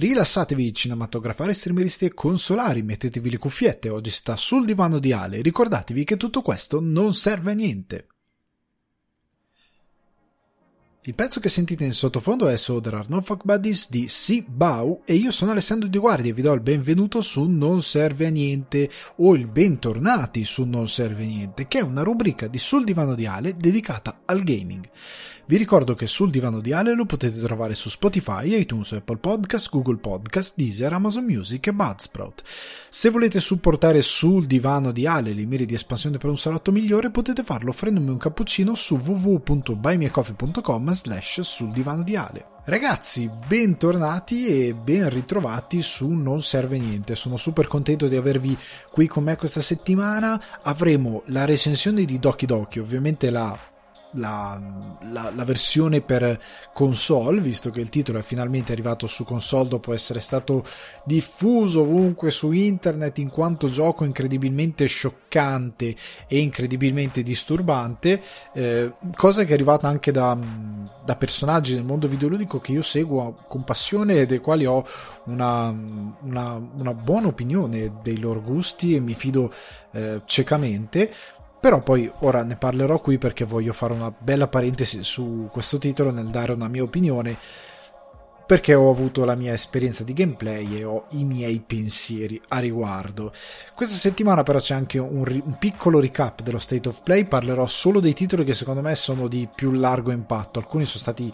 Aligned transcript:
Rilassatevi 0.00 0.72
cinematografari, 0.72 1.52
streameristi 1.52 2.06
e 2.06 2.14
consolari, 2.14 2.80
mettetevi 2.80 3.28
le 3.28 3.36
cuffiette, 3.36 3.90
oggi 3.90 4.08
sta 4.08 4.34
sul 4.34 4.64
divano 4.64 4.98
di 4.98 5.12
Ale, 5.12 5.42
ricordatevi 5.42 6.04
che 6.04 6.16
tutto 6.16 6.40
questo 6.40 6.80
non 6.80 7.12
serve 7.12 7.50
a 7.50 7.54
niente. 7.54 8.06
Il 11.04 11.14
pezzo 11.14 11.38
che 11.38 11.50
sentite 11.50 11.84
in 11.84 11.92
sottofondo 11.92 12.48
è 12.48 12.56
So 12.56 12.80
There 12.80 13.04
Fuck 13.22 13.44
Buddies 13.44 13.90
di 13.90 14.08
Si 14.08 14.42
Bau 14.48 15.02
e 15.04 15.14
io 15.14 15.30
sono 15.30 15.50
Alessandro 15.50 15.86
Di 15.86 15.98
Guardi 15.98 16.30
e 16.30 16.32
vi 16.32 16.40
do 16.40 16.52
il 16.54 16.60
benvenuto 16.60 17.20
su 17.20 17.44
Non 17.44 17.82
Serve 17.82 18.26
a 18.26 18.30
Niente 18.30 18.88
o 19.16 19.34
il 19.34 19.46
bentornati 19.48 20.44
su 20.44 20.64
Non 20.64 20.88
Serve 20.88 21.24
a 21.24 21.26
Niente, 21.26 21.68
che 21.68 21.80
è 21.80 21.82
una 21.82 22.02
rubrica 22.02 22.46
di 22.46 22.58
Sul 22.58 22.84
Divano 22.84 23.14
di 23.14 23.26
Ale 23.26 23.54
dedicata 23.54 24.22
al 24.24 24.42
gaming. 24.42 24.88
Vi 25.50 25.56
ricordo 25.56 25.96
che 25.96 26.06
sul 26.06 26.30
divano 26.30 26.60
di 26.60 26.72
Ale 26.72 26.94
lo 26.94 27.06
potete 27.06 27.40
trovare 27.40 27.74
su 27.74 27.88
Spotify, 27.88 28.56
iTunes, 28.60 28.92
Apple 28.92 29.16
Podcast, 29.16 29.68
Google 29.68 29.96
Podcast, 29.96 30.54
Deezer, 30.54 30.92
Amazon 30.92 31.24
Music 31.24 31.66
e 31.66 31.72
Budsprout. 31.72 32.44
Se 32.88 33.10
volete 33.10 33.40
supportare 33.40 34.00
sul 34.00 34.46
divano 34.46 34.92
di 34.92 35.08
Ale 35.08 35.32
le 35.32 35.46
mire 35.46 35.66
di 35.66 35.74
espansione 35.74 36.18
per 36.18 36.30
un 36.30 36.38
salotto 36.38 36.70
migliore, 36.70 37.10
potete 37.10 37.42
farlo 37.42 37.70
offrendomi 37.70 38.10
un 38.10 38.16
cappuccino 38.16 38.76
su 38.76 38.94
www.buymeacoffee.com 38.98 40.92
slash 40.92 41.40
sul 41.40 41.72
divano 41.72 42.04
di 42.04 42.14
Ale. 42.14 42.46
Ragazzi, 42.66 43.28
bentornati 43.48 44.46
e 44.46 44.74
ben 44.74 45.08
ritrovati 45.08 45.82
su 45.82 46.10
Non 46.10 46.42
Serve 46.42 46.78
Niente. 46.78 47.16
Sono 47.16 47.36
super 47.36 47.66
contento 47.66 48.06
di 48.06 48.14
avervi 48.14 48.56
qui 48.88 49.08
con 49.08 49.24
me 49.24 49.34
questa 49.34 49.60
settimana. 49.60 50.40
Avremo 50.62 51.24
la 51.26 51.44
recensione 51.44 52.04
di 52.04 52.20
Doki 52.20 52.46
Doki, 52.46 52.78
ovviamente 52.78 53.30
la 53.30 53.58
la, 54.12 54.60
la, 55.12 55.30
la, 55.34 55.44
versione 55.44 56.00
per 56.00 56.40
console, 56.72 57.40
visto 57.40 57.70
che 57.70 57.80
il 57.80 57.88
titolo 57.88 58.18
è 58.18 58.22
finalmente 58.22 58.72
arrivato 58.72 59.06
su 59.06 59.24
console 59.24 59.68
dopo 59.68 59.92
essere 59.92 60.20
stato 60.20 60.64
diffuso 61.04 61.82
ovunque 61.82 62.30
su 62.30 62.50
internet 62.50 63.18
in 63.18 63.28
quanto 63.28 63.68
gioco 63.68 64.04
incredibilmente 64.04 64.86
scioccante 64.86 65.94
e 66.26 66.38
incredibilmente 66.38 67.22
disturbante, 67.22 68.20
eh, 68.52 68.92
cosa 69.14 69.44
che 69.44 69.50
è 69.50 69.54
arrivata 69.54 69.86
anche 69.86 70.10
da, 70.10 70.36
da, 71.04 71.16
personaggi 71.16 71.74
del 71.74 71.84
mondo 71.84 72.08
videoludico 72.08 72.60
che 72.60 72.72
io 72.72 72.82
seguo 72.82 73.44
con 73.46 73.62
passione 73.64 74.14
e 74.16 74.26
dei 74.26 74.38
quali 74.38 74.66
ho 74.66 74.84
una, 75.24 75.68
una, 76.22 76.54
una 76.54 76.94
buona 76.94 77.28
opinione 77.28 77.98
dei 78.02 78.18
loro 78.18 78.40
gusti 78.42 78.94
e 78.94 79.00
mi 79.00 79.14
fido 79.14 79.52
eh, 79.92 80.22
ciecamente 80.24 81.12
però 81.60 81.82
poi 81.82 82.10
ora 82.20 82.42
ne 82.42 82.56
parlerò 82.56 82.98
qui 83.00 83.18
perché 83.18 83.44
voglio 83.44 83.74
fare 83.74 83.92
una 83.92 84.10
bella 84.16 84.48
parentesi 84.48 85.04
su 85.04 85.48
questo 85.52 85.76
titolo 85.78 86.10
nel 86.10 86.26
dare 86.26 86.52
una 86.52 86.68
mia 86.68 86.82
opinione 86.82 87.36
perché 88.50 88.74
ho 88.74 88.90
avuto 88.90 89.24
la 89.24 89.36
mia 89.36 89.52
esperienza 89.52 90.02
di 90.02 90.12
gameplay 90.12 90.78
e 90.78 90.84
ho 90.84 91.04
i 91.10 91.22
miei 91.22 91.60
pensieri 91.60 92.40
a 92.48 92.58
riguardo. 92.58 93.30
Questa 93.76 93.94
settimana 93.94 94.42
però 94.42 94.58
c'è 94.58 94.74
anche 94.74 94.98
un, 94.98 95.22
ri- 95.22 95.40
un, 95.44 95.56
piccolo 95.56 96.00
recap 96.00 96.42
dello 96.42 96.58
State 96.58 96.88
of 96.88 97.02
Play, 97.04 97.26
parlerò 97.26 97.68
solo 97.68 98.00
dei 98.00 98.12
titoli 98.12 98.42
che 98.42 98.54
secondo 98.54 98.80
me 98.80 98.96
sono 98.96 99.28
di 99.28 99.48
più 99.54 99.70
largo 99.70 100.10
impatto, 100.10 100.58
alcuni 100.58 100.84
sono 100.84 100.98
stati 100.98 101.32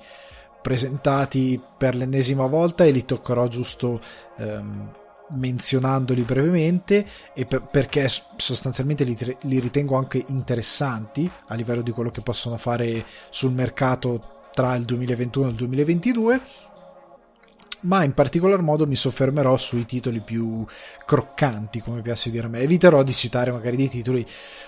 presentati 0.60 1.58
per 1.78 1.94
l'ennesima 1.94 2.44
volta 2.46 2.84
e 2.84 2.90
li 2.90 3.04
toccherò 3.04 3.46
giusto... 3.48 3.98
Um, 4.36 4.90
menzionandoli 5.30 6.22
brevemente 6.22 7.06
e 7.34 7.46
per, 7.46 7.62
perché 7.62 8.08
sostanzialmente 8.36 9.04
li, 9.04 9.16
li, 9.42 9.58
ritengo 9.58 9.96
anche 9.96 10.24
interessanti 10.28 11.30
a 11.46 11.54
livello 11.54 11.82
di 11.82 11.90
quello 11.90 12.10
che 12.10 12.20
possono 12.20 12.56
fare 12.56 13.04
sul 13.30 13.52
mercato 13.52 14.48
tra 14.54 14.74
il 14.74 14.84
2021 14.84 15.46
e 15.46 15.50
il 15.50 15.56
2022 15.56 16.40
ma 17.80 18.02
in 18.02 18.14
particolar 18.14 18.60
modo 18.62 18.86
mi 18.86 18.96
soffermerò 18.96 19.56
sui 19.56 19.84
titoli 19.84 20.20
più 20.20 20.64
croccanti 21.04 21.80
come 21.80 22.02
piace 22.02 22.30
dire 22.30 22.46
a 22.46 22.48
me. 22.48 22.60
Eviterò 22.60 23.02
di 23.02 23.12
citare 23.12 23.52
magari 23.52 23.76
dei 23.76 23.88
titoli 23.88 24.26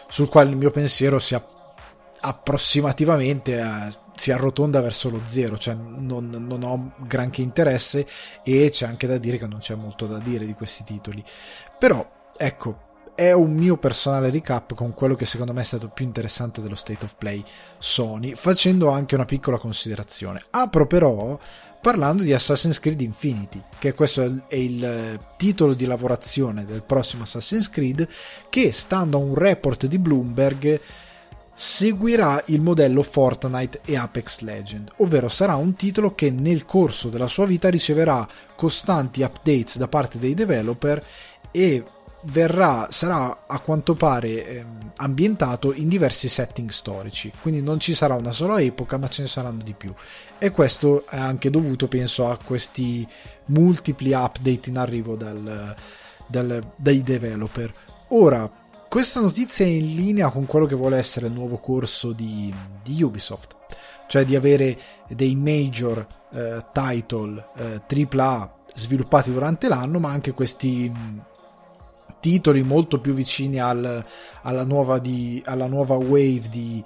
sul 0.08 0.28
quale 0.28 0.50
il 0.50 0.56
mio 0.56 0.70
pensiero 0.70 1.18
sia 1.18 1.44
approssimativamente 2.20 3.60
a 3.60 3.90
si 4.18 4.32
arrotonda 4.32 4.80
verso 4.80 5.10
lo 5.10 5.20
zero, 5.24 5.56
cioè 5.56 5.74
non, 5.74 6.28
non, 6.28 6.62
ho 6.64 6.92
granché 7.06 7.40
interesse 7.40 8.04
e 8.42 8.68
c'è 8.70 8.86
anche 8.86 9.06
da 9.06 9.16
dire 9.16 9.38
che 9.38 9.46
non 9.46 9.60
c'è 9.60 9.76
molto 9.76 10.06
da 10.06 10.18
dire 10.18 10.44
di 10.44 10.54
questi 10.54 10.82
titoli. 10.82 11.22
Però, 11.78 12.04
ecco, 12.36 12.86
è 13.14 13.30
un 13.30 13.52
mio 13.52 13.76
personale 13.76 14.30
recap 14.30 14.74
con 14.74 14.92
quello 14.92 15.14
che 15.14 15.24
secondo 15.24 15.52
me 15.52 15.60
è 15.60 15.64
stato 15.64 15.88
più 15.88 16.04
interessante 16.04 16.60
dello 16.60 16.74
State 16.74 17.04
of 17.04 17.14
Play 17.16 17.44
Sony, 17.78 18.34
facendo 18.34 18.88
anche 18.88 19.14
una 19.14 19.24
piccola 19.24 19.58
considerazione. 19.58 20.42
Apro 20.50 20.88
però 20.88 21.38
parlando 21.80 22.24
di 22.24 22.32
Assassin's 22.32 22.80
Creed 22.80 23.00
Infinity, 23.00 23.62
che 23.78 23.94
questo 23.94 24.22
è 24.48 24.56
il 24.56 24.84
eh, 24.84 25.20
titolo 25.36 25.74
di 25.74 25.86
lavorazione 25.86 26.64
del 26.64 26.82
prossimo 26.82 27.22
Assassin's 27.22 27.70
Creed, 27.70 28.08
che 28.48 28.72
stando 28.72 29.16
a 29.16 29.20
un 29.20 29.34
report 29.34 29.86
di 29.86 29.98
Bloomberg 29.98 30.80
seguirà 31.60 32.40
il 32.46 32.60
modello 32.60 33.02
Fortnite 33.02 33.80
e 33.84 33.96
Apex 33.96 34.42
Legend, 34.42 34.92
ovvero 34.98 35.28
sarà 35.28 35.56
un 35.56 35.74
titolo 35.74 36.14
che 36.14 36.30
nel 36.30 36.64
corso 36.64 37.08
della 37.08 37.26
sua 37.26 37.46
vita 37.46 37.68
riceverà 37.68 38.28
costanti 38.54 39.22
updates 39.22 39.76
da 39.76 39.88
parte 39.88 40.20
dei 40.20 40.34
developer 40.34 41.04
e 41.50 41.82
verrà, 42.26 42.86
sarà 42.92 43.46
a 43.48 43.58
quanto 43.58 43.94
pare 43.94 44.28
eh, 44.28 44.64
ambientato 44.98 45.72
in 45.72 45.88
diversi 45.88 46.28
setting 46.28 46.70
storici, 46.70 47.32
quindi 47.42 47.60
non 47.60 47.80
ci 47.80 47.92
sarà 47.92 48.14
una 48.14 48.30
sola 48.30 48.60
epoca 48.60 48.96
ma 48.96 49.08
ce 49.08 49.22
ne 49.22 49.28
saranno 49.28 49.64
di 49.64 49.72
più 49.72 49.92
e 50.38 50.52
questo 50.52 51.06
è 51.08 51.18
anche 51.18 51.50
dovuto 51.50 51.88
penso 51.88 52.28
a 52.28 52.38
questi 52.38 53.04
multipli 53.46 54.12
update 54.12 54.68
in 54.68 54.78
arrivo 54.78 55.16
dal, 55.16 55.74
dal, 56.24 56.72
dai 56.76 57.02
developer. 57.02 57.74
Ora, 58.10 58.48
questa 58.88 59.20
notizia 59.20 59.66
è 59.66 59.68
in 59.68 59.94
linea 59.94 60.30
con 60.30 60.46
quello 60.46 60.66
che 60.66 60.74
vuole 60.74 60.96
essere 60.96 61.26
il 61.26 61.32
nuovo 61.32 61.58
corso 61.58 62.12
di, 62.12 62.52
di 62.82 63.02
Ubisoft, 63.02 63.56
cioè 64.06 64.24
di 64.24 64.34
avere 64.34 64.78
dei 65.08 65.34
major 65.34 66.06
eh, 66.32 66.64
title 66.72 67.48
eh, 67.56 68.06
AAA 68.10 68.56
sviluppati 68.74 69.30
durante 69.30 69.68
l'anno, 69.68 69.98
ma 69.98 70.10
anche 70.10 70.32
questi 70.32 70.88
mh, 70.88 71.22
titoli 72.20 72.62
molto 72.62 72.98
più 73.00 73.12
vicini 73.12 73.60
al, 73.60 74.04
alla, 74.42 74.64
nuova 74.64 74.98
di, 74.98 75.42
alla 75.44 75.66
nuova 75.66 75.96
wave 75.96 76.48
di, 76.50 76.82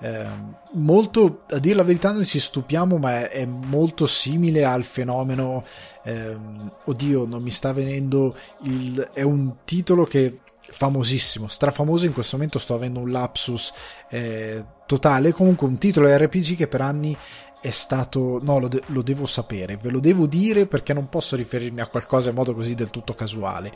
eh, 0.00 0.26
molto 0.72 1.42
a 1.50 1.58
dire 1.58 1.76
la 1.76 1.82
verità 1.82 2.12
noi 2.12 2.26
ci 2.26 2.40
stupiamo 2.40 2.96
ma 2.96 3.20
è, 3.20 3.28
è 3.28 3.46
molto 3.46 4.06
simile 4.06 4.64
al 4.64 4.82
fenomeno 4.82 5.64
eh, 6.02 6.36
oddio 6.84 7.26
non 7.26 7.42
mi 7.42 7.50
sta 7.50 7.72
venendo 7.72 8.34
il 8.62 9.10
è 9.12 9.22
un 9.22 9.58
titolo 9.64 10.04
che 10.04 10.40
famosissimo, 10.70 11.46
strafamoso 11.46 12.06
in 12.06 12.12
questo 12.12 12.36
momento 12.36 12.58
sto 12.58 12.74
avendo 12.74 13.00
un 13.00 13.10
lapsus 13.10 13.72
eh, 14.10 14.64
totale, 14.86 15.32
comunque 15.32 15.66
un 15.66 15.78
titolo 15.78 16.14
RPG 16.14 16.56
che 16.56 16.68
per 16.68 16.80
anni 16.80 17.16
è 17.60 17.70
stato 17.70 18.40
no 18.42 18.58
lo, 18.58 18.68
de- 18.68 18.82
lo, 18.88 19.00
devo 19.00 19.24
sapere 19.24 19.78
ve 19.78 19.88
lo 19.88 19.98
devo 19.98 20.26
dire 20.26 20.66
perché 20.66 20.92
non 20.92 21.08
posso 21.08 21.34
riferirmi 21.34 21.80
a 21.80 21.86
qualcosa 21.86 22.28
in 22.28 22.34
modo 22.34 22.54
così 22.54 22.74
del 22.74 22.90
tutto 22.90 23.14
casuale. 23.14 23.72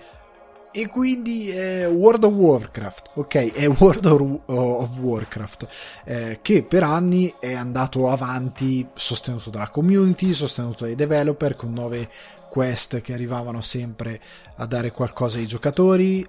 E 0.71 0.87
quindi 0.87 1.49
è 1.49 1.88
World 1.88 2.25
of 2.25 2.32
Warcraft 2.34 3.10
ok 3.15 3.53
è 3.55 3.66
World 3.69 4.05
of 4.44 4.99
Warcraft 4.99 5.69
eh, 6.05 6.38
che 6.43 6.62
per 6.62 6.82
anni 6.82 7.32
è 7.41 7.55
andato 7.55 8.10
avanti 8.10 8.87
sostenuto 8.93 9.49
dalla 9.49 9.70
community 9.70 10.34
sostenuto 10.34 10.84
dai 10.84 10.94
developer 10.94 11.56
con 11.56 11.72
nuove 11.72 12.06
quest 12.50 13.00
che 13.00 13.15
arrivavano 13.15 13.62
sempre 13.62 14.20
a 14.56 14.66
dare 14.66 14.93
qualcosa 14.93 15.38
ai 15.38 15.47
giocatori 15.47 16.26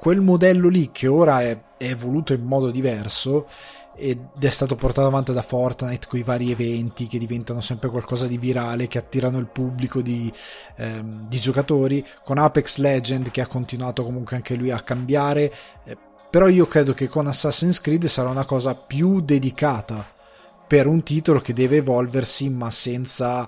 quel 0.00 0.22
modello 0.22 0.68
lì 0.68 0.90
che 0.90 1.06
ora 1.06 1.42
è, 1.42 1.60
è 1.76 1.84
evoluto 1.84 2.32
in 2.32 2.42
modo 2.42 2.70
diverso 2.70 3.46
ed 3.94 4.18
è 4.38 4.48
stato 4.48 4.74
portato 4.74 5.06
avanti 5.06 5.30
da 5.34 5.42
Fortnite 5.42 6.06
con 6.08 6.18
i 6.18 6.22
vari 6.22 6.50
eventi 6.50 7.06
che 7.06 7.18
diventano 7.18 7.60
sempre 7.60 7.90
qualcosa 7.90 8.26
di 8.26 8.38
virale, 8.38 8.88
che 8.88 8.96
attirano 8.96 9.36
il 9.38 9.48
pubblico 9.48 10.00
di, 10.00 10.32
ehm, 10.76 11.28
di 11.28 11.38
giocatori, 11.38 12.02
con 12.24 12.38
Apex 12.38 12.78
Legend 12.78 13.30
che 13.30 13.42
ha 13.42 13.46
continuato 13.46 14.02
comunque 14.02 14.36
anche 14.36 14.54
lui 14.54 14.70
a 14.70 14.80
cambiare, 14.80 15.52
eh, 15.84 15.98
però 16.30 16.48
io 16.48 16.66
credo 16.66 16.94
che 16.94 17.06
con 17.06 17.26
Assassin's 17.26 17.82
Creed 17.82 18.06
sarà 18.06 18.30
una 18.30 18.46
cosa 18.46 18.74
più 18.74 19.20
dedicata 19.20 20.06
per 20.66 20.86
un 20.86 21.02
titolo 21.02 21.40
che 21.40 21.52
deve 21.52 21.78
evolversi 21.78 22.48
ma 22.48 22.70
senza 22.70 23.46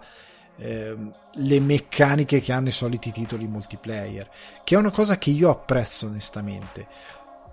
Ehm, 0.64 1.12
le 1.37 1.61
meccaniche 1.61 2.41
che 2.41 2.53
hanno 2.53 2.69
i 2.69 2.73
soliti 2.73 3.11
titoli 3.11 3.49
multiplayer, 3.49 4.31
che 4.62 4.76
è 4.76 4.79
una 4.79 4.91
cosa 4.91 5.19
che 5.19 5.31
io 5.31 5.50
apprezzo 5.50 6.06
onestamente, 6.06 6.87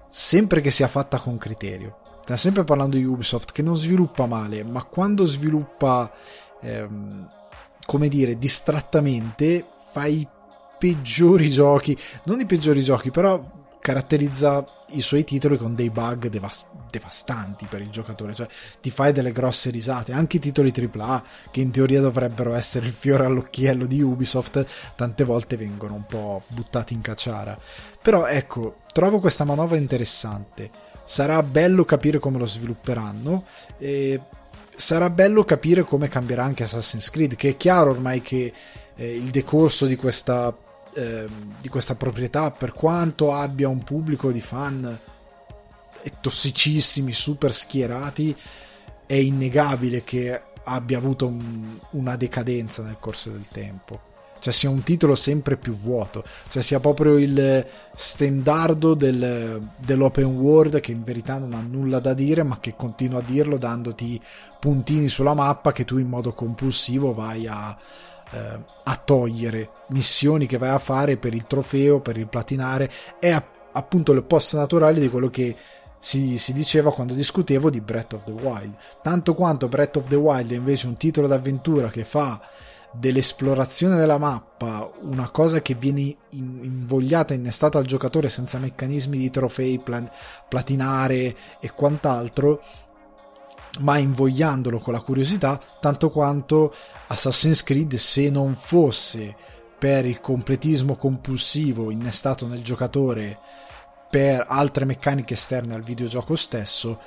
sempre 0.09 0.61
che 0.61 0.69
sia 0.69 0.87
fatta 0.87 1.17
con 1.17 1.37
criterio. 1.37 1.97
Stiamo 2.21 2.39
sempre 2.39 2.63
parlando 2.63 2.97
di 2.97 3.03
Ubisoft 3.03 3.51
che 3.51 3.63
non 3.63 3.75
sviluppa 3.75 4.27
male, 4.27 4.63
ma 4.63 4.83
quando 4.83 5.25
sviluppa, 5.25 6.11
ehm, 6.61 7.27
come 7.85 8.07
dire, 8.09 8.37
distrattamente, 8.37 9.65
fa 9.91 10.05
i 10.05 10.27
peggiori 10.77 11.49
giochi, 11.49 11.97
non 12.25 12.39
i 12.39 12.45
peggiori 12.45 12.83
giochi, 12.83 13.09
però 13.09 13.41
caratterizza 13.79 14.65
i 14.89 15.01
suoi 15.01 15.23
titoli 15.23 15.57
con 15.57 15.75
dei 15.75 15.89
bug 15.89 16.27
devast- 16.27 16.67
devastanti 16.89 17.65
per 17.67 17.81
il 17.81 17.89
giocatore, 17.89 18.33
cioè 18.33 18.47
ti 18.81 18.89
fai 18.89 19.13
delle 19.13 19.31
grosse 19.31 19.69
risate, 19.69 20.11
anche 20.11 20.37
i 20.37 20.39
titoli 20.39 20.73
AAA 20.75 21.23
che 21.51 21.61
in 21.61 21.71
teoria 21.71 22.01
dovrebbero 22.01 22.53
essere 22.53 22.87
il 22.87 22.93
fiore 22.93 23.25
all'occhiello 23.25 23.85
di 23.85 24.01
Ubisoft, 24.01 24.65
tante 24.95 25.23
volte 25.23 25.57
vengono 25.57 25.95
un 25.95 26.05
po' 26.05 26.43
buttati 26.47 26.93
in 26.93 27.01
cacciara. 27.01 27.57
Però 28.01 28.25
ecco, 28.25 28.77
trovo 28.91 29.19
questa 29.19 29.43
manovra 29.43 29.77
interessante. 29.77 30.69
Sarà 31.03 31.41
bello 31.41 31.85
capire 31.85 32.19
come 32.19 32.37
lo 32.37 32.45
svilupperanno 32.45 33.45
e 33.77 34.21
sarà 34.75 35.09
bello 35.09 35.43
capire 35.43 35.83
come 35.83 36.07
cambierà 36.07 36.43
anche 36.43 36.63
Assassin's 36.63 37.09
Creed, 37.09 37.35
che 37.35 37.49
è 37.49 37.57
chiaro 37.57 37.91
ormai 37.91 38.21
che 38.21 38.53
eh, 38.95 39.15
il 39.15 39.29
decorso 39.29 39.85
di 39.85 39.95
questa 39.95 40.55
Ehm, 40.95 41.55
di 41.61 41.69
questa 41.69 41.95
proprietà, 41.95 42.51
per 42.51 42.73
quanto 42.73 43.31
abbia 43.31 43.67
un 43.67 43.83
pubblico 43.83 44.31
di 44.31 44.41
fan 44.41 44.99
tossicissimi, 46.21 47.11
super 47.11 47.53
schierati, 47.53 48.35
è 49.05 49.13
innegabile 49.13 50.03
che 50.03 50.41
abbia 50.63 50.97
avuto 50.97 51.27
un, 51.27 51.77
una 51.91 52.15
decadenza 52.15 52.83
nel 52.83 52.97
corso 52.99 53.29
del 53.29 53.47
tempo. 53.51 54.07
Cioè 54.39 54.53
sia 54.53 54.69
un 54.69 54.83
titolo 54.83 55.15
sempre 55.15 55.57
più 55.57 55.73
vuoto, 55.73 56.23
cioè 56.47 56.63
sia 56.63 56.79
proprio 56.79 57.17
il 57.17 57.67
standardo 57.93 58.93
del, 58.93 59.69
dell'open 59.77 60.27
world 60.27 60.79
che 60.79 60.93
in 60.93 61.03
verità 61.03 61.37
non 61.37 61.53
ha 61.53 61.59
nulla 61.59 61.99
da 61.99 62.13
dire, 62.13 62.43
ma 62.43 62.57
che 62.61 62.73
continua 62.73 63.19
a 63.19 63.23
dirlo 63.23 63.57
dandoti 63.57 64.19
puntini 64.57 65.09
sulla 65.09 65.33
mappa 65.33 65.73
che 65.73 65.83
tu 65.83 65.97
in 65.97 66.07
modo 66.07 66.31
compulsivo 66.31 67.13
vai 67.13 67.47
a, 67.47 67.77
eh, 68.31 68.59
a 68.85 68.95
togliere 68.95 69.71
missioni 69.89 70.45
che 70.45 70.57
vai 70.57 70.69
a 70.69 70.79
fare 70.79 71.17
per 71.17 71.33
il 71.33 71.45
trofeo, 71.45 71.99
per 71.99 72.17
il 72.17 72.27
platinare, 72.27 72.89
è 73.19 73.31
appunto 73.71 74.13
l'opposto 74.13 74.57
naturale 74.57 74.99
di 74.99 75.09
quello 75.09 75.29
che 75.29 75.55
si, 75.99 76.37
si, 76.37 76.53
diceva 76.53 76.93
quando 76.93 77.13
discutevo 77.13 77.69
di 77.69 77.81
Breath 77.81 78.13
of 78.13 78.23
the 78.23 78.31
Wild. 78.31 78.73
Tanto 79.03 79.33
quanto 79.33 79.67
Breath 79.67 79.97
of 79.97 80.07
the 80.07 80.15
Wild 80.15 80.51
è 80.51 80.55
invece 80.55 80.87
un 80.87 80.97
titolo 80.97 81.27
d'avventura 81.27 81.89
che 81.89 82.05
fa 82.05 82.41
dell'esplorazione 82.91 83.97
della 83.97 84.17
mappa 84.17 84.89
una 85.01 85.29
cosa 85.29 85.61
che 85.61 85.75
viene 85.75 86.15
invogliata, 86.31 87.33
innestata 87.33 87.77
al 87.77 87.85
giocatore 87.85 88.29
senza 88.29 88.57
meccanismi 88.57 89.17
di 89.17 89.29
trofei, 89.29 89.77
plan, 89.77 90.09
platinare 90.47 91.35
e 91.59 91.71
quant'altro, 91.71 92.61
ma 93.81 93.97
invogliandolo 93.97 94.79
con 94.79 94.93
la 94.93 95.01
curiosità, 95.01 95.59
tanto 95.79 96.09
quanto 96.09 96.73
Assassin's 97.07 97.61
Creed 97.63 97.93
se 97.95 98.29
non 98.29 98.55
fosse 98.55 99.35
per 99.79 100.05
il 100.05 100.19
completismo 100.19 100.97
compulsivo 100.97 101.89
innestato 101.89 102.45
nel 102.45 102.61
giocatore 102.61 103.39
per 104.09 104.45
altre 104.47 104.85
meccaniche 104.85 105.35
esterne 105.35 105.73
al 105.73 105.83
videogioco 105.83 106.35
stesso, 106.35 106.99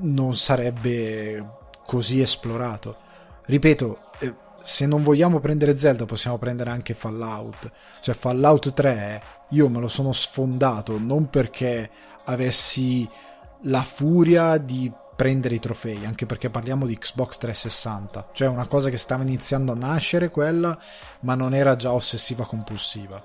non 0.00 0.34
sarebbe 0.34 1.58
così 1.86 2.20
esplorato. 2.20 2.96
Ripeto, 3.46 3.98
eh, 4.18 4.34
se 4.62 4.86
non 4.86 5.02
vogliamo 5.02 5.40
prendere 5.40 5.78
Zelda 5.78 6.04
possiamo 6.04 6.36
prendere 6.36 6.70
anche 6.70 6.94
Fallout. 6.94 7.70
Cioè 8.00 8.14
Fallout 8.14 8.72
3 8.72 9.22
io 9.50 9.68
me 9.68 9.80
lo 9.80 9.88
sono 9.88 10.12
sfondato 10.12 10.98
non 10.98 11.28
perché 11.28 11.90
avessi 12.24 13.08
la 13.62 13.82
furia 13.82 14.58
di 14.58 14.90
prendere 15.20 15.56
i 15.56 15.60
trofei, 15.60 16.06
anche 16.06 16.24
perché 16.24 16.48
parliamo 16.48 16.86
di 16.86 16.96
Xbox 16.96 17.36
360, 17.36 18.30
cioè 18.32 18.48
una 18.48 18.66
cosa 18.66 18.88
che 18.88 18.96
stava 18.96 19.22
iniziando 19.22 19.72
a 19.72 19.74
nascere 19.74 20.30
quella, 20.30 20.78
ma 21.20 21.34
non 21.34 21.52
era 21.52 21.76
già 21.76 21.92
ossessiva 21.92 22.46
compulsiva. 22.46 23.22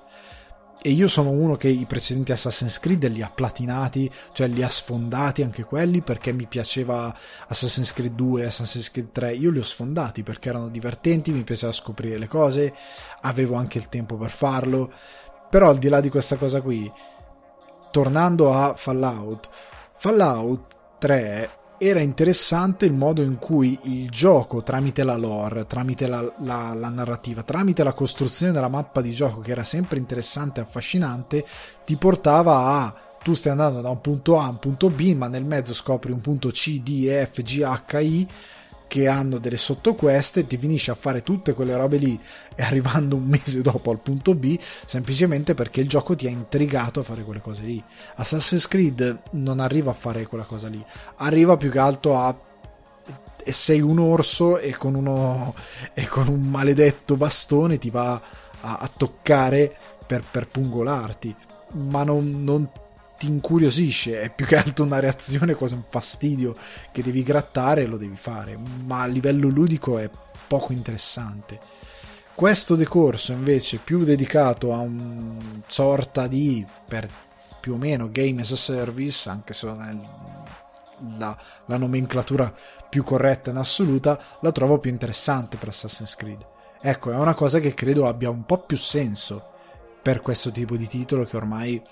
E 0.82 0.90
io 0.90 1.08
sono 1.08 1.30
uno 1.30 1.56
che 1.56 1.68
i 1.68 1.86
precedenti 1.86 2.32
Assassin's 2.32 2.80
Creed 2.80 3.08
li 3.08 3.22
ha 3.22 3.30
platinati, 3.34 4.12
cioè 4.32 4.46
li 4.46 4.62
ha 4.62 4.68
sfondati 4.68 5.40
anche 5.40 5.64
quelli 5.64 6.02
perché 6.02 6.32
mi 6.32 6.44
piaceva 6.44 7.16
Assassin's 7.48 7.94
Creed 7.94 8.12
2 8.12 8.42
e 8.42 8.44
Assassin's 8.44 8.90
Creed 8.90 9.12
3. 9.12 9.32
Io 9.32 9.50
li 9.50 9.58
ho 9.58 9.64
sfondati 9.64 10.22
perché 10.22 10.50
erano 10.50 10.68
divertenti, 10.68 11.32
mi 11.32 11.44
piaceva 11.44 11.72
scoprire 11.72 12.18
le 12.18 12.28
cose, 12.28 12.74
avevo 13.22 13.54
anche 13.54 13.78
il 13.78 13.88
tempo 13.88 14.16
per 14.16 14.28
farlo. 14.28 14.92
Però 15.48 15.70
al 15.70 15.78
di 15.78 15.88
là 15.88 16.02
di 16.02 16.10
questa 16.10 16.36
cosa 16.36 16.60
qui, 16.60 16.92
tornando 17.90 18.52
a 18.52 18.74
Fallout, 18.74 19.48
Fallout 19.94 20.76
3 20.98 21.64
era 21.78 22.00
interessante 22.00 22.86
il 22.86 22.92
modo 22.92 23.22
in 23.22 23.36
cui 23.38 23.78
il 23.82 24.08
gioco, 24.10 24.62
tramite 24.62 25.04
la 25.04 25.16
lore, 25.16 25.66
tramite 25.66 26.06
la, 26.06 26.20
la, 26.38 26.72
la, 26.74 26.88
narrativa, 26.88 27.42
tramite 27.42 27.82
la 27.82 27.92
costruzione 27.92 28.52
della 28.52 28.68
mappa 28.68 29.00
di 29.00 29.10
gioco, 29.10 29.40
che 29.40 29.50
era 29.50 29.64
sempre 29.64 29.98
interessante 29.98 30.60
e 30.60 30.62
affascinante, 30.64 31.44
ti 31.84 31.96
portava 31.96 32.56
a 32.56 32.94
tu 33.22 33.34
stai 33.34 33.52
andando 33.52 33.80
da 33.80 33.90
un 33.90 34.00
punto 34.00 34.38
A 34.38 34.44
a 34.44 34.48
un 34.50 34.58
punto 34.60 34.88
B, 34.88 35.12
ma 35.14 35.26
nel 35.26 35.44
mezzo 35.44 35.74
scopri 35.74 36.12
un 36.12 36.20
punto 36.20 36.50
C, 36.50 36.80
D, 36.80 37.06
E, 37.08 37.26
F, 37.26 37.42
G, 37.42 37.60
H, 37.60 38.00
I 38.00 38.28
che 38.86 39.08
hanno 39.08 39.38
delle 39.38 39.56
sottoqueste, 39.56 40.46
ti 40.46 40.56
finisci 40.56 40.90
a 40.90 40.94
fare 40.94 41.22
tutte 41.22 41.54
quelle 41.54 41.76
robe 41.76 41.96
lì 41.96 42.18
e 42.54 42.62
arrivando 42.62 43.16
un 43.16 43.24
mese 43.24 43.60
dopo 43.62 43.90
al 43.90 44.00
punto 44.00 44.34
B, 44.34 44.58
semplicemente 44.86 45.54
perché 45.54 45.80
il 45.80 45.88
gioco 45.88 46.14
ti 46.14 46.26
ha 46.26 46.30
intrigato 46.30 47.00
a 47.00 47.02
fare 47.02 47.22
quelle 47.22 47.40
cose 47.40 47.64
lì. 47.64 47.82
Assassin's 48.16 48.68
Creed 48.68 49.18
non 49.32 49.60
arriva 49.60 49.90
a 49.90 49.94
fare 49.94 50.26
quella 50.26 50.44
cosa 50.44 50.68
lì, 50.68 50.84
arriva 51.16 51.56
più 51.56 51.70
che 51.70 51.78
altro 51.78 52.16
a 52.16 52.40
e 53.48 53.52
sei 53.52 53.80
un 53.80 54.00
orso 54.00 54.58
e 54.58 54.76
con, 54.76 54.96
uno, 54.96 55.54
e 55.94 56.08
con 56.08 56.26
un 56.26 56.42
maledetto 56.42 57.14
bastone 57.16 57.78
ti 57.78 57.90
va 57.90 58.20
a, 58.60 58.76
a 58.78 58.90
toccare 58.94 59.72
per, 60.04 60.24
per 60.28 60.48
pungolarti, 60.48 61.32
ma 61.74 62.02
non, 62.02 62.42
non 62.42 62.68
ti 63.18 63.26
incuriosisce, 63.26 64.20
è 64.20 64.30
più 64.30 64.46
che 64.46 64.56
altro 64.56 64.84
una 64.84 65.00
reazione, 65.00 65.54
quasi 65.54 65.74
un 65.74 65.82
fastidio 65.82 66.56
che 66.92 67.02
devi 67.02 67.22
grattare 67.22 67.82
e 67.82 67.86
lo 67.86 67.96
devi 67.96 68.16
fare, 68.16 68.58
ma 68.84 69.02
a 69.02 69.06
livello 69.06 69.48
ludico 69.48 69.98
è 69.98 70.10
poco 70.46 70.72
interessante. 70.72 71.58
Questo 72.34 72.74
decorso 72.76 73.32
invece 73.32 73.78
più 73.78 74.04
dedicato 74.04 74.72
a 74.74 74.80
una 74.80 75.62
sorta 75.66 76.26
di, 76.26 76.64
per 76.86 77.08
più 77.60 77.74
o 77.74 77.76
meno, 77.78 78.10
game 78.10 78.42
as 78.42 78.52
a 78.52 78.56
service, 78.56 79.28
anche 79.28 79.54
se 79.54 79.66
non 79.66 79.82
è 79.82 81.16
la, 81.16 81.36
la 81.64 81.76
nomenclatura 81.76 82.54
più 82.88 83.02
corretta 83.02 83.50
in 83.50 83.56
assoluta, 83.56 84.20
la 84.40 84.52
trovo 84.52 84.78
più 84.78 84.90
interessante 84.90 85.56
per 85.56 85.68
Assassin's 85.68 86.14
Creed. 86.14 86.46
Ecco, 86.80 87.10
è 87.10 87.16
una 87.16 87.34
cosa 87.34 87.58
che 87.58 87.74
credo 87.74 88.06
abbia 88.06 88.30
un 88.30 88.44
po' 88.44 88.58
più 88.58 88.76
senso 88.76 89.54
per 90.02 90.20
questo 90.20 90.52
tipo 90.52 90.76
di 90.76 90.86
titolo 90.86 91.24
che 91.24 91.36
ormai 91.36 91.82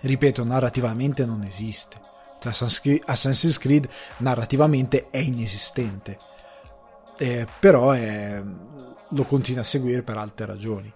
ripeto, 0.00 0.44
narrativamente 0.44 1.24
non 1.24 1.42
esiste. 1.42 1.96
Cioè, 2.38 2.52
Assassin's 3.04 3.58
Creed 3.58 3.88
narrativamente 4.18 5.08
è 5.10 5.18
inesistente, 5.18 6.18
eh, 7.18 7.46
però 7.58 7.92
è, 7.92 8.42
lo 9.08 9.24
continua 9.24 9.62
a 9.62 9.64
seguire 9.64 10.02
per 10.02 10.18
altre 10.18 10.44
ragioni. 10.44 10.92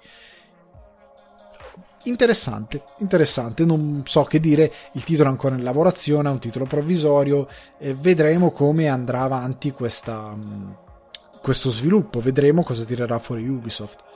Interessante, 2.05 2.83
interessante, 2.99 3.65
non 3.65 4.03
so 4.05 4.25
che 4.25 4.41
dire, 4.41 4.73
il 4.93 5.05
titolo 5.05 5.29
è 5.29 5.33
ancora 5.33 5.57
in 5.57 5.63
lavorazione, 5.63 6.29
è 6.29 6.33
un 6.33 6.39
titolo 6.39 6.65
provvisorio, 6.65 7.49
eh, 7.79 7.95
vedremo 7.95 8.51
come 8.51 8.89
andrà 8.89 9.23
avanti 9.23 9.73
questa, 9.73 10.35
questo 11.41 11.71
sviluppo, 11.71 12.21
vedremo 12.21 12.63
cosa 12.63 12.85
tirerà 12.85 13.19
fuori 13.19 13.49
Ubisoft 13.49 14.07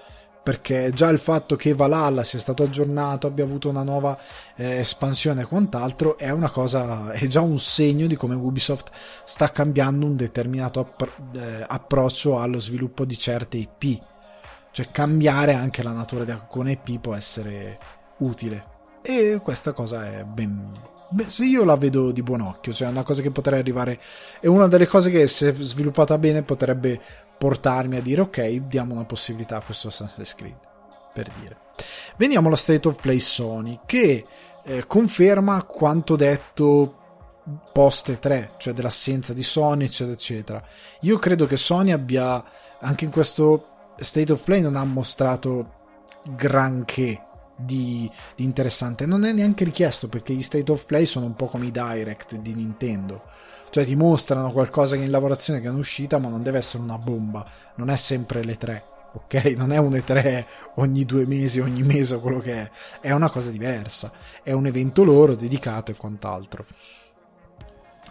perché 0.43 0.91
già 0.93 1.09
il 1.09 1.21
fatto 1.21 1.55
che 1.55 1.73
Valhalla 1.73 2.25
sia 2.25 2.39
stato 2.39 2.65
aggiornato, 2.65 3.27
abbia 3.29 3.45
avuto 3.45 3.69
una 3.69 3.85
nuova 3.85 4.19
eh, 4.57 4.79
espansione 4.79 5.43
e 5.43 5.45
quant'altro 5.45 6.19
è 6.19 6.31
una 6.31 6.51
cosa, 6.51 7.13
è 7.13 7.27
già 7.27 7.41
un 7.41 7.59
segno 7.59 8.07
di 8.09 8.17
come 8.17 8.35
Ubisoft 8.35 8.91
sta 9.25 9.51
cambiando 9.51 10.05
un 10.05 10.17
determinato 10.17 10.81
app- 10.81 11.37
eh, 11.37 11.65
approccio 11.67 12.41
allo 12.41 12.59
sviluppo 12.59 13.05
di 13.05 13.17
certe 13.17 13.57
IP. 13.57 14.01
Cioè 14.73 14.91
cambiare 14.91 15.53
anche 15.53 15.83
la 15.83 15.93
natura 15.93 16.25
di 16.25 16.31
alcune 16.31 16.73
IP 16.73 16.99
può 16.99 17.15
essere 17.15 17.79
utile. 18.19 18.71
E 19.03 19.39
questa 19.43 19.73
cosa 19.73 20.07
è 20.07 20.25
ben, 20.25 20.73
Beh, 21.13 21.29
se 21.29 21.45
io 21.45 21.63
la 21.65 21.77
vedo 21.77 22.11
di 22.11 22.23
buon 22.23 22.41
occhio, 22.41 22.73
cioè 22.73 22.89
è 22.89 22.91
una 22.91 23.03
cosa 23.03 23.21
che 23.21 23.31
potrei 23.31 23.59
arrivare. 23.59 24.01
È 24.41 24.47
una 24.47 24.67
delle 24.67 24.87
cose 24.87 25.11
che, 25.11 25.27
se 25.27 25.53
sviluppata 25.53 26.17
bene, 26.17 26.43
potrebbe 26.43 26.99
portarmi 27.43 27.97
a 27.97 28.01
dire 28.01 28.21
ok, 28.21 28.53
diamo 28.69 28.95
una 28.95 29.05
possibilità 29.05 29.57
a 29.57 29.63
questo 29.63 29.89
Assassin's 29.89 30.37
Creed, 30.37 30.55
per 31.13 31.29
dire. 31.41 31.57
Veniamo 32.17 32.47
allo 32.47 32.55
State 32.55 32.87
of 32.87 33.01
Play 33.01 33.19
Sony, 33.19 33.81
che 33.85 34.25
eh, 34.63 34.87
conferma 34.87 35.65
quanto 35.65 36.15
detto 36.15 36.99
post 37.73 38.17
3, 38.17 38.53
cioè 38.59 38.73
dell'assenza 38.73 39.33
di 39.33 39.43
Sony, 39.43 39.87
eccetera, 39.87 40.13
eccetera. 40.13 40.65
Io 41.01 41.19
credo 41.19 41.47
che 41.47 41.57
Sony 41.57 41.91
abbia, 41.91 42.45
anche 42.79 43.07
in 43.07 43.11
questo 43.11 43.91
State 43.97 44.31
of 44.31 44.45
Play, 44.45 44.61
non 44.61 44.77
ha 44.77 44.85
mostrato 44.85 45.81
granché 46.31 47.27
di, 47.57 48.09
di, 48.37 48.45
interessante. 48.45 49.05
Non 49.05 49.25
è 49.25 49.33
neanche 49.33 49.65
richiesto 49.65 50.07
perché 50.07 50.33
gli 50.33 50.43
State 50.43 50.71
of 50.71 50.85
Play 50.87 51.07
sono 51.07 51.27
un 51.27 51.35
po' 51.35 51.47
come 51.47 51.67
i 51.67 51.73
Direct 51.73 52.37
di 52.37 52.55
Nintendo 52.55 53.25
cioè 53.73 53.87
ti 53.87 53.97
mostrano 53.97 54.53
qualcosa 54.53 54.97
che 54.97 55.03
in 55.03 55.11
lavorazione 55.11 55.63
che 55.63 55.69
è 55.69 55.71
uscita 55.71 56.19
ma 56.19 56.29
non 56.29 56.43
deve 56.43 56.59
essere 56.59 56.83
una 56.83 56.99
bomba. 56.99 57.43
Non 57.77 57.89
è 57.89 57.97
sempre 57.97 58.45
le 58.45 58.59
tre 58.59 58.85
ok? 59.13 59.35
Non 59.57 59.73
è 59.73 59.79
un 59.79 59.93
E3 59.93 60.45
ogni 60.75 61.07
due 61.07 61.25
mesi, 61.25 61.59
ogni 61.59 61.83
mese 61.83 62.17
o 62.17 62.21
quello 62.21 62.39
che 62.39 62.53
è, 62.53 62.71
è 63.01 63.13
una 63.13 63.31
cosa 63.31 63.49
diversa, 63.49 64.13
è 64.43 64.53
un 64.53 64.67
evento 64.67 65.05
loro 65.05 65.35
dedicato 65.35 65.91
e 65.91 65.97
quant'altro. 65.97 66.67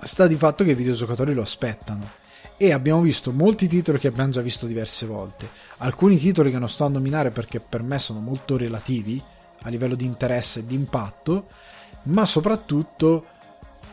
Sta 0.01 0.25
di 0.25 0.35
fatto 0.35 0.63
che 0.63 0.71
i 0.71 0.75
videogiocatori 0.75 1.35
lo 1.35 1.43
aspettano. 1.43 2.09
E 2.57 2.71
abbiamo 2.71 3.01
visto 3.01 3.31
molti 3.31 3.67
titoli 3.67 3.99
che 3.99 4.07
abbiamo 4.07 4.31
già 4.31 4.41
visto 4.41 4.65
diverse 4.65 5.05
volte, 5.05 5.47
alcuni 5.77 6.17
titoli 6.17 6.49
che 6.49 6.57
non 6.57 6.69
sto 6.69 6.85
a 6.85 6.89
nominare 6.89 7.29
perché 7.29 7.59
per 7.59 7.83
me 7.83 7.99
sono 7.99 8.19
molto 8.19 8.57
relativi 8.57 9.21
a 9.61 9.69
livello 9.69 9.93
di 9.93 10.05
interesse 10.05 10.59
e 10.59 10.65
di 10.65 10.73
impatto, 10.73 11.47
ma 12.03 12.25
soprattutto 12.25 13.25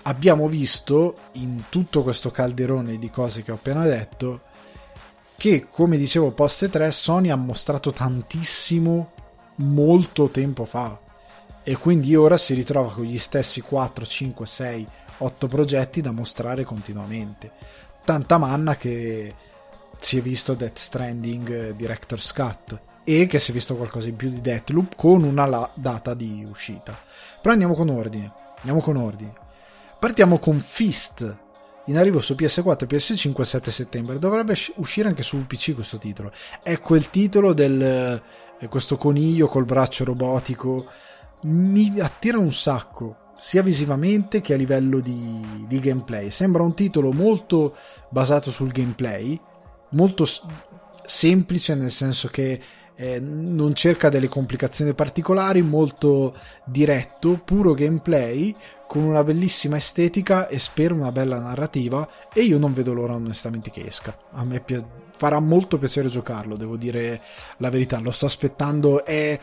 abbiamo 0.08 0.48
visto 0.48 1.16
in 1.32 1.64
tutto 1.68 2.02
questo 2.02 2.30
calderone 2.30 2.98
di 2.98 3.10
cose 3.10 3.42
che 3.42 3.52
ho 3.52 3.56
appena 3.56 3.84
detto 3.84 4.40
che, 5.36 5.68
come 5.70 5.98
dicevo 5.98 6.32
post 6.32 6.68
3, 6.68 6.90
Sony 6.90 7.28
ha 7.28 7.36
mostrato 7.36 7.90
tantissimo 7.90 9.12
molto 9.56 10.28
tempo 10.30 10.64
fa 10.64 10.98
e 11.62 11.76
quindi 11.76 12.16
ora 12.16 12.38
si 12.38 12.54
ritrova 12.54 12.90
con 12.90 13.04
gli 13.04 13.18
stessi 13.18 13.60
4, 13.60 14.06
5, 14.06 14.46
6, 14.46 14.86
8 15.18 15.46
progetti 15.46 16.00
da 16.00 16.10
mostrare 16.10 16.64
continuamente. 16.64 17.52
Tanta 18.02 18.38
manna 18.38 18.76
che 18.76 19.34
si 19.98 20.16
è 20.16 20.22
visto 20.22 20.54
Death 20.54 20.78
Stranding 20.78 21.50
eh, 21.50 21.76
Director's 21.76 22.32
Cut 22.32 22.80
e 23.04 23.26
che 23.26 23.38
si 23.38 23.50
è 23.50 23.54
visto 23.54 23.76
qualcosa 23.76 24.08
in 24.08 24.16
più 24.16 24.30
di 24.30 24.40
Deathloop 24.40 24.96
con 24.96 25.22
una 25.22 25.70
data 25.74 26.14
di 26.14 26.46
uscita. 26.48 26.98
Però 27.42 27.52
andiamo 27.52 27.74
con 27.74 27.90
ordine. 27.90 28.32
Andiamo 28.56 28.80
con 28.80 28.96
ordine. 28.96 29.46
Partiamo 29.98 30.38
con 30.38 30.60
Fist, 30.60 31.36
in 31.86 31.96
arrivo 31.96 32.20
su 32.20 32.34
PS4 32.34 32.84
e 32.84 32.96
PS5 32.96 33.40
il 33.40 33.46
7 33.46 33.70
settembre. 33.72 34.18
Dovrebbe 34.20 34.54
uscire 34.76 35.08
anche 35.08 35.24
sul 35.24 35.44
PC 35.44 35.74
questo 35.74 35.98
titolo. 35.98 36.30
È 36.62 36.78
quel 36.78 37.10
titolo 37.10 37.52
del 37.52 38.22
eh, 38.60 38.68
questo 38.68 38.96
coniglio 38.96 39.48
col 39.48 39.64
braccio 39.64 40.04
robotico. 40.04 40.86
Mi 41.42 41.98
attira 41.98 42.38
un 42.38 42.52
sacco 42.52 43.32
sia 43.38 43.62
visivamente 43.62 44.40
che 44.40 44.54
a 44.54 44.56
livello 44.56 45.00
di, 45.00 45.64
di, 45.66 45.80
gameplay. 45.80 46.30
Sembra 46.30 46.62
un 46.62 46.74
titolo 46.74 47.12
molto 47.12 47.74
basato 48.08 48.50
sul 48.50 48.70
gameplay, 48.70 49.40
molto 49.90 50.26
semplice 51.04 51.74
nel 51.74 51.90
senso 51.90 52.28
che 52.28 52.60
eh, 53.00 53.20
non 53.20 53.74
cerca 53.74 54.08
delle 54.08 54.26
complicazioni 54.26 54.92
particolari, 54.92 55.62
molto 55.62 56.34
diretto, 56.64 57.40
puro 57.44 57.72
gameplay, 57.72 58.54
con 58.88 59.04
una 59.04 59.22
bellissima 59.22 59.76
estetica 59.76 60.48
e 60.48 60.58
spero 60.58 60.96
una 60.96 61.12
bella 61.12 61.38
narrativa 61.38 62.08
e 62.32 62.40
io 62.40 62.58
non 62.58 62.72
vedo 62.72 62.92
l'ora 62.92 63.14
onestamente 63.14 63.70
che 63.70 63.86
esca. 63.86 64.16
A 64.32 64.44
me 64.44 64.60
pi- 64.60 64.84
farà 65.16 65.38
molto 65.38 65.78
piacere 65.78 66.08
giocarlo, 66.08 66.56
devo 66.56 66.76
dire 66.76 67.20
la 67.58 67.70
verità, 67.70 68.00
lo 68.00 68.10
sto 68.10 68.26
aspettando, 68.26 69.04
è 69.04 69.38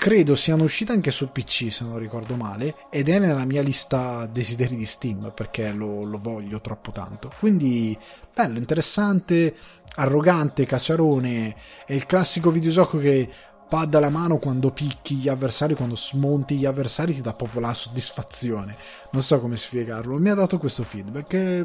credo 0.00 0.34
siano 0.34 0.62
uscite 0.62 0.92
anche 0.92 1.10
su 1.10 1.30
PC 1.30 1.70
se 1.70 1.84
non 1.84 1.98
ricordo 1.98 2.34
male 2.34 2.74
ed 2.88 3.10
è 3.10 3.18
nella 3.18 3.44
mia 3.44 3.60
lista 3.60 4.24
desideri 4.24 4.74
di 4.74 4.86
Steam 4.86 5.30
perché 5.34 5.70
lo, 5.72 6.04
lo 6.04 6.16
voglio 6.16 6.58
troppo 6.62 6.90
tanto 6.90 7.30
quindi 7.38 7.94
bello, 8.34 8.56
interessante 8.56 9.54
arrogante, 9.96 10.64
cacciarone 10.64 11.54
è 11.84 11.92
il 11.92 12.06
classico 12.06 12.50
videogioco 12.50 12.96
che 12.96 13.28
pad 13.68 14.00
la 14.00 14.08
mano 14.08 14.38
quando 14.38 14.70
picchi 14.70 15.16
gli 15.16 15.28
avversari, 15.28 15.74
quando 15.74 15.96
smonti 15.96 16.56
gli 16.56 16.64
avversari 16.64 17.12
ti 17.12 17.20
dà 17.20 17.34
proprio 17.34 17.60
la 17.60 17.72
soddisfazione. 17.72 18.76
Non 19.12 19.22
so 19.22 19.38
come 19.38 19.56
spiegarlo, 19.56 20.16
mi 20.16 20.30
ha 20.30 20.34
dato 20.34 20.58
questo 20.58 20.82
feedback 20.82 21.32
e 21.34 21.64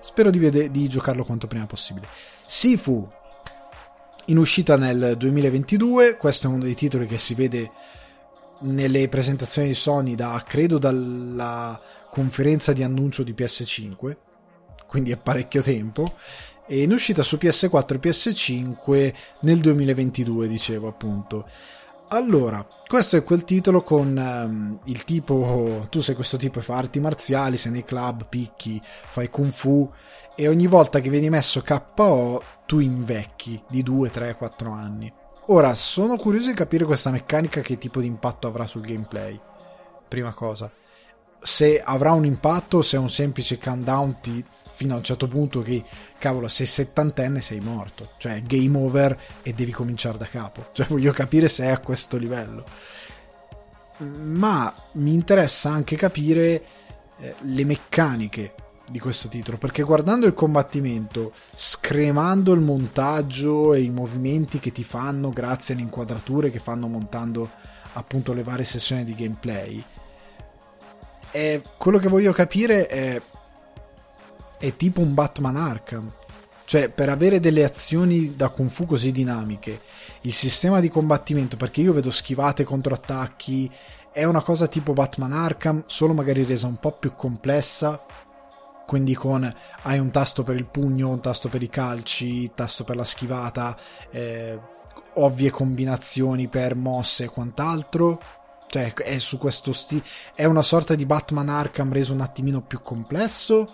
spero 0.00 0.30
di, 0.30 0.38
vede- 0.38 0.70
di 0.70 0.88
giocarlo 0.88 1.22
quanto 1.24 1.46
prima 1.46 1.66
possibile. 1.66 2.08
Sifu, 2.44 3.08
in 4.26 4.38
uscita 4.38 4.76
nel 4.76 5.16
2022, 5.16 6.16
questo 6.16 6.46
è 6.46 6.50
uno 6.50 6.62
dei 6.62 6.74
titoli 6.74 7.06
che 7.06 7.18
si 7.18 7.34
vede 7.34 7.70
nelle 8.60 9.08
presentazioni 9.08 9.68
di 9.68 9.74
Sony 9.74 10.14
da, 10.14 10.42
credo, 10.46 10.78
dalla 10.78 11.80
conferenza 12.10 12.72
di 12.72 12.82
annuncio 12.82 13.22
di 13.22 13.34
PS5, 13.36 14.16
quindi 14.86 15.10
è 15.10 15.16
parecchio 15.16 15.62
tempo 15.62 16.14
e 16.66 16.82
in 16.82 16.92
uscita 16.92 17.22
su 17.22 17.36
PS4 17.36 17.94
e 17.94 17.98
PS5 17.98 19.14
nel 19.40 19.60
2022, 19.60 20.48
dicevo 20.48 20.88
appunto. 20.88 21.46
Allora, 22.08 22.66
questo 22.86 23.16
è 23.16 23.24
quel 23.24 23.44
titolo 23.44 23.82
con 23.82 24.16
um, 24.16 24.78
il 24.84 25.04
tipo, 25.04 25.86
tu 25.90 26.00
sei 26.00 26.14
questo 26.14 26.36
tipo 26.36 26.60
e 26.60 26.62
fai 26.62 26.76
arti 26.76 27.00
marziali, 27.00 27.56
sei 27.56 27.72
nei 27.72 27.84
club, 27.84 28.26
picchi, 28.28 28.80
fai 28.82 29.28
kung 29.28 29.50
fu 29.50 29.90
e 30.34 30.48
ogni 30.48 30.66
volta 30.66 31.00
che 31.00 31.10
vieni 31.10 31.30
messo 31.30 31.62
KO 31.62 32.42
tu 32.66 32.78
invecchi 32.78 33.62
di 33.68 33.82
2, 33.82 34.10
3, 34.10 34.34
4 34.36 34.70
anni. 34.70 35.12
Ora, 35.46 35.74
sono 35.74 36.16
curioso 36.16 36.48
di 36.48 36.54
capire 36.54 36.84
questa 36.84 37.10
meccanica 37.10 37.60
che 37.60 37.78
tipo 37.78 38.00
di 38.00 38.06
impatto 38.06 38.46
avrà 38.46 38.66
sul 38.66 38.82
gameplay. 38.82 39.38
Prima 40.08 40.32
cosa. 40.32 40.70
Se 41.40 41.82
avrà 41.82 42.12
un 42.12 42.24
impatto, 42.24 42.80
se 42.80 42.96
è 42.96 43.00
un 43.00 43.10
semplice 43.10 43.58
countdown 43.58 44.20
ti 44.20 44.44
fino 44.74 44.94
a 44.94 44.96
un 44.96 45.04
certo 45.04 45.28
punto 45.28 45.62
che 45.62 45.84
cavolo 46.18 46.48
sei 46.48 46.66
settantenne 46.66 47.40
sei 47.40 47.60
morto 47.60 48.14
cioè 48.18 48.42
game 48.42 48.76
over 48.76 49.16
e 49.44 49.52
devi 49.52 49.70
cominciare 49.70 50.18
da 50.18 50.26
capo 50.26 50.70
cioè 50.74 50.86
voglio 50.86 51.12
capire 51.12 51.46
se 51.46 51.66
è 51.66 51.68
a 51.68 51.78
questo 51.78 52.16
livello 52.16 52.64
ma 53.98 54.74
mi 54.94 55.12
interessa 55.12 55.70
anche 55.70 55.94
capire 55.94 56.64
eh, 57.20 57.34
le 57.42 57.64
meccaniche 57.64 58.54
di 58.90 58.98
questo 58.98 59.28
titolo 59.28 59.56
perché 59.56 59.82
guardando 59.82 60.26
il 60.26 60.34
combattimento 60.34 61.32
scremando 61.54 62.52
il 62.52 62.60
montaggio 62.60 63.72
e 63.72 63.80
i 63.80 63.90
movimenti 63.90 64.60
che 64.60 64.72
ti 64.72 64.84
fanno 64.84 65.30
grazie 65.30 65.74
alle 65.74 65.82
inquadrature 65.82 66.50
che 66.50 66.58
fanno 66.58 66.86
montando 66.86 67.48
appunto 67.94 68.32
le 68.32 68.42
varie 68.42 68.64
sessioni 68.64 69.04
di 69.04 69.14
gameplay 69.14 69.82
eh, 71.30 71.62
quello 71.78 71.98
che 71.98 72.08
voglio 72.08 72.32
capire 72.32 72.86
è 72.86 73.20
è 74.64 74.76
tipo 74.76 75.00
un 75.00 75.12
Batman 75.12 75.56
Arkham. 75.56 76.10
Cioè, 76.64 76.88
per 76.88 77.10
avere 77.10 77.40
delle 77.40 77.64
azioni 77.64 78.34
da 78.36 78.48
Kung 78.48 78.70
Fu 78.70 78.86
così 78.86 79.12
dinamiche, 79.12 79.82
il 80.22 80.32
sistema 80.32 80.80
di 80.80 80.88
combattimento, 80.88 81.58
perché 81.58 81.82
io 81.82 81.92
vedo 81.92 82.10
schivate 82.10 82.64
contro 82.64 82.94
attacchi, 82.94 83.70
è 84.10 84.24
una 84.24 84.40
cosa 84.40 84.66
tipo 84.66 84.94
Batman 84.94 85.32
Arkham, 85.32 85.82
solo 85.86 86.14
magari 86.14 86.42
resa 86.44 86.66
un 86.66 86.76
po' 86.76 86.92
più 86.92 87.14
complessa. 87.14 88.02
Quindi 88.86 89.14
con 89.14 89.52
hai 89.82 89.98
un 89.98 90.10
tasto 90.10 90.42
per 90.42 90.56
il 90.56 90.66
pugno, 90.66 91.10
un 91.10 91.20
tasto 91.20 91.48
per 91.48 91.62
i 91.62 91.68
calci, 91.68 92.52
tasto 92.54 92.84
per 92.84 92.96
la 92.96 93.04
schivata, 93.04 93.76
eh, 94.10 94.58
ovvie 95.14 95.50
combinazioni 95.50 96.48
per 96.48 96.74
mosse 96.76 97.24
e 97.24 97.28
quant'altro. 97.28 98.20
Cioè, 98.66 98.92
è 98.92 99.18
su 99.18 99.38
questo 99.38 99.72
stile. 99.72 100.02
È 100.34 100.44
una 100.44 100.62
sorta 100.62 100.94
di 100.94 101.06
Batman 101.06 101.48
Arkham 101.48 101.92
reso 101.92 102.12
un 102.12 102.20
attimino 102.20 102.60
più 102.60 102.82
complesso 102.82 103.72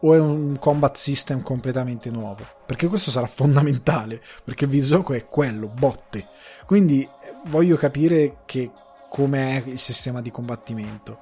o 0.00 0.14
è 0.14 0.18
un 0.18 0.56
combat 0.58 0.96
system 0.96 1.42
completamente 1.42 2.10
nuovo? 2.10 2.44
Perché 2.64 2.86
questo 2.86 3.10
sarà 3.10 3.26
fondamentale, 3.32 4.22
perché 4.44 4.64
il 4.64 4.70
videogioco 4.70 5.12
è 5.12 5.24
quello, 5.24 5.66
botte. 5.66 6.26
Quindi 6.66 7.08
voglio 7.46 7.76
capire 7.76 8.38
che 8.46 8.70
com'è 9.08 9.62
il 9.66 9.78
sistema 9.78 10.20
di 10.20 10.30
combattimento. 10.30 11.20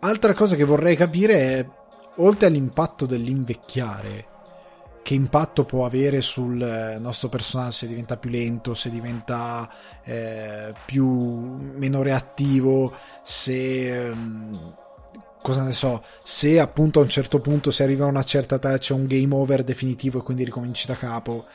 Altra 0.00 0.32
cosa 0.32 0.56
che 0.56 0.64
vorrei 0.64 0.96
capire 0.96 1.34
è, 1.58 1.66
oltre 2.20 2.46
all'impatto 2.46 3.06
dell'invecchiare, 3.06 4.26
che 5.02 5.14
impatto 5.14 5.64
può 5.64 5.84
avere 5.86 6.20
sul 6.20 6.60
eh, 6.62 6.98
nostro 6.98 7.28
personaggio 7.28 7.72
se 7.72 7.86
diventa 7.86 8.16
più 8.16 8.30
lento, 8.30 8.74
se 8.74 8.90
diventa 8.90 9.68
eh, 10.04 10.72
più 10.84 11.06
meno 11.06 12.02
reattivo, 12.02 12.92
se 13.22 14.06
ehm, 14.06 14.74
cosa 15.42 15.62
ne 15.62 15.72
so, 15.72 16.02
se 16.22 16.60
appunto 16.60 17.00
a 17.00 17.02
un 17.02 17.08
certo 17.08 17.40
punto 17.40 17.70
si 17.70 17.82
arriva 17.82 18.04
a 18.04 18.08
una 18.08 18.22
certa 18.22 18.56
età 18.56 18.76
c'è 18.76 18.92
un 18.94 19.06
game 19.06 19.34
over 19.34 19.64
definitivo 19.64 20.18
e 20.18 20.22
quindi 20.22 20.44
ricominci 20.44 20.86
da 20.86 20.94
capo. 20.94 21.46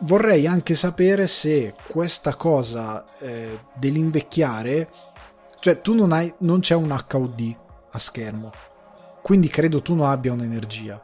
Vorrei 0.00 0.46
anche 0.46 0.74
sapere 0.74 1.26
se 1.26 1.74
questa 1.88 2.34
cosa 2.34 3.04
eh, 3.18 3.60
dell'invecchiare, 3.74 4.88
cioè 5.60 5.80
tu 5.80 5.94
non 5.94 6.12
hai, 6.12 6.32
non 6.38 6.60
c'è 6.60 6.74
un 6.74 6.90
HUD 6.90 7.56
a 7.92 7.98
schermo, 7.98 8.50
quindi 9.22 9.48
credo 9.48 9.80
tu 9.80 9.94
non 9.94 10.10
abbia 10.10 10.32
un'energia. 10.32 11.02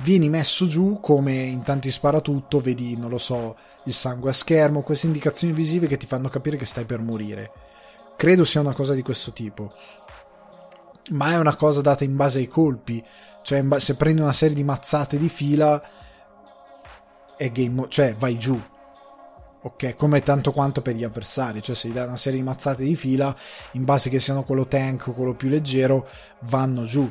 Vieni 0.00 0.28
messo 0.28 0.66
giù 0.66 0.98
come 1.00 1.34
in 1.34 1.62
tanti 1.62 1.90
sparatutto, 1.90 2.60
vedi, 2.60 2.96
non 2.96 3.10
lo 3.10 3.18
so, 3.18 3.56
il 3.84 3.92
sangue 3.92 4.30
a 4.30 4.32
schermo, 4.32 4.82
queste 4.82 5.06
indicazioni 5.06 5.52
visive 5.52 5.86
che 5.86 5.96
ti 5.96 6.06
fanno 6.06 6.28
capire 6.28 6.56
che 6.56 6.64
stai 6.64 6.84
per 6.84 7.00
morire. 7.00 7.50
Credo 8.16 8.44
sia 8.44 8.60
una 8.60 8.74
cosa 8.74 8.94
di 8.94 9.02
questo 9.02 9.32
tipo 9.32 9.72
ma 11.10 11.32
è 11.32 11.38
una 11.38 11.56
cosa 11.56 11.80
data 11.80 12.04
in 12.04 12.16
base 12.16 12.38
ai 12.38 12.48
colpi. 12.48 13.04
Cioè, 13.42 13.64
se 13.78 13.96
prendi 13.96 14.20
una 14.20 14.32
serie 14.32 14.54
di 14.54 14.64
mazzate 14.64 15.16
di 15.16 15.28
fila, 15.28 15.82
è 17.36 17.50
game, 17.50 17.86
cioè 17.88 18.14
vai 18.16 18.36
giù. 18.36 18.60
Ok, 19.68 19.96
come 19.96 20.22
tanto 20.22 20.50
quanto 20.50 20.80
per 20.80 20.94
gli 20.94 21.04
avversari, 21.04 21.60
cioè 21.60 21.76
se 21.76 21.88
gli 21.88 21.92
dai 21.92 22.06
una 22.06 22.16
serie 22.16 22.38
di 22.38 22.44
mazzate 22.44 22.84
di 22.84 22.96
fila, 22.96 23.36
in 23.72 23.84
base 23.84 24.08
che 24.08 24.18
siano 24.18 24.42
quello 24.42 24.66
tank 24.66 25.08
o 25.08 25.12
quello 25.12 25.34
più 25.34 25.50
leggero, 25.50 26.08
vanno 26.44 26.84
giù. 26.84 27.10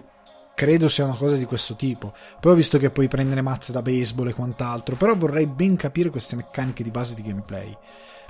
credo 0.55 0.87
sia 0.89 1.05
una 1.05 1.15
cosa 1.15 1.35
di 1.35 1.45
questo 1.45 1.75
tipo. 1.75 2.15
Poi 2.39 2.53
ho 2.53 2.55
visto 2.55 2.79
che 2.79 2.89
puoi 2.89 3.07
prendere 3.07 3.43
mazze 3.43 3.71
da 3.71 3.83
baseball 3.83 4.29
e 4.29 4.33
quant'altro, 4.33 4.95
però 4.95 5.15
vorrei 5.15 5.45
ben 5.45 5.75
capire 5.75 6.09
queste 6.09 6.35
meccaniche 6.35 6.81
di 6.81 6.89
base 6.89 7.13
di 7.13 7.21
gameplay. 7.21 7.77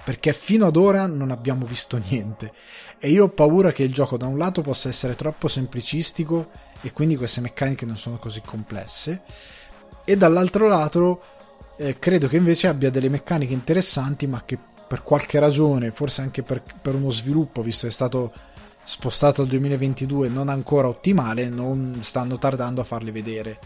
Perché 0.03 0.33
fino 0.33 0.65
ad 0.65 0.75
ora 0.75 1.07
non 1.07 1.31
abbiamo 1.31 1.65
visto 1.65 1.95
niente. 2.09 2.51
E 2.99 3.09
io 3.09 3.23
ho 3.23 3.29
paura 3.29 3.71
che 3.71 3.83
il 3.83 3.93
gioco 3.93 4.17
da 4.17 4.27
un 4.27 4.37
lato 4.37 4.61
possa 4.61 4.89
essere 4.89 5.15
troppo 5.15 5.47
semplicistico 5.47 6.49
e 6.81 6.91
quindi 6.91 7.15
queste 7.15 7.39
meccaniche 7.39 7.85
non 7.85 7.95
sono 7.95 8.17
così 8.17 8.41
complesse. 8.41 9.21
E 10.03 10.17
dall'altro 10.17 10.67
lato 10.67 11.21
eh, 11.77 11.99
credo 11.99 12.27
che 12.27 12.37
invece 12.37 12.67
abbia 12.67 12.89
delle 12.89 13.09
meccaniche 13.09 13.53
interessanti, 13.53 14.27
ma 14.27 14.43
che 14.43 14.57
per 14.87 15.03
qualche 15.03 15.39
ragione, 15.39 15.91
forse 15.91 16.21
anche 16.21 16.43
per, 16.43 16.63
per 16.81 16.95
uno 16.95 17.09
sviluppo, 17.09 17.61
visto 17.61 17.81
che 17.81 17.87
è 17.87 17.91
stato 17.91 18.33
spostato 18.83 19.41
al 19.41 19.47
2022 19.49 20.29
non 20.29 20.49
ancora 20.49 20.87
ottimale, 20.87 21.49
non 21.49 21.99
stanno 22.01 22.37
tardando 22.37 22.79
a 22.81 22.85
farli 22.85 23.11
vedere 23.11 23.59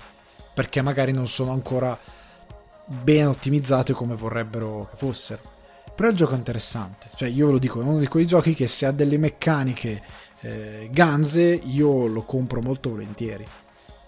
perché 0.54 0.82
magari 0.82 1.12
non 1.12 1.28
sono 1.28 1.52
ancora 1.52 1.98
ben 2.86 3.28
ottimizzati 3.28 3.94
come 3.94 4.16
vorrebbero 4.16 4.90
che 4.90 4.98
fossero. 4.98 5.42
Però 5.96 6.10
il 6.10 6.16
gioco 6.16 6.34
interessante, 6.36 7.08
cioè 7.16 7.30
io 7.30 7.46
ve 7.46 7.52
lo 7.54 7.58
dico, 7.60 7.80
è 7.80 7.84
uno 7.84 8.00
di 8.00 8.08
quei 8.08 8.26
giochi 8.26 8.54
che 8.54 8.68
se 8.68 8.86
ha 8.86 8.92
delle 8.92 9.18
meccaniche 9.18 10.02
eh, 10.42 10.90
ganze 10.92 11.42
io 11.42 12.08
lo 12.08 12.24
compro 12.24 12.62
molto 12.62 12.90
volentieri 12.90 13.46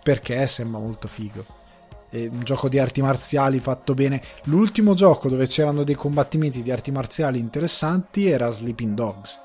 perché 0.01 0.45
sembra 0.47 0.79
molto 0.79 1.07
figo. 1.07 1.61
È 2.13 2.27
un 2.27 2.41
gioco 2.43 2.69
di 2.69 2.77
arti 2.77 3.01
marziali 3.01 3.59
fatto 3.59 3.93
bene. 3.95 4.21
L'ultimo 4.43 4.93
gioco 4.93 5.29
dove 5.29 5.47
c'erano 5.47 5.83
dei 5.83 5.95
combattimenti 5.95 6.61
di 6.61 6.71
arti 6.71 6.91
marziali 6.91 7.39
interessanti 7.39 8.27
era 8.27 8.51
Sleeping 8.51 8.93
Dogs 8.93 9.41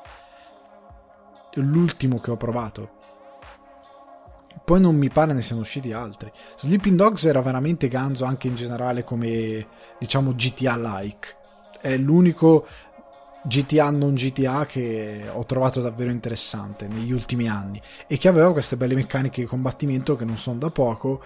l'ultimo 1.60 2.20
che 2.20 2.30
ho 2.30 2.36
provato. 2.36 2.96
Poi 4.64 4.80
non 4.80 4.96
mi 4.96 5.08
pare 5.08 5.32
ne 5.32 5.40
siano 5.40 5.62
usciti 5.62 5.92
altri. 5.92 6.30
Sleeping 6.56 6.96
Dogs 6.96 7.24
era 7.24 7.40
veramente 7.40 7.88
ganzo 7.88 8.24
anche 8.24 8.48
in 8.48 8.54
generale 8.54 9.02
come 9.02 9.66
diciamo 9.98 10.34
GTA-like. 10.34 11.36
È 11.80 11.96
l'unico 11.96 12.66
GTA 13.42 13.90
non 13.90 14.14
GTA 14.14 14.66
che 14.66 15.30
ho 15.32 15.44
trovato 15.46 15.80
davvero 15.80 16.10
interessante 16.10 16.86
negli 16.86 17.12
ultimi 17.12 17.48
anni 17.48 17.80
e 18.06 18.18
che 18.18 18.28
aveva 18.28 18.52
queste 18.52 18.76
belle 18.76 18.94
meccaniche 18.94 19.42
di 19.42 19.46
combattimento 19.46 20.16
che 20.16 20.24
non 20.24 20.36
sono 20.36 20.58
da 20.58 20.70
poco, 20.70 21.22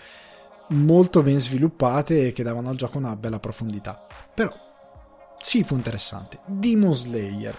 molto 0.73 1.23
ben 1.23 1.39
sviluppate 1.39 2.29
e 2.29 2.33
che 2.33 2.43
davano 2.43 2.71
al 2.71 2.77
gioco 2.77 2.99
una 2.99 3.17
bella 3.17 3.39
profondità. 3.39 4.07
Però 4.35 4.53
sì, 5.43 5.65
fu 5.65 5.75
interessante. 5.75 6.39
Demon 6.47 6.95
Slayer. 6.95 7.59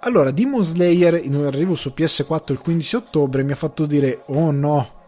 Allora, 0.00 0.32
Demon 0.32 0.64
Slayer 0.64 1.24
in 1.24 1.36
un 1.36 1.46
arrivo 1.46 1.76
su 1.76 1.92
PS4 1.96 2.52
il 2.52 2.58
15 2.58 2.96
ottobre 2.96 3.44
mi 3.44 3.52
ha 3.52 3.56
fatto 3.56 3.86
dire 3.86 4.24
oh 4.26 4.50
no, 4.50 5.02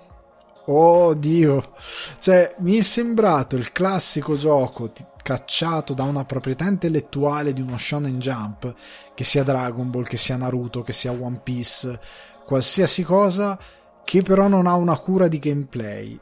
oh 0.67 1.15
dio, 1.15 1.75
cioè 2.21 2.55
mi 2.61 2.77
è 2.77 2.83
sembrato 2.83 3.57
il 3.57 3.73
classico 3.73 4.37
gioco 4.37 4.93
t- 4.93 5.05
cacciato 5.21 5.95
da 5.95 6.05
una 6.05 6.25
proprietà 6.25 6.67
intellettuale 6.69 7.53
di 7.53 7.61
uno 7.61 7.77
shonen 7.77 8.21
jump, 8.21 8.73
che 9.15 9.25
sia 9.25 9.43
Dragon 9.43 9.91
Ball, 9.91 10.05
che 10.05 10.17
sia 10.17 10.37
Naruto, 10.37 10.83
che 10.83 10.93
sia 10.93 11.11
One 11.11 11.41
Piece, 11.43 11.99
qualsiasi 12.45 13.03
cosa, 13.03 13.59
che 14.05 14.23
però 14.23 14.47
non 14.47 14.69
ha 14.69 14.75
una 14.75 14.97
cura 14.97 15.27
di 15.27 15.41
gameplay. 15.41 16.21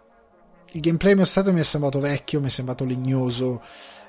Il 0.73 0.81
gameplay 0.81 1.15
mio 1.15 1.25
stato 1.25 1.53
mi 1.53 1.61
è 1.61 1.65
sembrato 1.65 2.01
vecchio, 2.01 2.41
mi 2.41 2.47
è 2.47 2.51
sembrato 2.51 2.85
legnoso, 2.85 3.63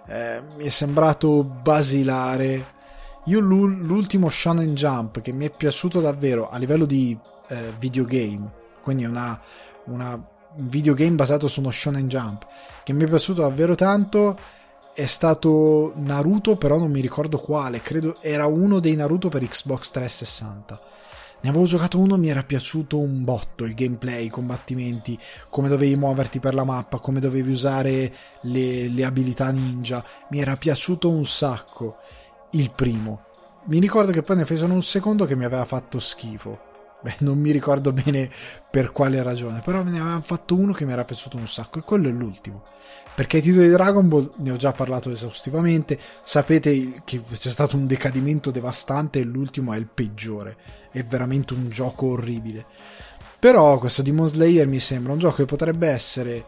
eh, 0.07 0.41
mi 0.57 0.65
è 0.65 0.69
sembrato 0.69 1.43
basilare 1.43 2.81
io 3.25 3.39
l'ultimo 3.39 4.29
Shonen 4.29 4.73
Jump 4.75 5.21
che 5.21 5.31
mi 5.31 5.45
è 5.45 5.49
piaciuto 5.49 6.01
davvero 6.01 6.49
a 6.49 6.57
livello 6.57 6.83
di 6.83 7.17
eh, 7.47 7.73
videogame, 7.79 8.51
quindi 8.81 9.05
una, 9.05 9.39
una, 9.85 10.13
un 10.55 10.67
videogame 10.67 11.15
basato 11.15 11.47
su 11.47 11.61
uno 11.61 11.71
Shonen 11.71 12.09
Jump, 12.09 12.45
che 12.83 12.91
mi 12.91 13.03
è 13.03 13.07
piaciuto 13.07 13.41
davvero 13.41 13.75
tanto 13.75 14.37
è 14.93 15.05
stato 15.05 15.93
Naruto, 15.95 16.57
però 16.57 16.77
non 16.77 16.91
mi 16.91 16.99
ricordo 16.99 17.39
quale, 17.39 17.81
credo 17.81 18.17
era 18.19 18.45
uno 18.45 18.79
dei 18.79 18.95
Naruto 18.95 19.29
per 19.29 19.47
Xbox 19.47 19.91
360. 19.91 20.81
Ne 21.43 21.49
avevo 21.49 21.65
giocato 21.65 21.99
uno, 21.99 22.17
mi 22.17 22.29
era 22.29 22.41
piaciuto 22.41 22.97
un 22.97 23.25
botto 23.25 23.65
il 23.65 23.73
gameplay, 23.73 24.27
i 24.27 24.29
combattimenti, 24.29 25.19
come 25.49 25.67
dovevi 25.67 25.97
muoverti 25.97 26.39
per 26.39 26.53
la 26.53 26.63
mappa, 26.63 26.99
come 26.99 27.19
dovevi 27.19 27.51
usare 27.51 28.13
le, 28.43 28.87
le 28.87 29.03
abilità 29.03 29.51
ninja, 29.51 30.01
mi 30.29 30.39
era 30.39 30.55
piaciuto 30.55 31.09
un 31.09 31.25
sacco 31.25 31.97
il 32.51 32.71
primo. 32.71 33.25
Mi 33.65 33.79
ricordo 33.79 34.13
che 34.13 34.23
poi 34.23 34.37
ne 34.37 34.45
fecero 34.45 34.71
un 34.71 34.81
secondo 34.81 35.25
che 35.25 35.35
mi 35.35 35.43
aveva 35.43 35.65
fatto 35.65 35.99
schifo. 35.99 36.71
Beh, 37.01 37.15
non 37.19 37.37
mi 37.37 37.51
ricordo 37.51 37.91
bene 37.91 38.31
per 38.71 38.93
quale 38.93 39.21
ragione, 39.21 39.59
però 39.59 39.83
ne 39.83 39.99
avevano 39.99 40.21
fatto 40.21 40.55
uno 40.55 40.71
che 40.71 40.85
mi 40.85 40.93
era 40.93 41.03
piaciuto 41.03 41.35
un 41.35 41.47
sacco 41.47 41.79
e 41.79 41.81
quello 41.81 42.07
è 42.07 42.11
l'ultimo. 42.11 42.63
Perché 43.15 43.37
i 43.37 43.41
titoli 43.41 43.65
di 43.65 43.71
Dragon 43.71 44.07
Ball 44.07 44.31
ne 44.37 44.51
ho 44.51 44.55
già 44.55 44.71
parlato 44.71 45.11
esaustivamente, 45.11 45.99
sapete 46.23 47.01
che 47.05 47.21
c'è 47.21 47.49
stato 47.49 47.75
un 47.75 47.85
decadimento 47.85 48.49
devastante 48.49 49.19
e 49.19 49.23
l'ultimo 49.23 49.71
è 49.73 49.77
il 49.77 49.87
peggiore, 49.93 50.57
è 50.91 51.03
veramente 51.03 51.53
un 51.53 51.69
gioco 51.69 52.07
orribile. 52.07 52.65
Però 53.37 53.77
questo 53.77 54.01
Demon 54.01 54.27
Slayer 54.27 54.65
mi 54.67 54.79
sembra 54.79 55.13
un 55.13 55.19
gioco 55.19 55.35
che 55.35 55.45
potrebbe 55.45 55.89
essere 55.89 56.45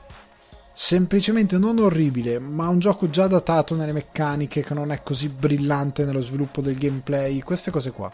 semplicemente 0.73 1.58
non 1.58 1.78
orribile, 1.78 2.39
ma 2.39 2.67
un 2.67 2.80
gioco 2.80 3.10
già 3.10 3.28
datato 3.28 3.75
nelle 3.75 3.93
meccaniche, 3.93 4.62
che 4.62 4.73
non 4.73 4.91
è 4.91 5.04
così 5.04 5.30
brillante 5.30 6.04
nello 6.04 6.19
sviluppo 6.19 6.62
del 6.62 6.78
gameplay, 6.78 7.41
queste 7.41 7.71
cose 7.71 7.91
qua. 7.91 8.12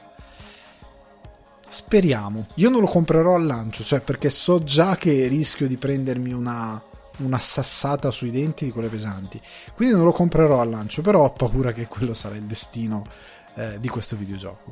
Speriamo. 1.68 2.48
Io 2.56 2.70
non 2.70 2.82
lo 2.82 2.88
comprerò 2.88 3.36
al 3.36 3.46
lancio, 3.46 3.84
cioè 3.84 4.02
perché 4.02 4.30
so 4.30 4.64
già 4.64 4.98
che 4.98 5.28
rischio 5.28 5.68
di 5.68 5.78
prendermi 5.78 6.34
una, 6.34 6.82
una 7.24 7.40
sassata 7.40 8.12
sui 8.12 8.32
denti 8.32 8.66
di 8.66 8.72
quelle 8.72 8.88
pesanti. 8.88 9.40
Quindi 9.76 9.96
non 9.96 10.06
lo 10.06 10.12
comprerò 10.12 10.62
al 10.62 10.70
lancio, 10.70 11.02
però 11.02 11.24
ho 11.24 11.32
paura 11.32 11.72
che 11.74 11.88
quello 11.88 12.14
sarà 12.14 12.36
il 12.36 12.44
destino 12.44 13.06
eh, 13.56 13.80
di 13.80 13.88
questo 13.88 14.16
videogioco. 14.16 14.72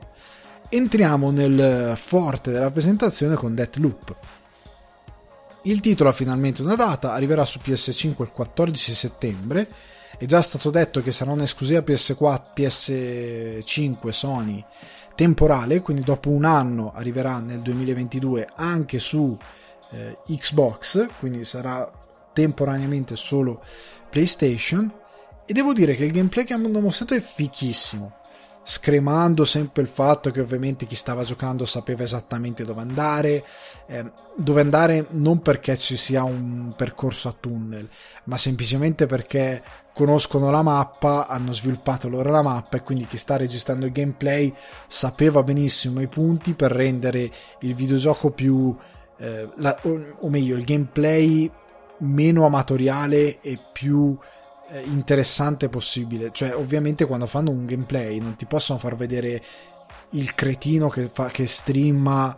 Entriamo 0.70 1.32
nel 1.32 1.98
forte 1.98 2.52
della 2.52 2.72
presentazione 2.72 3.36
con 3.36 3.56
Deathloop 3.56 4.16
il 5.64 5.82
titolo 5.82 6.10
ha 6.10 6.14
finalmente 6.14 6.62
una 6.62 6.76
data, 6.76 7.12
arriverà 7.12 7.44
su 7.44 7.60
PS5 7.64 8.22
il 8.22 8.32
14 8.32 8.94
settembre. 8.94 9.68
È 10.18 10.26
già 10.26 10.42
stato 10.42 10.70
detto 10.70 11.02
che 11.02 11.12
sarà 11.12 11.32
un'esclusiva 11.32 11.82
PS4, 11.82 12.42
PS5 12.56 14.10
Sony 14.10 14.64
temporale, 15.16 15.82
quindi 15.82 16.04
dopo 16.04 16.30
un 16.30 16.46
anno 16.46 16.92
arriverà 16.94 17.40
nel 17.40 17.60
2022 17.60 18.48
anche 18.56 19.00
su 19.00 19.38
eh, 19.92 20.18
Xbox, 20.28 21.08
quindi 21.20 21.44
sarà 21.44 21.92
temporaneamente 22.34 23.16
solo 23.16 23.64
PlayStation. 24.10 24.92
E 25.46 25.54
devo 25.54 25.74
dire 25.74 25.96
che 25.96 26.06
il 26.06 26.12
gameplay 26.12 26.46
che 26.46 26.54
hanno 26.54 26.80
mostrato 26.80 27.16
è 27.16 27.20
fichissimo 27.20 28.20
scremando 28.70 29.46
sempre 29.46 29.82
il 29.82 29.88
fatto 29.88 30.30
che 30.30 30.42
ovviamente 30.42 30.86
chi 30.86 30.94
stava 30.94 31.24
giocando 31.24 31.66
sapeva 31.66 32.04
esattamente 32.04 32.64
dove 32.64 32.82
andare, 32.82 33.44
eh, 33.88 34.12
dove 34.36 34.62
andare 34.62 35.08
non 35.10 35.42
perché 35.42 35.76
ci 35.76 35.98
sia 35.98 36.24
un 36.24 36.74
percorso 36.76 37.30
a 37.30 37.36
tunnel, 37.38 37.90
ma 38.26 38.38
semplicemente 38.38 39.08
perché 39.08 39.64
conoscono 39.92 40.52
la 40.52 40.62
mappa, 40.62 41.26
hanno 41.26 41.52
sviluppato 41.52 42.10
loro 42.10 42.30
la 42.30 42.44
mappa 42.44 42.78
e 42.78 42.84
quindi 42.84 43.08
chi 43.08 43.18
sta 43.18 43.38
registrando 43.38 43.88
il 43.88 43.92
gameplay 43.92 44.54
sapeva 44.86 45.42
benissimo 45.42 46.00
i 46.00 46.08
punti 46.08 46.54
per 46.54 46.72
rendere 46.72 47.32
il 47.62 47.74
videogioco 47.74 48.30
più, 48.30 48.76
eh, 49.18 49.50
la, 49.56 49.80
o, 49.82 50.16
o 50.20 50.30
meglio, 50.30 50.56
il 50.56 50.64
gameplay 50.64 51.52
meno 52.00 52.46
amatoriale 52.46 53.40
e 53.42 53.60
più 53.72 54.18
eh, 54.70 54.82
interessante 54.82 55.70
possibile. 55.70 56.30
Cioè, 56.32 56.56
ovviamente 56.56 57.06
quando 57.06 57.28
fanno 57.28 57.52
un 57.52 57.66
gameplay 57.66 58.20
non 58.20 58.36
ti 58.36 58.46
possono 58.46 58.80
far 58.80 58.96
vedere 58.96 59.42
il 60.12 60.34
cretino 60.36 60.90
che, 60.90 61.08
fa, 61.08 61.28
che 61.28 61.46
streama 61.48 62.38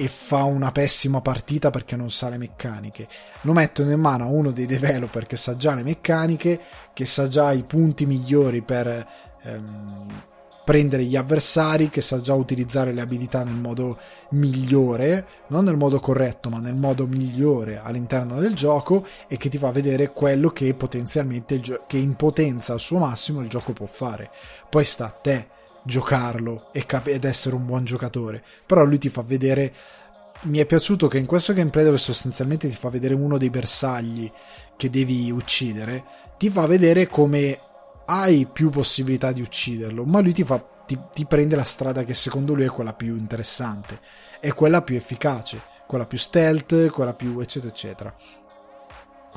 e 0.00 0.06
fa 0.06 0.44
una 0.44 0.70
pessima 0.70 1.20
partita 1.20 1.70
perché 1.70 1.96
non 1.96 2.10
sa 2.10 2.28
le 2.28 2.38
meccaniche. 2.38 3.08
Lo 3.42 3.52
mettono 3.52 3.90
in 3.90 4.00
mano 4.00 4.24
a 4.24 4.28
uno 4.28 4.52
dei 4.52 4.66
developer 4.66 5.26
che 5.26 5.36
sa 5.36 5.56
già 5.56 5.74
le 5.74 5.82
meccaniche, 5.82 6.60
che 6.92 7.04
sa 7.04 7.26
già 7.26 7.52
i 7.52 7.64
punti 7.64 8.06
migliori 8.06 8.62
per 8.62 9.06
ehm, 9.42 10.22
prendere 10.68 11.04
gli 11.04 11.16
avversari, 11.16 11.88
che 11.88 12.02
sa 12.02 12.20
già 12.20 12.34
utilizzare 12.34 12.92
le 12.92 13.00
abilità 13.00 13.42
nel 13.42 13.54
modo 13.54 13.96
migliore, 14.32 15.26
non 15.46 15.64
nel 15.64 15.78
modo 15.78 15.98
corretto, 15.98 16.50
ma 16.50 16.58
nel 16.58 16.74
modo 16.74 17.06
migliore 17.06 17.80
all'interno 17.82 18.38
del 18.38 18.52
gioco 18.52 19.06
e 19.28 19.38
che 19.38 19.48
ti 19.48 19.56
fa 19.56 19.70
vedere 19.70 20.12
quello 20.12 20.50
che 20.50 20.74
potenzialmente, 20.74 21.58
gio- 21.58 21.84
che 21.86 21.96
in 21.96 22.16
potenza 22.16 22.74
al 22.74 22.80
suo 22.80 22.98
massimo 22.98 23.40
il 23.40 23.48
gioco 23.48 23.72
può 23.72 23.86
fare. 23.86 24.30
Poi 24.68 24.84
sta 24.84 25.06
a 25.06 25.10
te 25.10 25.48
giocarlo 25.84 26.70
cap- 26.84 27.06
ed 27.06 27.24
essere 27.24 27.54
un 27.54 27.64
buon 27.64 27.86
giocatore, 27.86 28.44
però 28.66 28.84
lui 28.84 28.98
ti 28.98 29.08
fa 29.08 29.22
vedere 29.22 29.72
mi 30.40 30.58
è 30.58 30.66
piaciuto 30.66 31.08
che 31.08 31.16
in 31.16 31.24
questo 31.24 31.54
gameplay 31.54 31.82
dove 31.82 31.96
sostanzialmente 31.96 32.68
ti 32.68 32.76
fa 32.76 32.90
vedere 32.90 33.14
uno 33.14 33.38
dei 33.38 33.48
bersagli 33.48 34.30
che 34.76 34.90
devi 34.90 35.30
uccidere, 35.30 36.04
ti 36.36 36.50
fa 36.50 36.66
vedere 36.66 37.08
come 37.08 37.58
hai 38.10 38.46
più 38.46 38.70
possibilità 38.70 39.32
di 39.32 39.42
ucciderlo, 39.42 40.04
ma 40.04 40.20
lui 40.20 40.32
ti, 40.32 40.42
fa, 40.42 40.58
ti, 40.86 40.98
ti 41.12 41.26
prende 41.26 41.56
la 41.56 41.64
strada 41.64 42.04
che 42.04 42.14
secondo 42.14 42.54
lui 42.54 42.64
è 42.64 42.68
quella 42.68 42.94
più 42.94 43.16
interessante, 43.16 44.00
è 44.40 44.52
quella 44.54 44.82
più 44.82 44.96
efficace. 44.96 45.60
quella 45.86 46.06
più 46.06 46.18
stealth, 46.18 46.90
quella 46.90 47.14
più 47.14 47.38
eccetera 47.40 47.70
eccetera. 47.70 48.14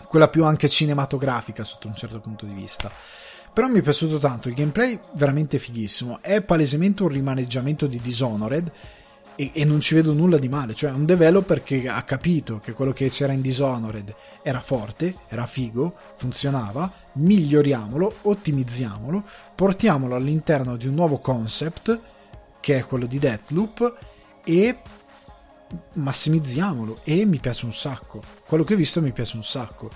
Quella 0.08 0.30
più 0.30 0.46
anche 0.46 0.70
cinematografica 0.70 1.64
sotto 1.64 1.88
un 1.88 1.96
certo 1.96 2.20
punto 2.20 2.46
di 2.46 2.54
vista. 2.54 2.92
Però 3.54 3.68
mi 3.68 3.80
è 3.80 3.82
piaciuto 3.82 4.18
tanto, 4.18 4.48
il 4.48 4.56
gameplay 4.56 4.98
veramente 5.14 5.60
fighissimo, 5.60 6.22
è 6.22 6.42
palesemente 6.42 7.04
un 7.04 7.10
rimaneggiamento 7.10 7.88
di 7.88 8.00
Dishonored 8.00 8.72
e, 9.41 9.49
e, 9.54 9.65
non 9.65 9.80
ci 9.80 9.95
vedo 9.95 10.13
nulla 10.13 10.38
di 10.38 10.47
male, 10.47 10.75
cioè 10.75 10.91
un 10.91 11.04
developer 11.04 11.63
che 11.63 11.88
ha 11.88 12.04
capito 12.04 12.60
che 12.60 12.73
quello 12.73 12.93
che 12.93 13.10
c'era 13.10 13.34
in 13.34 13.41
Dishonored 13.41 14.13
era 14.43 14.62
forte, 14.62 15.15
era 15.27 15.47
figo, 15.47 15.95
funzionava, 16.15 16.91
miglioriamolo, 17.13 18.17
ottimizziamolo, 18.21 19.23
portiamolo 19.56 20.13
all'interno 20.13 20.77
di 20.77 20.86
un 20.86 20.93
nuovo 20.93 21.17
concept 21.17 21.99
che 22.60 22.77
è 22.77 22.86
quello 22.86 23.08
di 23.08 23.17
Deathloop 23.17 23.97
e 24.43 24.77
massimizziamolo 25.93 26.99
e 27.04 27.25
mi 27.25 27.39
piace 27.39 27.65
un 27.65 27.73
sacco. 27.73 28.21
Quello 28.45 28.63
che 28.63 28.75
ho 28.75 28.77
visto 28.77 29.01
mi 29.01 29.12
piace 29.12 29.38
un 29.38 29.43
sacco 29.43 29.89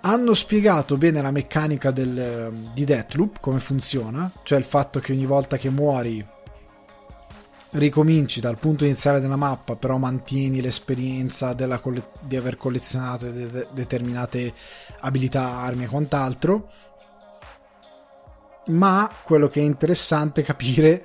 hanno 0.00 0.34
spiegato 0.34 0.98
bene 0.98 1.22
la 1.22 1.30
meccanica 1.30 1.90
del, 1.90 2.52
di 2.74 2.84
Deathloop, 2.84 3.40
come 3.40 3.60
funziona, 3.60 4.30
cioè 4.42 4.58
il 4.58 4.64
fatto 4.64 5.00
che 5.00 5.12
ogni 5.12 5.24
volta 5.24 5.56
che 5.56 5.70
muori 5.70 6.34
ricominci 7.78 8.40
dal 8.40 8.58
punto 8.58 8.84
iniziale 8.84 9.20
della 9.20 9.36
mappa, 9.36 9.76
però 9.76 9.98
mantieni 9.98 10.60
l'esperienza 10.60 11.54
coll- 11.80 12.10
di 12.20 12.36
aver 12.36 12.56
collezionato 12.56 13.30
de- 13.30 13.68
determinate 13.72 14.52
abilità, 15.00 15.58
armi 15.58 15.84
e 15.84 15.88
quant'altro. 15.88 16.70
Ma 18.68 19.10
quello 19.22 19.48
che 19.48 19.60
è 19.60 19.64
interessante 19.64 20.42
capire 20.42 21.04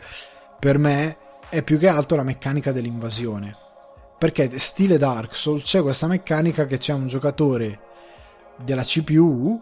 per 0.59 0.77
me 0.77 1.17
è 1.49 1.61
più 1.61 1.77
che 1.77 1.87
altro 1.87 2.17
la 2.17 2.23
meccanica 2.23 2.71
dell'invasione. 2.71 3.55
Perché 4.17 4.57
stile 4.57 4.97
Dark 4.97 5.35
Souls 5.35 5.63
c'è 5.63 5.81
questa 5.81 6.07
meccanica 6.07 6.65
che 6.65 6.77
c'è 6.77 6.93
un 6.93 7.07
giocatore 7.07 7.79
della 8.63 8.83
CPU, 8.83 9.61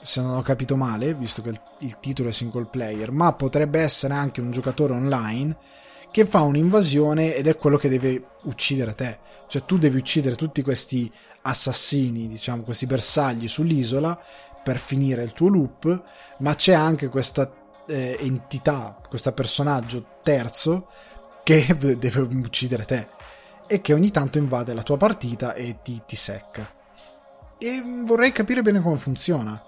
se 0.00 0.20
non 0.20 0.36
ho 0.36 0.42
capito 0.42 0.76
male, 0.76 1.14
visto 1.14 1.42
che 1.42 1.50
il, 1.50 1.60
il 1.80 1.98
titolo 2.00 2.30
è 2.30 2.32
single 2.32 2.66
player, 2.70 3.10
ma 3.12 3.32
potrebbe 3.34 3.80
essere 3.80 4.14
anche 4.14 4.40
un 4.40 4.50
giocatore 4.50 4.94
online 4.94 5.56
che 6.12 6.26
fa 6.26 6.42
un'invasione 6.42 7.34
ed 7.34 7.48
è 7.48 7.56
quello 7.56 7.76
che 7.76 7.88
deve 7.88 8.24
uccidere 8.42 8.94
te. 8.94 9.18
Cioè 9.48 9.64
tu 9.64 9.78
devi 9.78 9.96
uccidere 9.96 10.36
tutti 10.36 10.62
questi 10.62 11.10
assassini, 11.42 12.28
diciamo, 12.28 12.62
questi 12.62 12.86
bersagli 12.86 13.48
sull'isola 13.48 14.16
per 14.62 14.78
finire 14.78 15.24
il 15.24 15.32
tuo 15.32 15.48
loop, 15.48 16.02
ma 16.38 16.54
c'è 16.54 16.74
anche 16.74 17.08
questa 17.08 17.50
eh, 17.88 18.16
entità, 18.20 19.00
questo 19.08 19.32
personaggio 19.32 20.18
terzo 20.22 20.86
che 21.42 21.66
deve 21.98 22.20
uccidere 22.20 22.84
te 22.84 23.08
e 23.66 23.80
che 23.80 23.92
ogni 23.92 24.12
tanto 24.12 24.38
invade 24.38 24.74
la 24.74 24.82
tua 24.82 24.96
partita 24.96 25.54
e 25.54 25.78
ti, 25.82 26.02
ti 26.06 26.14
secca 26.14 26.80
e 27.62 27.80
vorrei 28.04 28.32
capire 28.32 28.60
bene 28.60 28.80
come 28.80 28.98
funziona. 28.98 29.62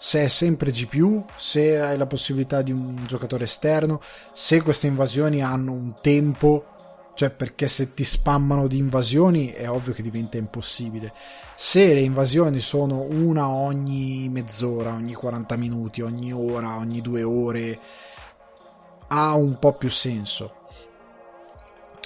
Se 0.00 0.22
è 0.22 0.28
sempre 0.28 0.70
GPU, 0.70 1.24
se 1.34 1.80
hai 1.80 1.98
la 1.98 2.06
possibilità 2.06 2.62
di 2.62 2.70
un 2.70 3.04
giocatore 3.04 3.44
esterno, 3.44 4.00
se 4.32 4.62
queste 4.62 4.86
invasioni 4.86 5.42
hanno 5.42 5.72
un 5.72 5.94
tempo, 6.00 6.64
cioè 7.14 7.30
perché 7.30 7.66
se 7.66 7.94
ti 7.94 8.04
spammano 8.04 8.68
di 8.68 8.78
invasioni 8.78 9.48
è 9.48 9.68
ovvio 9.68 9.92
che 9.92 10.02
diventa 10.02 10.36
impossibile. 10.36 11.12
Se 11.56 11.92
le 11.92 12.00
invasioni 12.00 12.60
sono 12.60 13.00
una 13.00 13.48
ogni 13.48 14.28
mezz'ora, 14.28 14.92
ogni 14.92 15.14
40 15.14 15.56
minuti, 15.56 16.00
ogni 16.00 16.32
ora, 16.32 16.76
ogni 16.76 17.00
due 17.00 17.24
ore, 17.24 17.80
ha 19.08 19.34
un 19.34 19.58
po' 19.58 19.72
più 19.72 19.90
senso. 19.90 20.54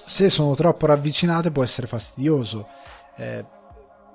Se 0.04 0.30
sono 0.30 0.54
troppo 0.54 0.86
ravvicinate 0.86 1.50
può 1.50 1.62
essere 1.62 1.86
fastidioso. 1.86 2.68
Eh, 3.16 3.44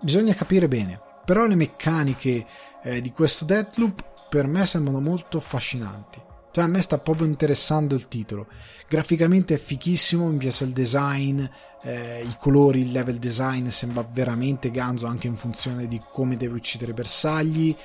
bisogna 0.02 0.34
capire 0.34 0.68
bene. 0.68 1.00
Però 1.24 1.46
le 1.46 1.56
meccaniche 1.56 2.46
eh, 2.84 3.02
di 3.02 3.12
questo 3.12 3.46
Deathloop 3.46 4.04
per 4.30 4.48
me 4.48 4.66
sembrano 4.66 5.00
molto 5.00 5.38
affascinanti. 5.38 6.22
Cioè 6.52 6.66
a 6.66 6.68
me 6.68 6.82
sta 6.82 6.98
proprio 6.98 7.28
interessando 7.28 7.94
il 7.94 8.08
titolo. 8.08 8.48
Graficamente 8.88 9.54
è 9.54 9.58
fichissimo, 9.58 10.28
mi 10.28 10.38
piace 10.38 10.64
il 10.64 10.72
design, 10.72 11.44
eh, 11.84 12.24
i 12.24 12.36
colori, 12.40 12.82
il 12.82 12.92
level 12.92 13.18
design 13.18 13.68
sembra 13.68 14.08
veramente 14.12 14.72
ganzo 14.72 15.06
anche 15.06 15.28
in 15.28 15.36
funzione 15.36 15.88
di 15.88 16.02
come 16.12 16.36
deve 16.36 16.56
uccidere 16.56 16.94
bersagli. 16.94 17.76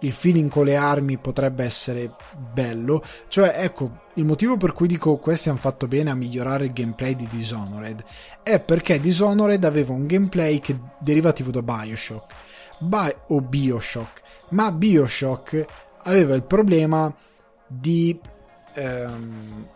Il 0.00 0.12
feeling 0.12 0.50
con 0.50 0.64
le 0.64 0.76
armi 0.76 1.16
potrebbe 1.16 1.64
essere 1.64 2.14
bello. 2.52 3.02
Cioè, 3.28 3.54
ecco, 3.56 4.00
il 4.14 4.24
motivo 4.24 4.56
per 4.56 4.72
cui 4.72 4.88
dico 4.88 5.16
questi 5.16 5.48
hanno 5.48 5.58
fatto 5.58 5.86
bene 5.86 6.10
a 6.10 6.14
migliorare 6.14 6.66
il 6.66 6.72
gameplay 6.72 7.14
di 7.14 7.28
Dishonored 7.28 8.04
è 8.42 8.58
perché 8.58 9.00
Dishonored 9.00 9.64
aveva 9.64 9.92
un 9.92 10.06
gameplay 10.06 10.58
che 10.58 10.76
derivativo 10.98 11.50
da 11.50 11.62
Bioshock 11.62 12.34
Bi- 12.82 13.16
o 13.28 13.40
Bioshock, 13.40 14.22
ma 14.50 14.72
Bioshock 14.72 15.64
aveva 16.04 16.34
il 16.34 16.42
problema 16.42 17.14
di 17.66 18.18
ehm, 18.74 19.66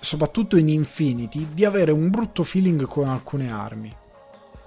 soprattutto 0.00 0.56
in 0.56 0.68
Infinity 0.68 1.48
di 1.52 1.64
avere 1.64 1.90
un 1.90 2.10
brutto 2.10 2.44
feeling 2.44 2.86
con 2.86 3.08
alcune 3.08 3.50
armi. 3.50 3.94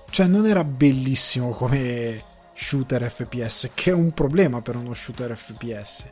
Cioè 0.09 0.27
non 0.27 0.45
era 0.45 0.63
bellissimo 0.63 1.51
come 1.51 2.23
shooter 2.53 3.09
FPS, 3.09 3.71
che 3.73 3.91
è 3.91 3.93
un 3.93 4.11
problema 4.13 4.61
per 4.61 4.75
uno 4.75 4.93
shooter 4.93 5.35
FPS. 5.37 6.09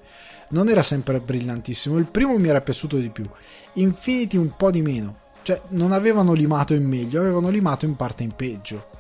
Non 0.50 0.70
era 0.70 0.84
sempre 0.84 1.20
brillantissimo. 1.20 1.98
Il 1.98 2.06
primo 2.06 2.38
mi 2.38 2.50
era 2.50 2.62
piaciuto 2.62 2.98
di 2.98 3.10
più. 3.10 3.28
Infinity 3.74 4.38
un 4.38 4.56
po' 4.56 4.70
di 4.70 4.82
meno. 4.82 5.24
Cioè, 5.42 5.62
non 5.70 5.92
avevano 5.92 6.34
limato 6.34 6.74
in 6.74 6.84
meglio, 6.84 7.20
avevano 7.20 7.50
limato 7.50 7.86
in 7.86 7.96
parte 7.96 8.24
in 8.24 8.36
peggio 8.36 8.95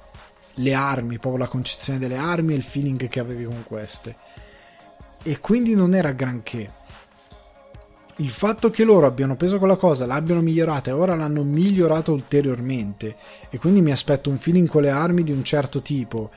le 0.55 0.73
armi, 0.73 1.19
proprio 1.19 1.43
la 1.43 1.49
concezione 1.49 1.99
delle 1.99 2.17
armi 2.17 2.53
e 2.53 2.57
il 2.57 2.63
feeling 2.63 3.07
che 3.07 3.19
avevi 3.19 3.45
con 3.45 3.63
queste. 3.65 4.15
E 5.23 5.39
quindi 5.39 5.75
non 5.75 5.93
era 5.93 6.11
granché. 6.11 6.83
Il 8.17 8.29
fatto 8.29 8.69
che 8.69 8.85
loro 8.85 9.07
abbiano 9.07 9.35
preso 9.35 9.57
quella 9.57 9.75
cosa, 9.75 10.05
l'abbiano 10.05 10.41
migliorata 10.41 10.89
e 10.89 10.93
ora 10.93 11.15
l'hanno 11.15 11.43
migliorata 11.43 12.11
ulteriormente 12.11 13.15
e 13.49 13.57
quindi 13.57 13.81
mi 13.81 13.91
aspetto 13.91 14.29
un 14.29 14.37
feeling 14.37 14.69
con 14.69 14.83
le 14.83 14.89
armi 14.89 15.23
di 15.23 15.33
un 15.33 15.43
certo 15.43 15.81
tipo 15.81 16.31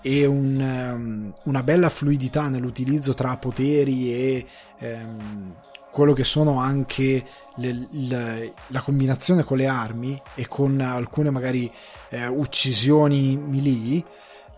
e 0.00 0.24
un, 0.24 0.58
um, 0.58 1.34
una 1.44 1.62
bella 1.62 1.90
fluidità 1.90 2.48
nell'utilizzo 2.48 3.12
tra 3.12 3.36
poteri 3.36 4.10
e 4.10 4.46
um, 4.78 5.54
quello 5.90 6.12
che 6.12 6.24
sono 6.24 6.58
anche 6.60 7.24
le, 7.56 7.88
le, 7.90 8.52
la 8.68 8.80
combinazione 8.80 9.44
con 9.44 9.56
le 9.56 9.66
armi 9.66 10.20
e 10.34 10.46
con 10.46 10.80
alcune 10.80 11.30
magari 11.30 11.70
eh, 12.10 12.26
uccisioni 12.26 13.36
melee 13.36 14.04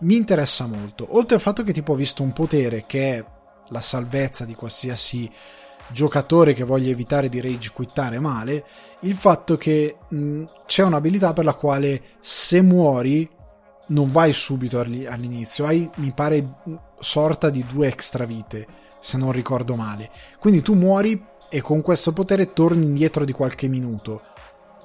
mi 0.01 0.17
interessa 0.17 0.67
molto. 0.67 1.17
Oltre 1.17 1.37
al 1.37 1.41
fatto 1.41 1.63
che 1.63 1.73
tipo 1.73 1.93
ho 1.93 1.97
visto 1.97 2.23
un 2.23 2.33
potere 2.33 2.85
che 2.87 3.17
è 3.17 3.25
la 3.69 3.81
salvezza 3.81 4.45
di 4.45 4.55
qualsiasi 4.55 5.31
giocatore 5.93 6.55
che 6.55 6.65
voglia 6.65 6.91
evitare 6.91 7.29
di 7.29 7.41
rage 7.41 7.73
quittare 7.73 8.21
male 8.21 8.65
il 9.01 9.15
fatto 9.15 9.57
che 9.57 9.97
mh, 10.09 10.45
c'è 10.67 10.85
un'abilità 10.85 11.33
per 11.33 11.45
la 11.45 11.55
quale 11.55 12.03
se 12.21 12.61
muori 12.63 13.29
non 13.89 14.13
vai 14.13 14.33
subito 14.33 14.79
all'inizio 14.79 15.67
hai 15.67 15.91
mi 15.97 16.13
pare 16.13 16.59
sorta 17.01 17.51
di 17.51 17.65
due 17.67 17.89
extra 17.89 18.25
vite 18.25 18.67
se 19.01 19.19
non 19.19 19.33
ricordo 19.33 19.75
male. 19.75 20.11
Quindi 20.39 20.63
tu 20.63 20.75
muori 20.75 21.21
e 21.49 21.61
con 21.61 21.83
questo 21.83 22.13
potere 22.13 22.53
torni 22.53 22.85
indietro 22.85 23.25
di 23.25 23.33
qualche 23.33 23.67
minuto. 23.67 24.23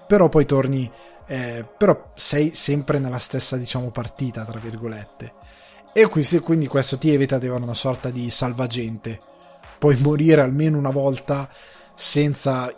Però 0.08 0.30
poi 0.30 0.45
torni. 0.45 0.91
Eh, 1.28 1.65
però 1.78 2.12
sei 2.15 2.54
sempre 2.54 2.99
nella 2.99 3.17
stessa, 3.17 3.58
diciamo, 3.58 3.91
partita, 3.91 4.43
tra 4.45 4.60
virgolette. 4.60 5.34
E 5.93 6.08
quindi 6.08 6.67
questo 6.67 6.97
ti 6.97 7.13
evita 7.13 7.38
di 7.38 7.47
avere 7.47 7.63
una 7.63 7.73
sorta 7.73 8.10
di 8.10 8.30
salvagente. 8.30 9.19
Puoi 9.78 9.97
morire 9.97 10.41
almeno 10.41 10.78
una 10.78 10.91
volta 10.91 11.49
senza 11.93 12.73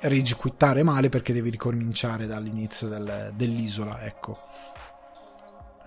rigiquittare 0.00 0.82
male 0.82 1.08
perché 1.08 1.32
devi 1.32 1.50
ricominciare 1.50 2.26
dall'inizio 2.26 2.88
del, 2.88 3.32
dell'isola, 3.34 4.04
ecco. 4.04 4.38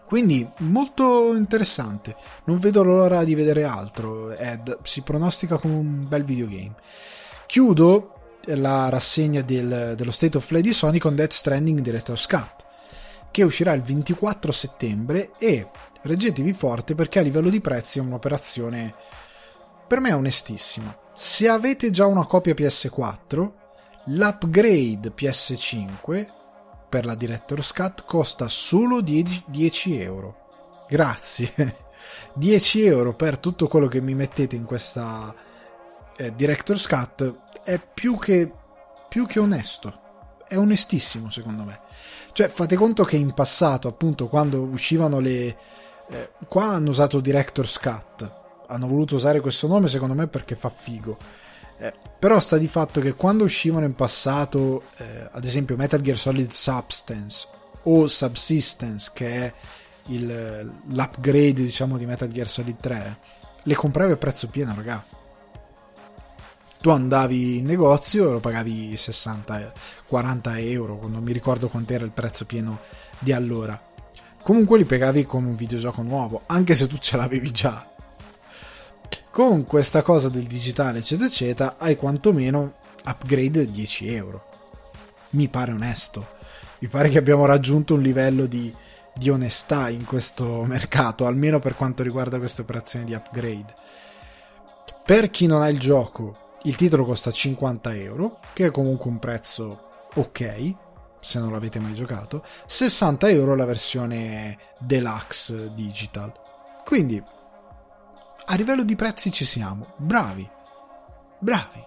Quindi 0.06 0.48
molto 0.60 1.34
interessante. 1.36 2.16
Non 2.46 2.58
vedo 2.60 2.84
l'ora 2.84 3.24
di 3.24 3.36
vedere 3.36 3.64
altro. 3.64 4.32
Ed 4.32 4.80
si 4.84 5.02
pronostica 5.02 5.58
come 5.58 5.76
un 5.76 6.08
bel 6.08 6.24
videogame. 6.24 6.76
Chiudo 7.48 8.14
la 8.48 8.90
rassegna 8.90 9.42
del, 9.42 9.94
dello 9.96 10.12
State 10.12 10.38
of 10.38 10.46
Play 10.46 10.62
di 10.62 10.74
Sony 10.74 11.00
con 11.00 11.16
Death 11.16 11.32
Stranding 11.32 11.80
Director's 11.80 12.28
Cut, 12.28 12.66
che 13.32 13.44
uscirà 13.44 13.74
il 13.74 13.82
24 13.82 14.52
settembre 14.52 15.32
e 15.40 15.68
reggetevi 16.04 16.54
forte 16.54 16.94
perché 16.94 17.20
a 17.20 17.24
livello 17.24 17.50
di 17.50 17.62
prezzi 17.62 17.98
è 17.98 18.02
un'operazione 18.02 18.94
per 19.88 20.00
me 20.00 20.14
onestissima. 20.14 20.96
Se 21.14 21.48
avete 21.48 21.90
già 21.90 22.06
una 22.06 22.26
copia 22.26 22.54
PS4, 22.54 23.52
l'upgrade 24.06 25.14
PS5 25.16 26.28
per 26.96 27.06
la 27.06 27.16
Director's 27.16 27.74
Cut 27.74 28.06
costa 28.06 28.48
solo 28.48 29.02
10 29.02 30.00
euro. 30.00 30.86
Grazie. 30.88 31.54
10 32.36 32.86
euro 32.86 33.14
per 33.14 33.38
tutto 33.38 33.68
quello 33.68 33.90
che 33.90 34.00
mi 34.00 34.14
mettete 34.14 34.56
in 34.56 34.64
questa 34.64 35.36
eh, 36.16 36.34
Director's 36.34 36.88
Cut 36.88 37.36
è 37.66 37.82
più 37.82 38.18
che, 38.18 38.50
più 39.10 39.26
che 39.26 39.40
onesto. 39.40 40.00
è 40.48 40.56
onestissimo 40.56 41.30
secondo 41.30 41.64
me. 41.64 41.82
Cioè, 42.32 42.48
fate 42.48 42.78
conto 42.78 43.04
che 43.04 43.18
in 43.18 43.34
passato, 43.34 43.90
appunto, 43.90 44.30
quando 44.30 44.62
uscivano 44.62 45.20
le... 45.20 45.58
Eh, 46.08 46.30
qua 46.48 46.68
hanno 46.68 46.92
usato 46.92 47.20
Director's 47.20 47.78
Cut, 47.78 48.32
hanno 48.68 48.88
voluto 48.88 49.16
usare 49.16 49.42
questo 49.42 49.68
nome 49.68 49.90
secondo 49.90 50.14
me 50.14 50.28
perché 50.28 50.56
fa 50.56 50.70
figo. 50.70 51.18
Eh, 51.78 51.94
però 52.18 52.40
sta 52.40 52.58
di 52.58 52.68
fatto 52.68 53.02
che 53.02 53.14
quando 53.14 53.44
uscivano 53.44 53.86
in 53.86 53.96
passato, 53.96 54.84
eh, 54.98 55.30
ad 55.32 55.44
esempio 55.44 55.76
Metal 55.76 56.02
Gear 56.02 56.18
Solid 56.18 56.52
Substance 56.52 57.48
o 57.84 58.08
Subsistence, 58.08 59.12
che 59.14 59.28
è 59.28 59.54
il, 60.08 60.72
l'upgrade 60.88 61.54
diciamo 61.54 61.98
di 61.98 62.06
Metal 62.06 62.28
Gear 62.30 62.50
Solid 62.50 62.80
3, 62.80 63.18
le 63.64 63.76
compravi 63.76 64.12
a 64.12 64.18
prezzo 64.18 64.48
pieno, 64.48 64.74
raga. 64.76 65.04
Tu 66.80 66.90
andavi 66.92 67.58
in 67.58 67.66
negozio 67.66 68.30
e 68.30 68.32
lo 68.32 68.40
pagavi 68.40 68.96
60, 68.96 69.74
40 70.08 70.60
euro, 70.60 71.08
non 71.08 71.24
mi 71.24 71.34
ricordo 71.34 71.68
quant'era 71.68 72.06
il 72.06 72.12
prezzo 72.12 72.46
pieno 72.46 72.80
di 73.18 73.32
allora. 73.32 73.94
Comunque 74.42 74.78
li 74.78 74.86
pagavi 74.86 75.26
come 75.26 75.48
un 75.48 75.56
videogioco 75.56 76.04
nuovo, 76.04 76.44
anche 76.46 76.76
se 76.76 76.86
tu 76.86 76.98
ce 76.98 77.18
l'avevi 77.18 77.52
già. 77.52 77.95
Con 79.36 79.66
questa 79.66 80.02
cosa 80.02 80.30
del 80.30 80.46
digitale, 80.46 81.00
eccetera, 81.00 81.28
eccetera, 81.28 81.76
hai 81.78 81.98
quantomeno 81.98 82.76
upgrade 83.04 83.70
10 83.70 84.14
euro. 84.16 84.46
Mi 85.32 85.50
pare 85.50 85.74
onesto. 85.74 86.26
Mi 86.80 86.88
pare 86.88 87.10
che 87.10 87.18
abbiamo 87.18 87.46
raggiunto 87.46 87.96
un 87.96 88.02
livello 88.02 88.46
di, 88.46 88.74
di 89.14 89.30
onestà 89.30 89.90
in 89.90 90.06
questo 90.06 90.64
mercato, 90.64 91.26
almeno 91.26 91.60
per 91.60 91.76
quanto 91.76 92.02
riguarda 92.02 92.38
queste 92.38 92.62
operazioni 92.62 93.04
di 93.04 93.14
upgrade. 93.14 93.76
Per 95.04 95.30
chi 95.30 95.48
non 95.48 95.62
ha 95.62 95.68
il 95.68 95.80
gioco, 95.80 96.54
il 96.64 96.78
titolo 96.78 97.04
costa 97.04 97.30
50 97.30 97.94
euro, 97.94 98.40
che 98.54 98.68
è 98.68 98.72
comunque 98.72 99.12
un 99.12 99.20
prezzo 99.20 100.06
ok, 100.14 100.74
se 101.20 101.40
non 101.40 101.52
l'avete 101.52 101.80
mai 101.80 101.94
giocato. 101.94 102.42
60 102.66 103.30
euro 103.32 103.54
la 103.54 103.66
versione 103.66 104.58
deluxe 104.80 105.74
digital. 105.74 106.32
Quindi, 106.86 107.22
a 108.46 108.56
livello 108.56 108.84
di 108.84 108.96
prezzi 108.96 109.32
ci 109.32 109.46
siamo. 109.46 109.94
Bravi. 109.98 110.50
Bravi. 111.40 111.84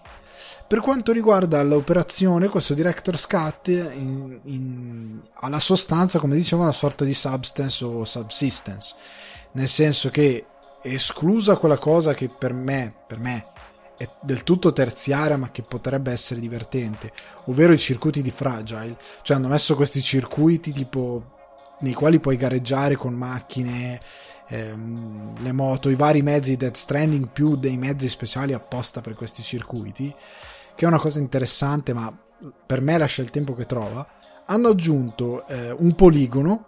Per 0.66 0.80
quanto 0.80 1.12
riguarda 1.12 1.62
l'operazione, 1.62 2.48
questo 2.48 2.74
Director's 2.74 3.26
Cut 3.26 3.68
in, 3.68 4.38
in, 4.44 5.20
ha 5.32 5.48
la 5.48 5.60
sostanza, 5.60 6.18
come 6.18 6.36
dicevo, 6.36 6.62
una 6.62 6.72
sorta 6.72 7.06
di 7.06 7.14
substance 7.14 7.82
o 7.84 8.04
subsistence, 8.04 8.94
nel 9.52 9.66
senso 9.66 10.10
che 10.10 10.44
esclusa 10.82 11.56
quella 11.56 11.78
cosa 11.78 12.12
che 12.12 12.28
per 12.28 12.52
me, 12.52 12.94
per 13.06 13.18
me 13.18 13.46
è 13.96 14.08
del 14.20 14.44
tutto 14.44 14.72
terziaria 14.72 15.36
ma 15.36 15.50
che 15.50 15.62
potrebbe 15.62 16.12
essere 16.12 16.38
divertente, 16.38 17.12
ovvero 17.46 17.72
i 17.72 17.78
circuiti 17.78 18.20
di 18.20 18.30
Fragile, 18.30 18.98
cioè 19.22 19.38
hanno 19.38 19.48
messo 19.48 19.74
questi 19.74 20.02
circuiti 20.02 20.70
tipo 20.70 21.36
nei 21.80 21.94
quali 21.94 22.20
puoi 22.20 22.36
gareggiare 22.36 22.96
con 22.96 23.14
macchine, 23.14 24.00
ehm, 24.48 25.42
le 25.42 25.52
moto, 25.52 25.88
i 25.88 25.94
vari 25.94 26.22
mezzi 26.22 26.56
Death 26.56 26.76
Stranding 26.76 27.28
più 27.28 27.56
dei 27.56 27.76
mezzi 27.76 28.08
speciali 28.08 28.52
apposta 28.52 29.00
per 29.00 29.14
questi 29.14 29.42
circuiti 29.42 30.14
che 30.78 30.84
è 30.84 30.88
una 30.88 31.00
cosa 31.00 31.18
interessante, 31.18 31.92
ma 31.92 32.16
per 32.64 32.80
me 32.80 32.96
lascia 32.98 33.20
il 33.20 33.30
tempo 33.30 33.52
che 33.52 33.66
trova. 33.66 34.06
Hanno 34.46 34.68
aggiunto 34.68 35.44
eh, 35.48 35.72
un 35.72 35.96
poligono 35.96 36.66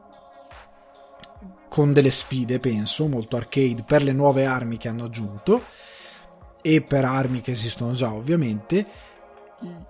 con 1.69 1.93
delle 1.93 2.11
sfide, 2.11 2.59
penso, 2.59 3.07
molto 3.07 3.37
arcade 3.37 3.85
per 3.87 4.03
le 4.03 4.11
nuove 4.11 4.47
armi 4.47 4.79
che 4.79 4.89
hanno 4.89 5.05
aggiunto 5.05 5.63
e 6.61 6.83
per 6.83 7.05
armi 7.05 7.41
che 7.41 7.53
esistono 7.53 7.93
già, 7.93 8.13
ovviamente. 8.13 8.85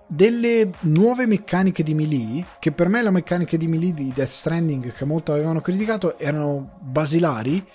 Delle 0.05 0.71
nuove 0.81 1.25
meccaniche 1.25 1.83
di 1.83 1.93
melee, 1.93 2.45
che 2.59 2.73
per 2.73 2.89
me 2.89 3.01
le 3.01 3.09
meccaniche 3.09 3.57
di 3.57 3.67
melee 3.67 3.93
di 3.93 4.11
Death 4.13 4.29
Stranding, 4.29 4.93
che 4.93 5.05
molto 5.05 5.31
avevano 5.31 5.61
criticato, 5.61 6.17
erano 6.19 6.77
basilari 6.81 7.65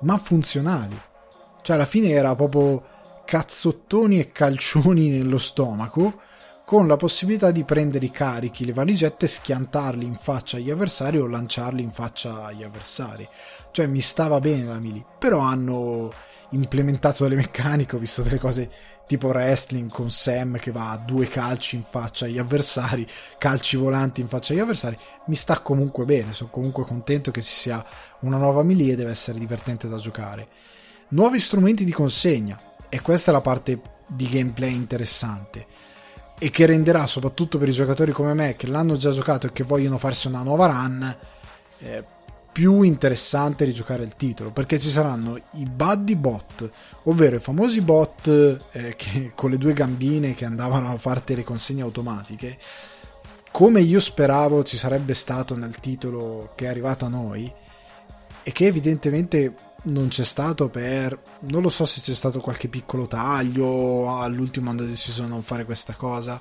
ma 0.00 0.18
funzionali. 0.18 1.00
Cioè, 1.62 1.76
alla 1.76 1.86
fine 1.86 2.10
era 2.10 2.34
proprio 2.34 2.82
cazzottoni 3.24 4.18
e 4.18 4.32
calcioni 4.32 5.08
nello 5.08 5.38
stomaco 5.38 6.20
con 6.64 6.88
la 6.88 6.96
possibilità 6.96 7.52
di 7.52 7.62
prendere 7.62 8.06
i 8.06 8.10
carichi, 8.10 8.64
le 8.64 8.72
valigette, 8.72 9.28
schiantarli 9.28 10.04
in 10.04 10.16
faccia 10.16 10.56
agli 10.56 10.70
avversari 10.70 11.18
o 11.18 11.28
lanciarli 11.28 11.80
in 11.80 11.92
faccia 11.92 12.44
agli 12.44 12.64
avversari. 12.64 13.26
Cioè 13.70 13.86
mi 13.86 14.00
stava 14.00 14.40
bene 14.40 14.64
la 14.64 14.80
melee, 14.80 15.04
però 15.18 15.38
hanno 15.38 16.12
implementato 16.50 17.24
delle 17.24 17.36
meccaniche, 17.36 17.96
ho 17.96 17.98
visto 17.98 18.22
delle 18.22 18.38
cose 18.38 18.70
tipo 19.06 19.28
wrestling 19.28 19.90
con 19.90 20.10
Sam 20.10 20.58
che 20.58 20.70
va 20.70 20.90
a 20.90 20.96
due 20.98 21.28
calci 21.28 21.76
in 21.76 21.82
faccia 21.82 22.24
agli 22.24 22.38
avversari, 22.38 23.06
calci 23.38 23.76
volanti 23.76 24.20
in 24.20 24.28
faccia 24.28 24.52
agli 24.52 24.60
avversari, 24.60 24.96
mi 25.26 25.34
sta 25.34 25.60
comunque 25.60 26.04
bene, 26.04 26.32
sono 26.32 26.50
comunque 26.50 26.84
contento 26.84 27.30
che 27.30 27.42
ci 27.42 27.54
sia 27.54 27.84
una 28.20 28.36
nuova 28.36 28.62
melee 28.62 28.92
e 28.92 28.96
deve 28.96 29.10
essere 29.10 29.38
divertente 29.38 29.88
da 29.88 29.96
giocare. 29.96 30.48
Nuovi 31.08 31.38
strumenti 31.38 31.84
di 31.84 31.92
consegna, 31.92 32.60
e 32.88 33.00
questa 33.00 33.30
è 33.30 33.34
la 33.34 33.40
parte 33.40 33.80
di 34.06 34.28
gameplay 34.28 34.74
interessante 34.74 35.66
e 36.38 36.50
che 36.50 36.66
renderà 36.66 37.06
soprattutto 37.06 37.58
per 37.58 37.68
i 37.68 37.72
giocatori 37.72 38.12
come 38.12 38.34
me 38.34 38.56
che 38.56 38.66
l'hanno 38.66 38.96
già 38.96 39.10
giocato 39.10 39.46
e 39.46 39.52
che 39.52 39.64
vogliono 39.64 39.98
farsi 39.98 40.26
una 40.26 40.42
nuova 40.42 40.66
run 40.66 41.16
eh, 41.78 42.04
più 42.56 42.80
interessante 42.80 43.66
rigiocare 43.66 44.02
il 44.02 44.16
titolo 44.16 44.50
perché 44.50 44.78
ci 44.78 44.88
saranno 44.88 45.38
i 45.56 45.66
buddy 45.66 46.14
bot 46.14 46.70
ovvero 47.02 47.36
i 47.36 47.38
famosi 47.38 47.82
bot 47.82 48.28
eh, 48.72 48.96
che, 48.96 49.32
con 49.36 49.50
le 49.50 49.58
due 49.58 49.74
gambine 49.74 50.34
che 50.34 50.46
andavano 50.46 50.90
a 50.90 50.96
farti 50.96 51.34
le 51.34 51.44
consegne 51.44 51.82
automatiche. 51.82 52.56
Come 53.50 53.82
io 53.82 54.00
speravo 54.00 54.62
ci 54.62 54.78
sarebbe 54.78 55.12
stato 55.12 55.54
nel 55.54 55.78
titolo 55.80 56.52
che 56.54 56.64
è 56.64 56.68
arrivato 56.68 57.04
a 57.04 57.08
noi 57.08 57.52
e 58.42 58.52
che 58.52 58.64
evidentemente 58.64 59.54
non 59.82 60.08
c'è 60.08 60.24
stato 60.24 60.70
per 60.70 61.20
non 61.40 61.60
lo 61.60 61.68
so 61.68 61.84
se 61.84 62.00
c'è 62.00 62.14
stato 62.14 62.40
qualche 62.40 62.68
piccolo 62.68 63.06
taglio 63.06 64.18
all'ultimo 64.18 64.70
hanno 64.70 64.86
deciso 64.86 65.24
di 65.24 65.28
non 65.28 65.42
fare 65.42 65.66
questa 65.66 65.92
cosa. 65.92 66.40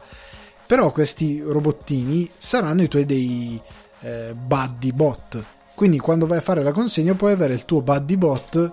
Però 0.66 0.94
questi 0.94 1.42
robottini 1.42 2.32
saranno 2.38 2.84
i 2.84 2.88
tuoi 2.88 3.04
dei 3.04 3.62
eh, 4.00 4.34
buddy 4.34 4.94
bot 4.94 5.44
quindi 5.76 6.00
quando 6.00 6.26
vai 6.26 6.40
a 6.40 6.42
fare 6.42 6.64
la 6.64 6.72
consegna 6.72 7.14
puoi 7.14 7.34
avere 7.34 7.54
il 7.54 7.66
tuo 7.66 7.82
buddy 7.82 8.16
bot 8.16 8.72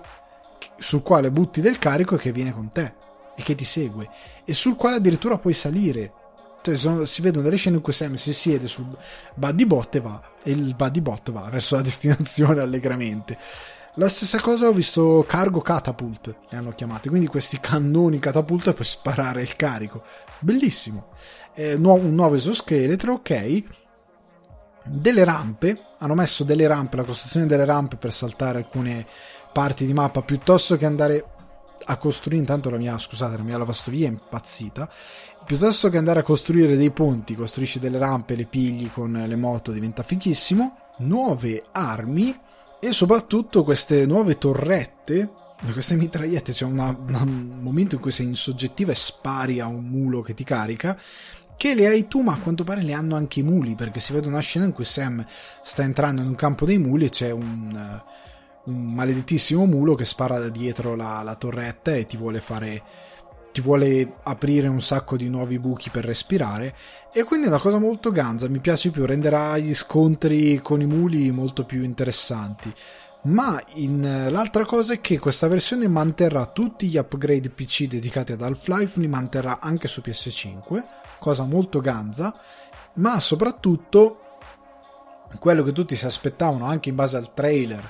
sul 0.77 1.03
quale 1.03 1.29
butti 1.29 1.61
del 1.61 1.77
carico 1.77 2.15
e 2.15 2.17
che 2.17 2.31
viene 2.31 2.53
con 2.53 2.71
te 2.71 2.93
e 3.35 3.43
che 3.43 3.55
ti 3.55 3.63
segue 3.63 4.09
e 4.45 4.53
sul 4.53 4.75
quale 4.75 4.95
addirittura 4.95 5.37
puoi 5.37 5.53
salire 5.53 6.11
cioè, 6.61 6.75
sono, 6.77 7.03
si 7.03 7.21
vedono 7.21 7.43
delle 7.43 7.57
scene 7.57 7.75
in 7.75 7.81
cui 7.81 7.91
Sam 7.91 8.15
si 8.15 8.33
siede 8.33 8.67
sul 8.67 8.97
buddy 9.35 9.65
bot 9.65 9.95
e 9.95 9.99
va 9.99 10.21
e 10.43 10.51
il 10.51 10.73
buddy 10.75 11.01
bot 11.01 11.31
va 11.31 11.49
verso 11.51 11.75
la 11.75 11.81
destinazione 11.83 12.61
allegramente 12.61 13.37
la 13.97 14.09
stessa 14.09 14.39
cosa 14.39 14.67
ho 14.67 14.71
visto 14.71 15.23
cargo 15.27 15.61
catapult, 15.61 16.35
le 16.49 16.57
hanno 16.57 16.73
chiamate, 16.73 17.09
quindi 17.09 17.27
questi 17.27 17.59
cannoni 17.59 18.17
catapult 18.17 18.73
per 18.73 18.87
sparare 18.87 19.43
il 19.43 19.55
carico. 19.55 20.01
Bellissimo. 20.39 21.09
Eh, 21.53 21.77
nu- 21.77 21.93
un 21.93 22.15
nuovo 22.15 22.33
esoscheletro, 22.33 23.13
ok. 23.13 23.63
Delle 24.85 25.23
rampe, 25.23 25.79
hanno 25.99 26.15
messo 26.15 26.43
delle 26.43 26.67
rampe, 26.67 26.97
la 26.97 27.03
costruzione 27.03 27.45
delle 27.45 27.65
rampe 27.65 27.95
per 27.95 28.11
saltare 28.11 28.57
alcune 28.59 29.05
parti 29.53 29.85
di 29.85 29.93
mappa 29.93 30.21
piuttosto 30.21 30.75
che 30.75 30.85
andare 30.85 31.25
a 31.85 31.97
costruire 31.97 32.39
intanto 32.39 32.69
la 32.69 32.77
mia 32.77 32.97
scusate 32.97 33.37
la 33.37 33.43
mia 33.43 33.57
lavastoviglie 33.57 34.07
è 34.07 34.09
impazzita 34.09 34.89
piuttosto 35.45 35.89
che 35.89 35.97
andare 35.97 36.19
a 36.19 36.23
costruire 36.23 36.77
dei 36.77 36.91
ponti 36.91 37.35
costruisci 37.35 37.79
delle 37.79 37.97
rampe 37.97 38.35
le 38.35 38.45
pigli 38.45 38.89
con 38.91 39.11
le 39.11 39.35
moto 39.35 39.71
diventa 39.71 40.01
fighissimo 40.01 40.77
nuove 40.99 41.61
armi 41.71 42.37
e 42.79 42.91
soprattutto 42.91 43.63
queste 43.63 44.05
nuove 44.05 44.37
torrette 44.37 45.29
queste 45.71 45.95
mitragliette 45.95 46.51
c'è 46.51 46.65
una, 46.65 46.89
un 46.89 47.59
momento 47.61 47.95
in 47.95 48.01
cui 48.01 48.11
sei 48.11 48.25
in 48.25 48.35
soggettiva 48.35 48.91
e 48.91 48.95
spari 48.95 49.61
a 49.61 49.67
un 49.67 49.85
mulo 49.85 50.21
che 50.21 50.33
ti 50.33 50.43
carica 50.43 50.97
che 51.57 51.75
le 51.75 51.87
hai 51.87 52.07
tu 52.07 52.21
ma 52.21 52.33
a 52.33 52.37
quanto 52.37 52.63
pare 52.63 52.81
le 52.81 52.93
hanno 52.93 53.15
anche 53.15 53.39
i 53.39 53.43
muli 53.43 53.75
perché 53.75 53.99
si 53.99 54.13
vede 54.13 54.27
una 54.27 54.39
scena 54.39 54.65
in 54.65 54.73
cui 54.73 54.85
Sam 54.85 55.25
sta 55.61 55.83
entrando 55.83 56.21
in 56.21 56.27
un 56.27 56.35
campo 56.35 56.65
dei 56.65 56.77
muli 56.77 57.05
e 57.05 57.09
c'è 57.09 57.31
un, 57.31 58.01
un 58.63 58.93
maledettissimo 58.93 59.65
mulo 59.65 59.95
che 59.95 60.05
spara 60.05 60.39
da 60.39 60.49
dietro 60.49 60.95
la, 60.95 61.21
la 61.23 61.35
torretta 61.35 61.93
e 61.93 62.05
ti 62.05 62.17
vuole 62.17 62.41
fare 62.41 63.11
ti 63.53 63.61
vuole 63.61 64.15
aprire 64.23 64.67
un 64.67 64.81
sacco 64.81 65.15
di 65.15 65.29
nuovi 65.29 65.59
buchi 65.59 65.91
per 65.91 66.03
respirare 66.03 66.75
e 67.13 67.23
quindi 67.23 67.45
è 67.45 67.49
una 67.49 67.59
cosa 67.59 67.77
molto 67.77 68.11
ganza, 68.11 68.49
mi 68.49 68.57
piace 68.57 68.89
più, 68.89 69.05
renderà 69.05 69.59
gli 69.59 69.75
scontri 69.75 70.59
con 70.59 70.81
i 70.81 70.87
muli 70.87 71.29
molto 71.29 71.63
più 71.63 71.83
interessanti. 71.83 72.73
Ma 73.25 73.61
in, 73.75 74.27
l'altra 74.31 74.65
cosa 74.65 74.93
è 74.93 74.99
che 74.99 75.19
questa 75.19 75.47
versione 75.47 75.87
manterrà 75.87 76.47
tutti 76.47 76.87
gli 76.87 76.97
upgrade 76.97 77.51
PC 77.51 77.87
dedicati 77.87 78.31
ad 78.31 78.41
Half-Life, 78.41 78.99
li 78.99 79.07
manterrà 79.07 79.59
anche 79.61 79.87
su 79.87 80.01
PS5, 80.03 80.83
cosa 81.23 81.45
molto 81.45 81.79
ganza, 81.79 82.35
ma 82.95 83.17
soprattutto 83.21 84.19
quello 85.39 85.63
che 85.63 85.71
tutti 85.71 85.95
si 85.95 86.05
aspettavano 86.05 86.65
anche 86.65 86.89
in 86.89 86.95
base 86.95 87.15
al 87.15 87.33
trailer, 87.33 87.89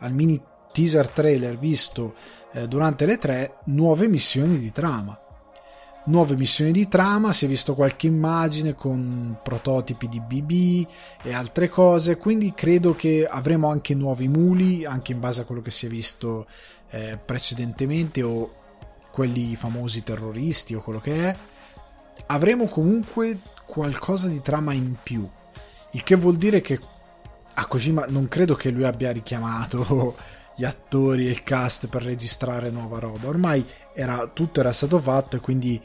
al 0.00 0.12
mini 0.12 0.38
teaser 0.70 1.08
trailer 1.08 1.56
visto 1.56 2.14
eh, 2.52 2.68
durante 2.68 3.06
le 3.06 3.16
tre 3.16 3.56
nuove 3.64 4.06
missioni 4.06 4.58
di 4.58 4.70
trama. 4.70 5.18
nuove 6.06 6.36
missioni 6.36 6.70
di 6.70 6.86
trama, 6.86 7.32
si 7.32 7.46
è 7.46 7.48
visto 7.48 7.74
qualche 7.74 8.06
immagine 8.06 8.74
con 8.74 9.38
prototipi 9.42 10.06
di 10.06 10.20
BB 10.20 10.86
e 11.22 11.32
altre 11.32 11.70
cose, 11.70 12.18
quindi 12.18 12.52
credo 12.52 12.94
che 12.94 13.26
avremo 13.26 13.70
anche 13.70 13.94
nuovi 13.94 14.28
muli, 14.28 14.84
anche 14.84 15.12
in 15.12 15.20
base 15.20 15.40
a 15.40 15.44
quello 15.46 15.62
che 15.62 15.70
si 15.70 15.86
è 15.86 15.88
visto 15.88 16.46
eh, 16.90 17.16
precedentemente 17.16 18.22
o 18.22 18.52
quelli 19.10 19.56
famosi 19.56 20.02
terroristi 20.02 20.74
o 20.74 20.82
quello 20.82 21.00
che 21.00 21.28
è. 21.30 21.36
Avremo 22.26 22.66
comunque 22.66 23.38
qualcosa 23.66 24.28
di 24.28 24.40
trama 24.40 24.72
in 24.72 24.96
più, 25.02 25.28
il 25.92 26.02
che 26.02 26.16
vuol 26.16 26.36
dire 26.36 26.60
che 26.60 26.78
a 27.54 27.66
Kojima 27.66 28.06
non 28.08 28.28
credo 28.28 28.54
che 28.54 28.70
lui 28.70 28.84
abbia 28.84 29.12
richiamato 29.12 30.16
gli 30.56 30.64
attori 30.64 31.26
e 31.26 31.30
il 31.30 31.42
cast 31.42 31.88
per 31.88 32.02
registrare 32.02 32.70
nuova 32.70 32.98
roba. 32.98 33.28
Ormai 33.28 33.64
era, 33.92 34.28
tutto 34.32 34.60
era 34.60 34.72
stato 34.72 34.98
fatto 34.98 35.36
e 35.36 35.40
quindi 35.40 35.80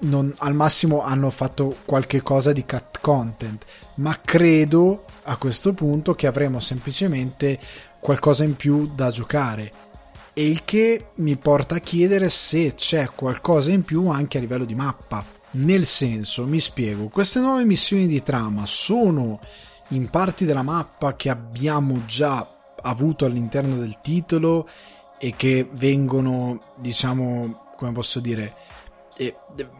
non, 0.00 0.32
al 0.38 0.54
massimo 0.54 1.02
hanno 1.02 1.30
fatto 1.30 1.76
qualche 1.84 2.22
cosa 2.22 2.52
di 2.52 2.64
cut 2.64 3.00
content. 3.00 3.64
Ma 3.96 4.18
credo 4.22 5.04
a 5.24 5.36
questo 5.36 5.72
punto 5.72 6.14
che 6.14 6.26
avremo 6.26 6.60
semplicemente 6.60 7.58
qualcosa 8.00 8.44
in 8.44 8.56
più 8.56 8.90
da 8.94 9.10
giocare. 9.10 9.72
E 10.32 10.48
il 10.48 10.64
che 10.64 11.10
mi 11.16 11.36
porta 11.36 11.76
a 11.76 11.80
chiedere 11.80 12.28
se 12.28 12.74
c'è 12.74 13.10
qualcosa 13.14 13.70
in 13.70 13.84
più 13.84 14.08
anche 14.08 14.38
a 14.38 14.40
livello 14.40 14.64
di 14.64 14.74
mappa. 14.74 15.33
Nel 15.54 15.84
senso, 15.84 16.46
mi 16.46 16.58
spiego, 16.58 17.08
queste 17.08 17.38
nuove 17.38 17.64
missioni 17.64 18.06
di 18.06 18.22
trama 18.22 18.66
sono 18.66 19.38
in 19.88 20.10
parti 20.10 20.44
della 20.44 20.62
mappa 20.62 21.14
che 21.14 21.30
abbiamo 21.30 22.04
già 22.06 22.74
avuto 22.82 23.24
all'interno 23.24 23.76
del 23.76 24.00
titolo 24.00 24.68
e 25.18 25.34
che 25.36 25.68
vengono, 25.72 26.74
diciamo, 26.76 27.72
come 27.76 27.92
posso 27.92 28.18
dire, 28.18 28.54
eh, 29.16 29.36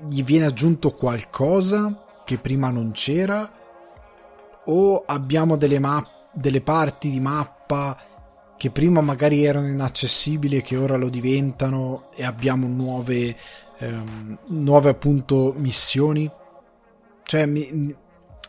gli 0.09 0.23
viene 0.23 0.47
aggiunto 0.47 0.93
qualcosa 0.93 2.05
che 2.25 2.39
prima 2.39 2.71
non 2.71 2.93
c'era? 2.93 3.51
O 4.67 5.03
abbiamo 5.05 5.57
delle, 5.57 5.81
map- 5.81 6.29
delle 6.33 6.61
parti 6.61 7.11
di 7.11 7.21
mappa 7.21 7.99
che 8.57 8.71
prima 8.71 9.01
magari 9.01 9.45
erano 9.45 9.67
inaccessibili 9.67 10.57
e 10.57 10.63
che 10.63 10.77
ora 10.77 10.97
lo 10.97 11.09
diventano 11.09 12.11
e 12.15 12.25
abbiamo 12.25 12.67
nuove, 12.67 13.37
ehm, 13.79 14.39
nuove 14.47 14.91
appunto 14.91 15.53
missioni 15.57 16.31
cioè 17.25 17.47
mi, 17.47 17.95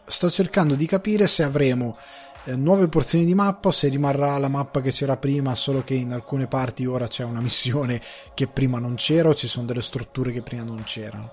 sto 0.06 0.30
cercando 0.30 0.76
di 0.76 0.86
capire 0.86 1.28
se 1.28 1.44
avremo 1.44 1.98
eh, 2.46 2.56
nuove 2.56 2.88
porzioni 2.88 3.26
di 3.26 3.34
mappa 3.34 3.70
o 3.70 3.72
se 3.72 3.88
rimarrà 3.88 4.38
la 4.38 4.48
mappa 4.48 4.82
che 4.82 4.92
c'era 4.92 5.18
prima, 5.18 5.56
solo 5.56 5.84
che 5.84 5.96
in 5.96 6.14
alcune 6.14 6.48
parti 6.48 6.86
ora 6.86 7.08
c'è 7.08 7.24
una 7.24 7.42
missione 7.42 8.02
che 8.34 8.48
prima 8.48 8.80
non 8.80 8.96
c'era 8.96 9.30
o 9.30 9.36
ci 9.36 9.48
sono 9.48 9.66
delle 9.66 9.82
strutture 9.82 10.32
che 10.32 10.42
prima 10.42 10.64
non 10.64 10.84
c'erano. 10.84 11.32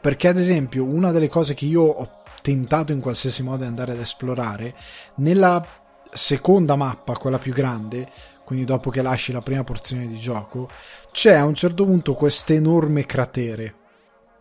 Perché 0.00 0.28
ad 0.28 0.38
esempio 0.38 0.84
una 0.84 1.10
delle 1.10 1.28
cose 1.28 1.54
che 1.54 1.66
io 1.66 1.82
ho 1.82 2.22
tentato 2.40 2.92
in 2.92 3.00
qualsiasi 3.00 3.42
modo 3.42 3.62
di 3.62 3.68
andare 3.68 3.92
ad 3.92 3.98
esplorare, 3.98 4.74
nella 5.16 5.64
seconda 6.12 6.76
mappa, 6.76 7.14
quella 7.14 7.38
più 7.38 7.52
grande, 7.52 8.08
quindi 8.46 8.64
dopo 8.64 8.90
che 8.90 9.02
lasci 9.02 9.32
la 9.32 9.42
prima 9.42 9.64
porzione 9.64 10.06
di 10.06 10.16
gioco, 10.16 10.68
c'è 11.10 11.34
a 11.34 11.44
un 11.44 11.54
certo 11.54 11.84
punto 11.84 12.14
questo 12.14 12.52
enorme 12.52 13.04
cratere. 13.04 13.74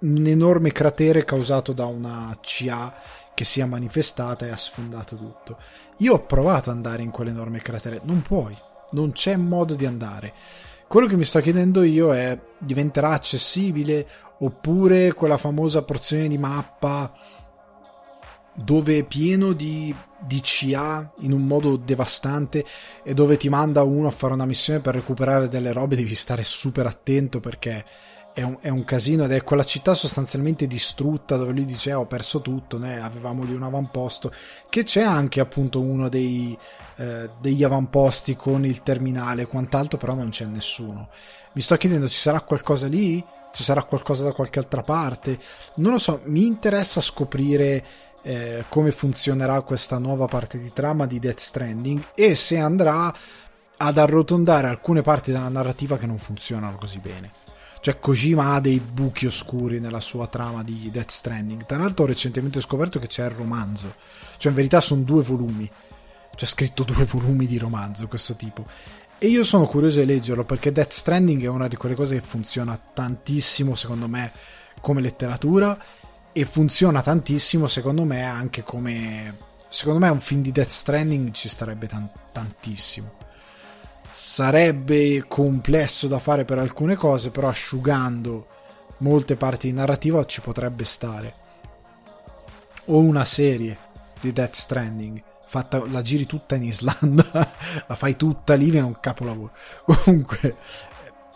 Un 0.01 0.27
enorme 0.27 0.71
cratere 0.71 1.25
causato 1.25 1.73
da 1.73 1.87
una 1.87 2.37
CA 2.39 2.93
che 3.33 3.43
si 3.43 3.61
è 3.61 3.65
manifestata 3.65 4.45
e 4.45 4.51
ha 4.51 4.57
sfondato 4.57 5.15
tutto. 5.15 5.57
Io 5.97 6.13
ho 6.13 6.23
provato 6.23 6.69
ad 6.69 6.75
andare 6.75 7.01
in 7.01 7.09
quell'enorme 7.09 7.57
cratere, 7.61 7.99
non 8.03 8.21
puoi, 8.21 8.55
non 8.91 9.11
c'è 9.11 9.37
modo 9.37 9.73
di 9.73 9.87
andare. 9.87 10.33
Quello 10.87 11.07
che 11.07 11.17
mi 11.17 11.23
sto 11.23 11.39
chiedendo 11.39 11.81
io 11.81 12.13
è 12.13 12.39
diventerà 12.59 13.09
accessibile 13.09 14.07
oppure 14.37 15.13
quella 15.13 15.37
famosa 15.37 15.81
porzione 15.81 16.27
di 16.27 16.37
mappa 16.37 17.11
dove 18.55 18.99
è 18.99 19.03
pieno 19.03 19.53
di, 19.53 19.93
di 20.19 20.41
CA 20.41 21.11
in 21.19 21.31
un 21.31 21.45
modo 21.45 21.75
devastante 21.75 22.65
e 23.03 23.13
dove 23.13 23.37
ti 23.37 23.49
manda 23.49 23.83
uno 23.83 24.07
a 24.07 24.11
fare 24.11 24.33
una 24.33 24.45
missione 24.45 24.79
per 24.79 24.95
recuperare 24.95 25.47
delle 25.47 25.73
robe 25.73 25.95
devi 25.95 26.15
stare 26.15 26.43
super 26.43 26.87
attento 26.87 27.39
perché 27.39 27.85
è 28.35 28.41
un, 28.41 28.57
è 28.59 28.67
un, 28.67 28.83
casino 28.83 29.23
ed 29.23 29.31
è 29.31 29.43
quella 29.43 29.63
città 29.63 29.93
sostanzialmente 29.93 30.67
distrutta 30.67 31.37
dove 31.37 31.53
lui 31.53 31.63
dice 31.63 31.91
eh, 31.91 31.93
ho 31.93 32.05
perso 32.05 32.41
tutto, 32.41 32.77
noi 32.77 32.99
avevamo 32.99 33.43
lì 33.43 33.53
un 33.53 33.63
avamposto, 33.63 34.29
che 34.67 34.83
c'è 34.83 35.01
anche 35.01 35.39
appunto 35.39 35.79
uno 35.79 36.09
dei, 36.09 36.57
eh, 36.97 37.29
degli 37.39 37.63
avamposti 37.63 38.35
con 38.35 38.65
il 38.65 38.83
terminale 38.83 39.43
e 39.43 39.47
quant'altro, 39.47 39.97
però 39.97 40.15
non 40.15 40.31
c'è 40.31 40.43
nessuno. 40.43 41.07
Mi 41.53 41.61
sto 41.61 41.77
chiedendo 41.77 42.09
ci 42.09 42.19
sarà 42.19 42.41
qualcosa 42.41 42.87
lì? 42.87 43.23
Ci 43.53 43.63
sarà 43.63 43.83
qualcosa 43.83 44.25
da 44.25 44.33
qualche 44.33 44.59
altra 44.59 44.83
parte? 44.83 45.39
Non 45.75 45.93
lo 45.93 45.97
so, 45.97 46.19
mi 46.25 46.45
interessa 46.45 46.99
scoprire 46.99 47.85
eh, 48.27 48.65
come 48.69 48.89
funzionerà 48.89 49.61
questa 49.61 49.99
nuova 49.99 50.25
parte 50.25 50.57
di 50.57 50.73
trama 50.73 51.05
di 51.05 51.19
Death 51.19 51.39
Stranding 51.39 52.07
e 52.15 52.33
se 52.33 52.57
andrà 52.57 53.13
ad 53.77 53.97
arrotondare 53.99 54.67
alcune 54.67 55.03
parti 55.03 55.31
della 55.31 55.47
narrativa 55.47 55.95
che 55.97 56.07
non 56.07 56.17
funzionano 56.17 56.75
così 56.77 56.97
bene. 56.97 57.31
Cioè 57.81 57.99
Kojima 57.99 58.53
ha 58.53 58.59
dei 58.59 58.79
buchi 58.79 59.27
oscuri 59.27 59.79
nella 59.79 59.99
sua 59.99 60.25
trama 60.25 60.63
di 60.63 60.89
Death 60.91 61.11
Stranding. 61.11 61.67
Tra 61.67 61.77
l'altro 61.77 62.05
ho 62.05 62.07
recentemente 62.07 62.59
scoperto 62.61 62.97
che 62.97 63.05
c'è 63.05 63.25
il 63.25 63.29
romanzo. 63.29 63.93
Cioè 64.38 64.49
in 64.49 64.57
verità 64.57 64.81
sono 64.81 65.03
due 65.03 65.21
volumi. 65.21 65.69
C'è 66.35 66.47
scritto 66.47 66.81
due 66.81 67.05
volumi 67.05 67.45
di 67.45 67.59
romanzo 67.59 68.07
questo 68.07 68.35
tipo. 68.35 68.65
E 69.19 69.27
io 69.27 69.43
sono 69.43 69.67
curioso 69.67 69.99
di 69.99 70.07
leggerlo 70.07 70.45
perché 70.45 70.71
Death 70.71 70.93
Stranding 70.93 71.43
è 71.43 71.47
una 71.47 71.67
di 71.67 71.75
quelle 71.75 71.93
cose 71.93 72.15
che 72.15 72.25
funziona 72.25 72.75
tantissimo 72.75 73.75
secondo 73.75 74.07
me 74.07 74.31
come 74.81 75.01
letteratura 75.01 75.77
e 76.37 76.43
funziona 76.43 77.01
tantissimo 77.01 77.65
secondo 77.65 78.03
me 78.03 78.23
anche 78.23 78.61
come... 78.61 79.43
Secondo 79.69 79.99
me 79.99 80.09
un 80.09 80.19
film 80.19 80.41
di 80.41 80.51
Death 80.51 80.69
Stranding 80.69 81.31
ci 81.31 81.47
starebbe 81.47 81.87
tan- 81.87 82.09
tantissimo 82.31 83.23
sarebbe 84.17 85.25
complesso 85.27 86.07
da 86.07 86.19
fare 86.19 86.45
per 86.45 86.57
alcune 86.57 86.95
cose, 86.95 87.31
però 87.31 87.49
asciugando 87.49 88.47
molte 88.99 89.35
parti 89.35 89.67
di 89.67 89.73
narrativa 89.73 90.23
ci 90.25 90.39
potrebbe 90.39 90.85
stare. 90.85 91.33
O 92.85 92.99
una 92.99 93.25
serie 93.25 93.77
di 94.21 94.31
Death 94.31 94.53
Stranding, 94.53 95.21
fatta, 95.45 95.85
la 95.85 96.01
giri 96.01 96.25
tutta 96.25 96.55
in 96.55 96.63
Islanda, 96.63 97.25
la 97.87 97.95
fai 97.95 98.15
tutta 98.15 98.53
lì, 98.53 98.71
è 98.71 98.81
un 98.81 98.97
capolavoro. 99.01 99.51
Comunque, 99.83 100.55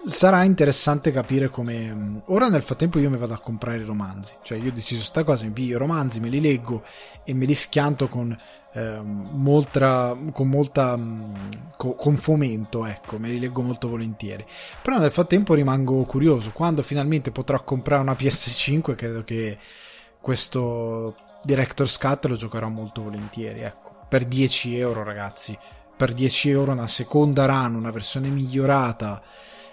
sarà 0.05 0.43
interessante 0.43 1.12
capire 1.12 1.49
come 1.49 1.93
mm, 1.93 2.17
ora 2.25 2.47
nel 2.47 2.62
frattempo 2.62 2.99
io 2.99 3.09
mi 3.09 3.17
vado 3.17 3.33
a 3.33 3.39
comprare 3.39 3.79
i 3.79 3.85
romanzi. 3.85 4.35
Cioè 4.41 4.57
io 4.57 4.69
ho 4.69 4.73
deciso 4.73 5.01
sta 5.01 5.23
cosa 5.23 5.45
mi 5.45 5.51
piglio 5.51 5.75
i 5.75 5.79
romanzi 5.79 6.19
me 6.19 6.29
li 6.29 6.41
leggo 6.41 6.83
e 7.23 7.33
me 7.33 7.45
li 7.45 7.53
schianto 7.53 8.07
con 8.07 8.38
eh, 8.73 8.99
molta 9.01 10.15
con 10.31 10.47
molta 10.47 10.95
mm, 10.95 11.33
co- 11.75 11.95
con 11.95 12.15
fomento 12.17 12.85
ecco 12.85 13.17
me 13.17 13.29
li 13.29 13.39
leggo 13.39 13.62
molto 13.62 13.89
volentieri. 13.89 14.45
Però 14.81 14.97
nel 14.97 15.12
frattempo 15.12 15.53
rimango 15.53 16.03
curioso 16.03 16.51
quando 16.51 16.81
finalmente 16.81 17.31
potrò 17.31 17.63
comprare 17.63 18.01
una 18.01 18.13
PS5 18.13 18.95
credo 18.95 19.23
che 19.23 19.57
questo 20.21 21.15
Director's 21.43 21.97
Cut 21.97 22.25
lo 22.25 22.35
giocherò 22.35 22.69
molto 22.69 23.03
volentieri 23.03 23.62
ecco. 23.62 23.88
Per 24.07 24.25
10 24.25 24.77
euro 24.77 25.03
ragazzi. 25.03 25.57
Per 25.95 26.13
10 26.13 26.49
euro 26.49 26.71
una 26.71 26.88
seconda 26.88 27.45
run 27.45 27.75
una 27.75 27.91
versione 27.91 28.29
migliorata 28.29 29.21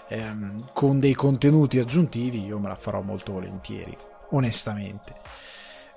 ehm, 0.08 0.70
con 0.72 1.00
dei 1.00 1.14
contenuti 1.14 1.78
aggiuntivi 1.78 2.44
io 2.44 2.58
me 2.58 2.68
la 2.68 2.76
farò 2.76 3.00
molto 3.00 3.32
volentieri, 3.32 3.96
onestamente. 4.30 5.14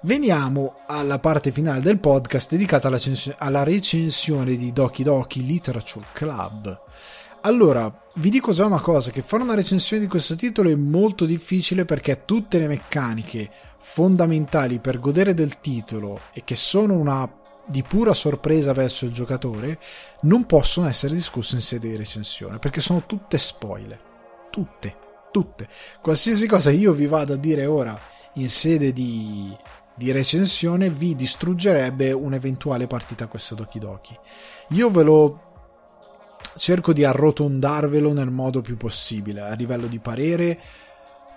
Veniamo 0.02 0.80
alla 0.88 1.20
parte 1.20 1.52
finale 1.52 1.82
del 1.82 2.00
podcast 2.00 2.52
dedicata 2.52 2.88
alla, 2.88 2.98
cens- 2.98 3.36
alla 3.38 3.64
recensione 3.64 4.56
di 4.56 4.72
Doki 4.72 5.04
Doki 5.04 5.46
Literature 5.46 6.06
Club. 6.14 6.82
Allora, 7.42 7.94
vi 8.16 8.30
dico 8.30 8.52
già 8.52 8.66
una 8.66 8.82
cosa, 8.82 9.12
che 9.12 9.22
fare 9.22 9.44
una 9.44 9.56
recensione 9.56 10.02
di 10.02 10.10
questo 10.10 10.36
titolo 10.36 10.70
è 10.70 10.76
molto 10.76 11.26
difficile 11.26 11.86
perché 11.86 12.24
tutte 12.26 12.60
le 12.60 12.68
meccaniche 12.68 13.50
fondamentali 13.78 14.80
per 14.80 15.00
godere 15.00 15.34
del 15.34 15.60
titolo 15.60 16.22
e 16.34 16.44
che 16.44 16.56
sono 16.56 16.96
una 16.96 17.28
di 17.70 17.84
pura 17.84 18.14
sorpresa 18.14 18.74
verso 18.74 19.06
il 19.06 19.14
giocatore 19.14 19.80
non 20.22 20.46
possono 20.46 20.88
essere 20.88 21.14
discusse 21.14 21.56
in 21.56 21.62
sede 21.62 21.90
di 21.90 21.96
recensione 21.96 22.58
perché 22.58 22.82
sono 22.82 23.04
tutte 23.06 23.38
spoiler. 23.38 24.00
Tutte, 24.50 24.96
tutte. 25.32 25.68
Qualsiasi 26.02 26.48
cosa 26.48 26.72
io 26.72 26.92
vi 26.94 27.06
vado 27.06 27.34
a 27.34 27.38
dire 27.38 27.68
ora 27.68 27.98
in 28.34 28.50
sede 28.50 28.92
di, 28.92 29.56
di 29.96 30.12
recensione 30.12 30.90
vi 30.90 31.16
distruggerebbe 31.16 32.12
un'eventuale 32.12 32.88
partita 32.88 33.26
a 33.26 33.28
questo 33.28 33.54
Doki 33.54 33.78
Doki. 33.78 34.18
Io 34.70 34.90
ve 34.90 35.04
lo 35.04 35.44
cerco 36.58 36.92
di 36.92 37.06
arrotondarvelo 37.06 38.12
nel 38.14 38.32
modo 38.32 38.62
più 38.62 38.78
possibile 38.78 39.42
a 39.42 39.54
livello 39.54 39.86
di 39.86 40.00
parere 40.00 40.60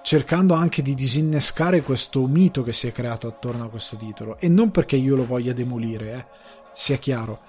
cercando 0.02 0.54
anche 0.54 0.82
di 0.82 0.94
disinnescare 0.94 1.82
questo 1.82 2.26
mito 2.26 2.62
che 2.62 2.72
si 2.72 2.88
è 2.88 2.92
creato 2.92 3.28
attorno 3.28 3.64
a 3.64 3.68
questo 3.68 3.96
titolo 3.96 4.36
e 4.38 4.48
non 4.48 4.70
perché 4.70 4.96
io 4.96 5.16
lo 5.16 5.24
voglia 5.24 5.52
demolire, 5.52 6.12
eh, 6.12 6.26
sia 6.72 6.96
chiaro, 6.96 7.40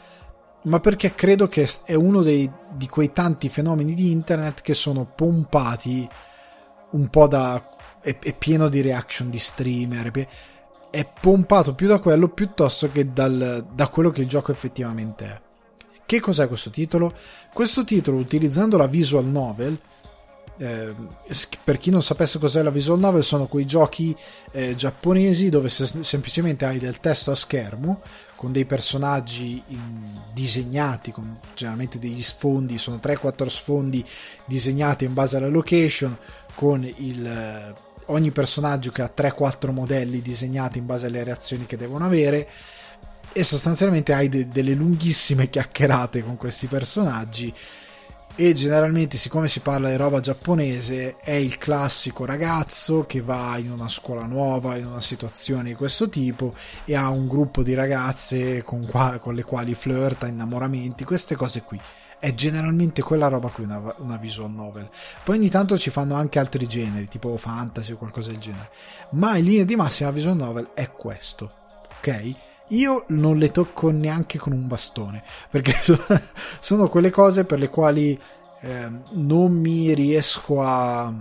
ma 0.64 0.80
perché 0.80 1.14
credo 1.14 1.48
che 1.48 1.68
è 1.84 1.96
uno 1.96 2.22
dei, 2.22 2.50
di 2.72 2.88
quei 2.88 3.12
tanti 3.12 3.50
fenomeni 3.50 3.94
di 3.94 4.12
internet 4.12 4.62
che 4.62 4.74
sono 4.74 5.06
pompati 5.06 6.08
un 6.92 7.10
po' 7.10 7.28
da 7.28 7.70
è, 8.00 8.18
è 8.20 8.36
pieno 8.36 8.68
di 8.70 8.82
reaction 8.82 9.30
di 9.30 9.40
streamer, 9.40 10.28
è 10.90 11.10
pompato 11.20 11.74
più 11.74 11.88
da 11.88 12.00
quello 12.00 12.30
piuttosto 12.30 12.92
che 12.92 13.12
dal, 13.12 13.66
da 13.74 13.88
quello 13.88 14.12
che 14.12 14.22
il 14.22 14.28
gioco 14.28 14.52
effettivamente 14.52 15.26
è. 15.26 15.42
Che 16.06 16.20
cos'è 16.20 16.48
questo 16.48 16.70
titolo? 16.70 17.14
Questo 17.52 17.84
titolo, 17.84 18.18
utilizzando 18.18 18.78
la 18.78 18.88
visual 18.88 19.26
novel, 19.26 19.80
eh, 20.58 20.94
per 21.64 21.78
chi 21.78 21.90
non 21.90 22.02
sapesse 22.02 22.40
cos'è 22.40 22.62
la 22.62 22.70
visual 22.70 23.00
novel, 23.00 23.24
sono 23.24 23.48
quei 23.48 23.66
giochi 23.66 24.16
eh, 24.52 24.76
giapponesi 24.76 25.50
dove 25.50 25.70
se- 25.70 26.04
semplicemente 26.04 26.66
hai 26.66 26.78
del 26.78 27.00
testo 27.00 27.32
a 27.32 27.36
schermo 27.36 28.02
con 28.36 28.52
dei 28.52 28.66
personaggi 28.66 29.62
in, 29.68 30.20
disegnati, 30.34 31.12
con 31.12 31.40
generalmente 31.54 31.98
degli 31.98 32.22
sfondi, 32.22 32.78
sono 32.78 33.00
3-4 33.02 33.48
sfondi 33.48 34.04
disegnati 34.46 35.06
in 35.06 35.14
base 35.14 35.38
alla 35.38 35.48
location, 35.48 36.18
con 36.54 36.84
il, 36.84 37.26
eh, 37.26 37.74
ogni 38.08 38.32
personaggio 38.32 38.92
che 38.92 39.02
ha 39.02 39.12
3-4 39.16 39.72
modelli 39.72 40.22
disegnati 40.22 40.78
in 40.78 40.86
base 40.86 41.06
alle 41.08 41.24
reazioni 41.24 41.66
che 41.66 41.78
devono 41.78 42.06
avere 42.06 42.50
e 43.32 43.44
sostanzialmente 43.44 44.14
hai 44.14 44.30
de- 44.30 44.48
delle 44.48 44.74
lunghissime 44.74 45.50
chiacchierate 45.50 46.24
con 46.24 46.38
questi 46.38 46.68
personaggi 46.68 47.54
e 48.36 48.54
generalmente 48.54 49.18
siccome 49.18 49.48
si 49.48 49.60
parla 49.60 49.90
di 49.90 49.96
roba 49.96 50.20
giapponese 50.20 51.18
è 51.18 51.34
il 51.34 51.60
classico 51.60 52.26
ragazzo 52.26 53.06
che 53.06 53.22
va 53.22 53.58
in 53.58 53.72
una 53.72 53.88
scuola 53.88 54.26
nuova 54.26 54.76
in 54.76 54.88
una 54.88 55.02
situazione 55.02 55.70
di 55.70 55.76
questo 55.76 56.10
tipo 56.10 56.56
e 56.86 56.96
ha 56.96 57.10
un 57.10 57.28
gruppo 57.28 57.62
di 57.62 57.76
ragazze 57.76 58.64
con, 58.64 58.88
qua- 58.88 59.20
con 59.20 59.36
le 59.36 59.44
quali 59.44 59.76
flirta 59.76 60.26
innamoramenti 60.26 61.04
queste 61.04 61.36
cose 61.36 61.62
qui. 61.62 61.80
È 62.18 62.34
generalmente 62.34 63.02
quella 63.02 63.28
roba 63.28 63.50
qui 63.50 63.66
una, 63.66 63.94
una, 63.98 64.18
visual 64.18 64.50
novel. 64.50 64.90
Poi 65.24 65.38
ogni 65.38 65.50
tanto 65.50 65.78
ci 65.78 65.90
fanno 65.90 66.16
anche 66.16 66.40
altri 66.40 66.66
generi 66.66 67.08
tipo 67.08 67.36
fantasy 67.38 67.92
o 67.92 67.98
qualcosa 67.98 68.32
del 68.32 68.40
genere. 68.40 68.70
Ma 69.12 69.36
in 69.38 69.44
linea 69.44 69.66
di 69.66 69.76
massima 69.76 70.10
la 70.10 70.16
visual 70.16 70.38
novel 70.38 70.70
è 70.74 70.90
questo 70.90 71.52
ok 72.00 72.53
io 72.70 73.06
non 73.10 73.38
le 73.38 73.52
tocco 73.52 73.92
neanche 73.92 74.38
con 74.38 74.54
un 74.54 74.68
bastone, 74.68 75.24
perché 75.50 75.74
sono 76.60 76.90
quelle 76.90 77.10
cose 77.12 77.46
per 77.46 77.60
le 77.60 77.70
quali 77.70 78.20
eh, 78.62 78.90
non 79.12 79.52
mi 79.52 79.94
riesco 79.94 80.62
a... 80.62 81.12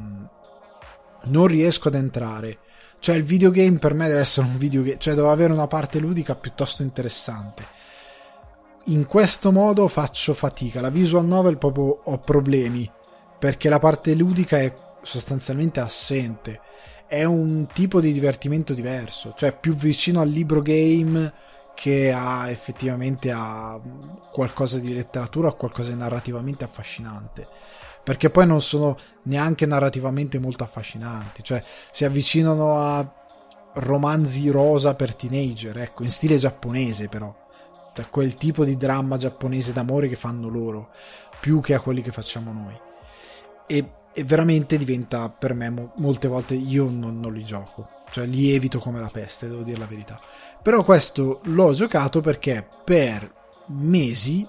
non 1.24 1.46
riesco 1.46 1.88
ad 1.88 1.94
entrare. 1.94 2.58
Cioè 2.98 3.16
il 3.16 3.24
videogame 3.24 3.78
per 3.78 3.94
me 3.94 4.06
deve 4.06 4.20
essere 4.20 4.46
un 4.46 4.56
videogame, 4.56 4.98
cioè 4.98 5.14
deve 5.14 5.28
avere 5.28 5.52
una 5.52 5.66
parte 5.66 5.98
ludica 5.98 6.36
piuttosto 6.36 6.82
interessante. 6.82 7.66
In 8.86 9.06
questo 9.06 9.50
modo 9.50 9.88
faccio 9.88 10.34
fatica, 10.34 10.80
la 10.80 10.90
visual 10.90 11.24
novel 11.24 11.58
proprio 11.58 12.00
ho 12.04 12.18
problemi, 12.18 12.88
perché 13.38 13.68
la 13.68 13.80
parte 13.80 14.14
ludica 14.14 14.58
è 14.58 14.72
sostanzialmente 15.02 15.80
assente 15.80 16.60
è 17.12 17.24
un 17.24 17.66
tipo 17.70 18.00
di 18.00 18.10
divertimento 18.10 18.72
diverso, 18.72 19.34
cioè 19.36 19.54
più 19.54 19.74
vicino 19.74 20.22
al 20.22 20.30
libro 20.30 20.62
game 20.62 21.30
che 21.74 22.10
a 22.10 22.48
effettivamente 22.48 23.30
a 23.30 23.78
qualcosa 24.30 24.78
di 24.78 24.94
letteratura 24.94 25.48
o 25.48 25.54
qualcosa 25.54 25.90
di 25.90 25.98
narrativamente 25.98 26.64
affascinante. 26.64 27.46
Perché 28.02 28.30
poi 28.30 28.46
non 28.46 28.62
sono 28.62 28.96
neanche 29.24 29.66
narrativamente 29.66 30.38
molto 30.38 30.64
affascinanti, 30.64 31.42
cioè 31.42 31.62
si 31.90 32.06
avvicinano 32.06 32.80
a 32.80 33.14
romanzi 33.74 34.48
rosa 34.48 34.94
per 34.94 35.14
teenager, 35.14 35.76
ecco, 35.80 36.04
in 36.04 36.10
stile 36.10 36.38
giapponese 36.38 37.08
però. 37.08 37.30
Cioè 37.94 38.08
quel 38.08 38.36
tipo 38.36 38.64
di 38.64 38.78
dramma 38.78 39.18
giapponese 39.18 39.74
d'amore 39.74 40.08
che 40.08 40.16
fanno 40.16 40.48
loro, 40.48 40.88
più 41.40 41.60
che 41.60 41.74
a 41.74 41.80
quelli 41.80 42.00
che 42.00 42.10
facciamo 42.10 42.54
noi. 42.54 42.80
E 43.66 44.00
e 44.12 44.24
veramente 44.24 44.76
diventa 44.76 45.28
per 45.28 45.54
me 45.54 45.70
mo- 45.70 45.92
molte 45.96 46.28
volte 46.28 46.54
io 46.54 46.88
non, 46.88 47.20
non, 47.20 47.32
li 47.32 47.44
gioco. 47.44 47.88
Cioè 48.10 48.26
li 48.26 48.52
evito 48.52 48.78
come 48.78 49.00
la 49.00 49.08
peste 49.10 49.48
devo 49.48 49.62
dire 49.62 49.78
la 49.78 49.86
verità. 49.86 50.20
Però 50.62 50.82
questo 50.84 51.40
l'ho 51.44 51.72
giocato 51.72 52.20
perché 52.20 52.66
per 52.84 53.40
mesi 53.66 54.46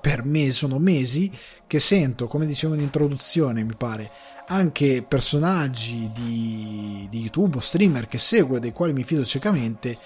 per 0.00 0.24
me 0.24 0.50
sono 0.50 0.78
mesi 0.78 1.30
che 1.66 1.78
sento 1.78 2.26
come 2.26 2.46
dicevo 2.46 2.74
in 2.74 2.80
introduzione 2.80 3.62
mi 3.62 3.74
pare 3.76 4.10
anche 4.46 5.04
personaggi 5.06 6.10
di, 6.12 7.06
di 7.10 7.20
youtube 7.20 7.58
o 7.58 7.60
streamer 7.60 8.08
che 8.08 8.18
seguo 8.18 8.58
dei 8.58 8.72
quali 8.72 8.92
mi 8.92 9.04
fido 9.04 9.24
ciecamente 9.24 9.98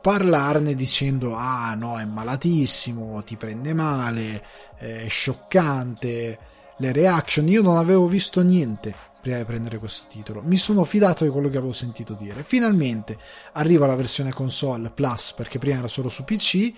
parlarne 0.00 0.74
dicendo 0.74 1.34
ah 1.34 1.74
no 1.74 1.98
è 1.98 2.04
malatissimo 2.04 3.22
ti 3.22 3.36
prende 3.36 3.74
male 3.74 4.42
è 4.76 5.06
scioccante 5.08 6.38
le 6.78 6.92
reaction, 6.92 7.48
io 7.48 7.62
non 7.62 7.76
avevo 7.76 8.06
visto 8.06 8.40
niente 8.40 8.94
prima 9.20 9.38
di 9.38 9.44
prendere 9.44 9.78
questo 9.78 10.06
titolo. 10.08 10.42
Mi 10.42 10.56
sono 10.56 10.84
fidato 10.84 11.24
di 11.24 11.30
quello 11.30 11.48
che 11.48 11.58
avevo 11.58 11.72
sentito 11.72 12.14
dire. 12.14 12.42
Finalmente 12.44 13.18
arriva 13.52 13.86
la 13.86 13.96
versione 13.96 14.32
console 14.32 14.90
Plus 14.90 15.32
perché 15.32 15.58
prima 15.58 15.78
era 15.78 15.88
solo 15.88 16.08
su 16.08 16.24
PC. 16.24 16.72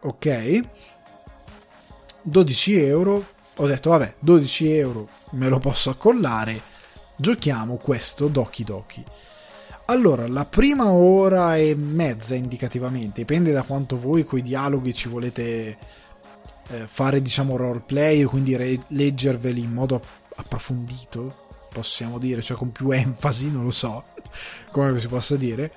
Ok, 0.00 0.60
12 2.22 2.80
euro. 2.80 3.26
Ho 3.56 3.66
detto, 3.66 3.90
vabbè, 3.90 4.14
12 4.20 4.72
euro 4.72 5.08
me 5.32 5.48
lo 5.48 5.58
posso 5.58 5.90
accollare. 5.90 6.60
Giochiamo 7.16 7.76
questo 7.76 8.28
Doki 8.28 8.62
Doki. 8.62 9.04
Allora, 9.86 10.28
la 10.28 10.44
prima 10.44 10.90
ora 10.90 11.56
e 11.56 11.74
mezza 11.74 12.34
indicativamente, 12.34 13.20
dipende 13.20 13.52
da 13.52 13.62
quanto 13.62 13.98
voi 13.98 14.22
coi 14.22 14.42
dialoghi 14.42 14.92
ci 14.92 15.08
volete 15.08 15.78
eh, 16.68 16.86
fare 16.86 17.22
diciamo 17.22 17.56
roleplay 17.56 18.24
o 18.24 18.28
quindi 18.28 18.56
re- 18.56 18.84
leggerveli 18.88 19.62
in 19.62 19.72
modo 19.72 20.00
approfondito 20.36 21.46
possiamo 21.72 22.18
dire 22.18 22.42
cioè 22.42 22.56
con 22.56 22.72
più 22.72 22.90
enfasi 22.92 23.50
non 23.50 23.64
lo 23.64 23.70
so 23.70 24.04
come 24.70 24.98
si 25.00 25.08
possa 25.08 25.36
dire 25.36 25.72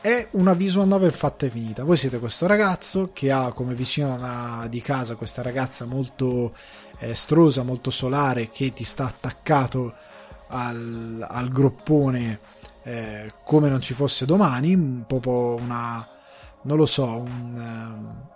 è 0.00 0.28
una 0.32 0.54
visual 0.54 0.86
novel 0.86 1.12
fatta 1.12 1.44
e 1.44 1.50
finita. 1.50 1.84
Voi 1.84 1.98
siete 1.98 2.18
questo 2.18 2.46
ragazzo 2.46 3.10
che 3.12 3.30
ha 3.30 3.52
come 3.52 3.74
vicina 3.74 4.66
di 4.66 4.80
casa 4.80 5.14
questa 5.14 5.42
ragazza 5.42 5.84
molto 5.84 6.54
estrosa 7.00 7.62
molto 7.62 7.90
solare 7.90 8.48
che 8.48 8.72
ti 8.72 8.84
sta 8.84 9.04
attaccato 9.04 9.94
al, 10.48 11.24
al 11.26 11.48
groppone 11.48 12.40
eh, 12.82 13.32
come 13.44 13.68
non 13.68 13.80
ci 13.80 13.94
fosse 13.94 14.26
domani 14.26 14.74
un 14.74 15.04
po' 15.06 15.56
una 15.60 16.06
non 16.62 16.76
lo 16.76 16.86
so 16.86 17.06
un, 17.06 18.28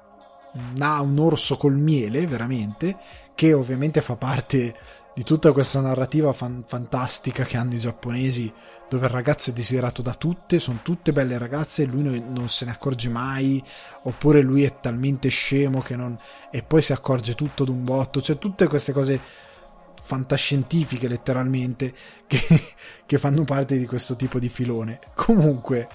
ha 0.78 1.00
un 1.00 1.18
orso 1.18 1.56
col 1.56 1.76
miele, 1.76 2.26
veramente, 2.26 2.96
che 3.34 3.52
ovviamente 3.52 4.00
fa 4.00 4.16
parte 4.16 4.74
di 5.14 5.22
tutta 5.22 5.52
questa 5.52 5.80
narrativa 5.80 6.32
fan- 6.32 6.64
fantastica 6.66 7.44
che 7.44 7.56
hanno 7.56 7.74
i 7.74 7.78
giapponesi, 7.78 8.52
dove 8.88 9.06
il 9.06 9.12
ragazzo 9.12 9.50
è 9.50 9.52
desiderato 9.52 10.02
da 10.02 10.14
tutte, 10.14 10.58
sono 10.58 10.80
tutte 10.82 11.12
belle 11.12 11.38
ragazze 11.38 11.82
e 11.82 11.86
lui 11.86 12.02
non 12.02 12.48
se 12.48 12.64
ne 12.64 12.72
accorge 12.72 13.08
mai, 13.08 13.62
oppure 14.02 14.40
lui 14.40 14.64
è 14.64 14.80
talmente 14.80 15.28
scemo 15.28 15.80
che 15.80 15.94
non... 15.94 16.18
e 16.50 16.62
poi 16.62 16.82
si 16.82 16.92
accorge 16.92 17.34
tutto 17.34 17.64
d'un 17.64 17.84
botto, 17.84 18.20
cioè 18.20 18.38
tutte 18.38 18.66
queste 18.66 18.92
cose 18.92 19.20
fantascientifiche 20.04 21.08
letteralmente 21.08 21.94
che, 22.26 22.46
che 23.06 23.18
fanno 23.18 23.44
parte 23.44 23.78
di 23.78 23.86
questo 23.86 24.16
tipo 24.16 24.40
di 24.40 24.48
filone. 24.48 24.98
Comunque, 25.14 25.88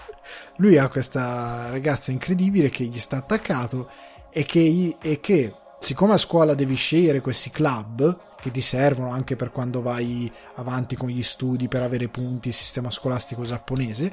lui 0.58 0.78
ha 0.78 0.88
questa 0.88 1.70
ragazza 1.70 2.12
incredibile 2.12 2.70
che 2.70 2.86
gli 2.86 3.00
sta 3.00 3.18
attaccato 3.18 3.90
e 4.32 4.44
che, 4.44 4.98
e 5.02 5.20
che 5.20 5.54
siccome 5.80 6.14
a 6.14 6.18
scuola 6.18 6.54
devi 6.54 6.76
scegliere 6.76 7.22
questi 7.22 7.50
club 7.50 8.18
che 8.40 8.52
ti 8.52 8.62
servono 8.62 9.12
anche 9.12 9.36
per 9.36 9.52
quando 9.52 9.82
vai 9.82 10.32
avanti 10.56 10.96
con 10.96 11.10
gli 11.10 11.24
studi 11.24 11.68
per 11.68 11.82
avere 11.82 12.08
punti 12.08 12.52
sistema 12.52 12.90
scolastico 12.90 13.44
giapponese 13.44 14.12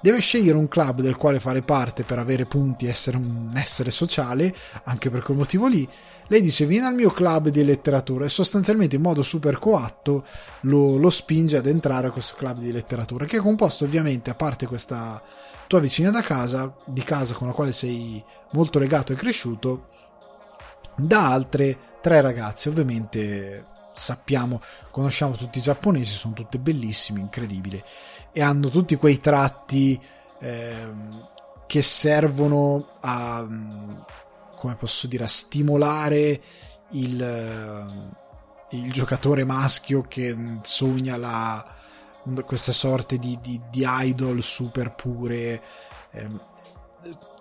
deve 0.00 0.20
scegliere 0.20 0.56
un 0.56 0.68
club 0.68 1.00
del 1.02 1.16
quale 1.16 1.40
fare 1.40 1.62
parte 1.62 2.04
per 2.04 2.18
avere 2.18 2.46
punti 2.46 2.86
e 2.86 2.88
essere 2.88 3.18
un 3.18 3.50
essere 3.54 3.90
sociale 3.90 4.54
anche 4.84 5.10
per 5.10 5.22
quel 5.22 5.36
motivo 5.36 5.66
lì 5.66 5.88
lei 6.30 6.40
dice 6.42 6.64
vieni 6.64 6.86
al 6.86 6.94
mio 6.94 7.10
club 7.10 7.48
di 7.48 7.64
letteratura. 7.64 8.24
E 8.24 8.28
sostanzialmente 8.28 8.94
in 8.94 9.02
modo 9.02 9.20
super 9.20 9.58
coatto 9.58 10.24
lo, 10.62 10.96
lo 10.96 11.10
spinge 11.10 11.56
ad 11.56 11.66
entrare 11.66 12.06
a 12.06 12.10
questo 12.12 12.36
club 12.36 12.58
di 12.58 12.70
letteratura 12.70 13.24
che 13.24 13.38
è 13.38 13.40
composto 13.40 13.84
ovviamente 13.84 14.30
a 14.30 14.36
parte 14.36 14.66
questa 14.66 15.20
tua 15.70 15.78
vicina 15.78 16.10
da 16.10 16.20
casa, 16.20 16.74
di 16.84 17.04
casa 17.04 17.32
con 17.32 17.46
la 17.46 17.52
quale 17.52 17.70
sei 17.70 18.20
molto 18.54 18.80
legato 18.80 19.12
e 19.12 19.14
cresciuto, 19.14 19.86
da 20.96 21.30
altre 21.30 21.78
tre 22.00 22.20
ragazze. 22.20 22.70
Ovviamente 22.70 23.66
sappiamo, 23.92 24.60
conosciamo 24.90 25.36
tutti 25.36 25.58
i 25.58 25.62
giapponesi, 25.62 26.16
sono 26.16 26.34
tutte 26.34 26.58
bellissime, 26.58 27.20
incredibili 27.20 27.80
e 28.32 28.42
hanno 28.42 28.68
tutti 28.68 28.96
quei 28.96 29.20
tratti 29.20 29.96
eh, 30.40 30.92
che 31.68 31.82
servono 31.82 32.88
a, 32.98 33.46
come 34.56 34.74
posso 34.74 35.06
dire, 35.06 35.22
a 35.22 35.28
stimolare 35.28 36.42
il, 36.90 38.10
il 38.70 38.90
giocatore 38.90 39.44
maschio 39.44 40.02
che 40.08 40.36
sogna 40.62 41.16
la 41.16 41.78
queste 42.44 42.72
sorte 42.72 43.18
di, 43.18 43.38
di, 43.40 43.60
di 43.70 43.84
idol 43.86 44.42
super 44.42 44.94
pure. 44.94 45.62
Eh, 46.12 46.28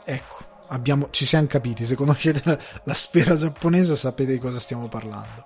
ecco, 0.06 0.38
abbiamo, 0.68 1.08
ci 1.12 1.26
siamo 1.26 1.48
capiti. 1.48 1.86
Se 1.86 1.96
conoscete 1.96 2.42
la, 2.44 2.58
la, 2.84 2.94
sfera 2.94 3.36
giapponese 3.36 3.96
sapete 3.96 4.34
di 4.34 4.40
cosa 4.40 4.60
stiamo 4.60 4.88
parlando. 4.88 5.46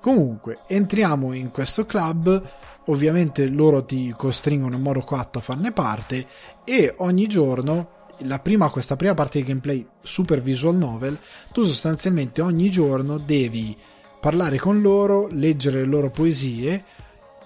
Comunque, 0.00 0.60
entriamo 0.66 1.34
in 1.34 1.50
questo 1.50 1.84
club, 1.84 2.42
ovviamente 2.86 3.46
loro 3.48 3.84
ti 3.84 4.14
costringono 4.16 4.76
in 4.76 4.82
modo 4.82 5.00
coatto 5.00 5.38
a 5.38 5.42
farne 5.42 5.72
parte 5.72 6.26
e 6.64 6.94
ogni 6.98 7.26
giorno 7.26 7.98
prima, 8.42 8.70
questa 8.70 8.96
prima 8.96 9.14
parte 9.14 9.40
di 9.40 9.46
gameplay 9.46 9.86
super 10.02 10.40
visual 10.40 10.76
novel, 10.76 11.18
tu 11.52 11.64
sostanzialmente 11.64 12.40
ogni 12.40 12.70
giorno 12.70 13.18
devi 13.18 13.76
parlare 14.20 14.58
con 14.58 14.80
loro, 14.80 15.28
leggere 15.30 15.80
le 15.80 15.86
loro 15.86 16.10
poesie, 16.10 16.84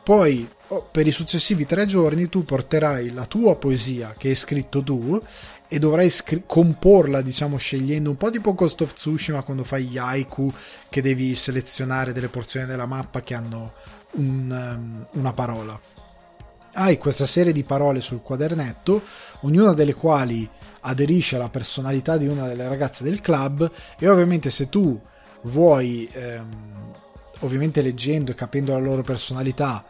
poi 0.04 0.46
oh, 0.68 0.86
per 0.90 1.06
i 1.06 1.10
successivi 1.10 1.64
tre 1.64 1.86
giorni 1.86 2.28
tu 2.28 2.44
porterai 2.44 3.12
la 3.12 3.24
tua 3.24 3.56
poesia 3.56 4.14
che 4.16 4.28
hai 4.28 4.34
scritto 4.34 4.82
tu 4.82 5.20
e 5.66 5.78
dovrai 5.78 6.10
scri- 6.10 6.42
comporla, 6.46 7.22
diciamo, 7.22 7.56
scegliendo 7.56 8.10
un 8.10 8.16
po' 8.16 8.30
tipo 8.30 8.54
Ghost 8.54 8.82
of 8.82 8.92
Tsushima 8.92 9.42
quando 9.42 9.64
fai 9.64 9.84
gli 9.84 9.98
haiku 9.98 10.52
che 10.88 11.02
devi 11.02 11.34
selezionare 11.34 12.12
delle 12.12 12.28
porzioni 12.28 12.66
della 12.66 12.86
mappa 12.86 13.22
che 13.22 13.34
hanno 13.34 13.72
un, 14.12 14.50
um, 14.50 15.06
una 15.12 15.32
parola. 15.32 15.80
Hai 16.74 16.98
questa 16.98 17.26
serie 17.26 17.52
di 17.52 17.64
parole 17.64 18.00
sul 18.00 18.20
quadernetto, 18.20 19.02
ognuna 19.40 19.72
delle 19.72 19.94
quali 19.94 20.48
aderisce 20.80 21.36
alla 21.36 21.48
personalità 21.48 22.16
di 22.18 22.26
una 22.26 22.46
delle 22.46 22.68
ragazze 22.68 23.02
del 23.04 23.20
club 23.20 23.70
e 23.98 24.08
ovviamente 24.08 24.50
se 24.50 24.68
tu 24.68 25.00
vuoi, 25.42 26.08
ehm, 26.12 26.92
ovviamente 27.40 27.82
leggendo 27.82 28.30
e 28.30 28.34
capendo 28.34 28.72
la 28.72 28.78
loro 28.78 29.02
personalità, 29.02 29.84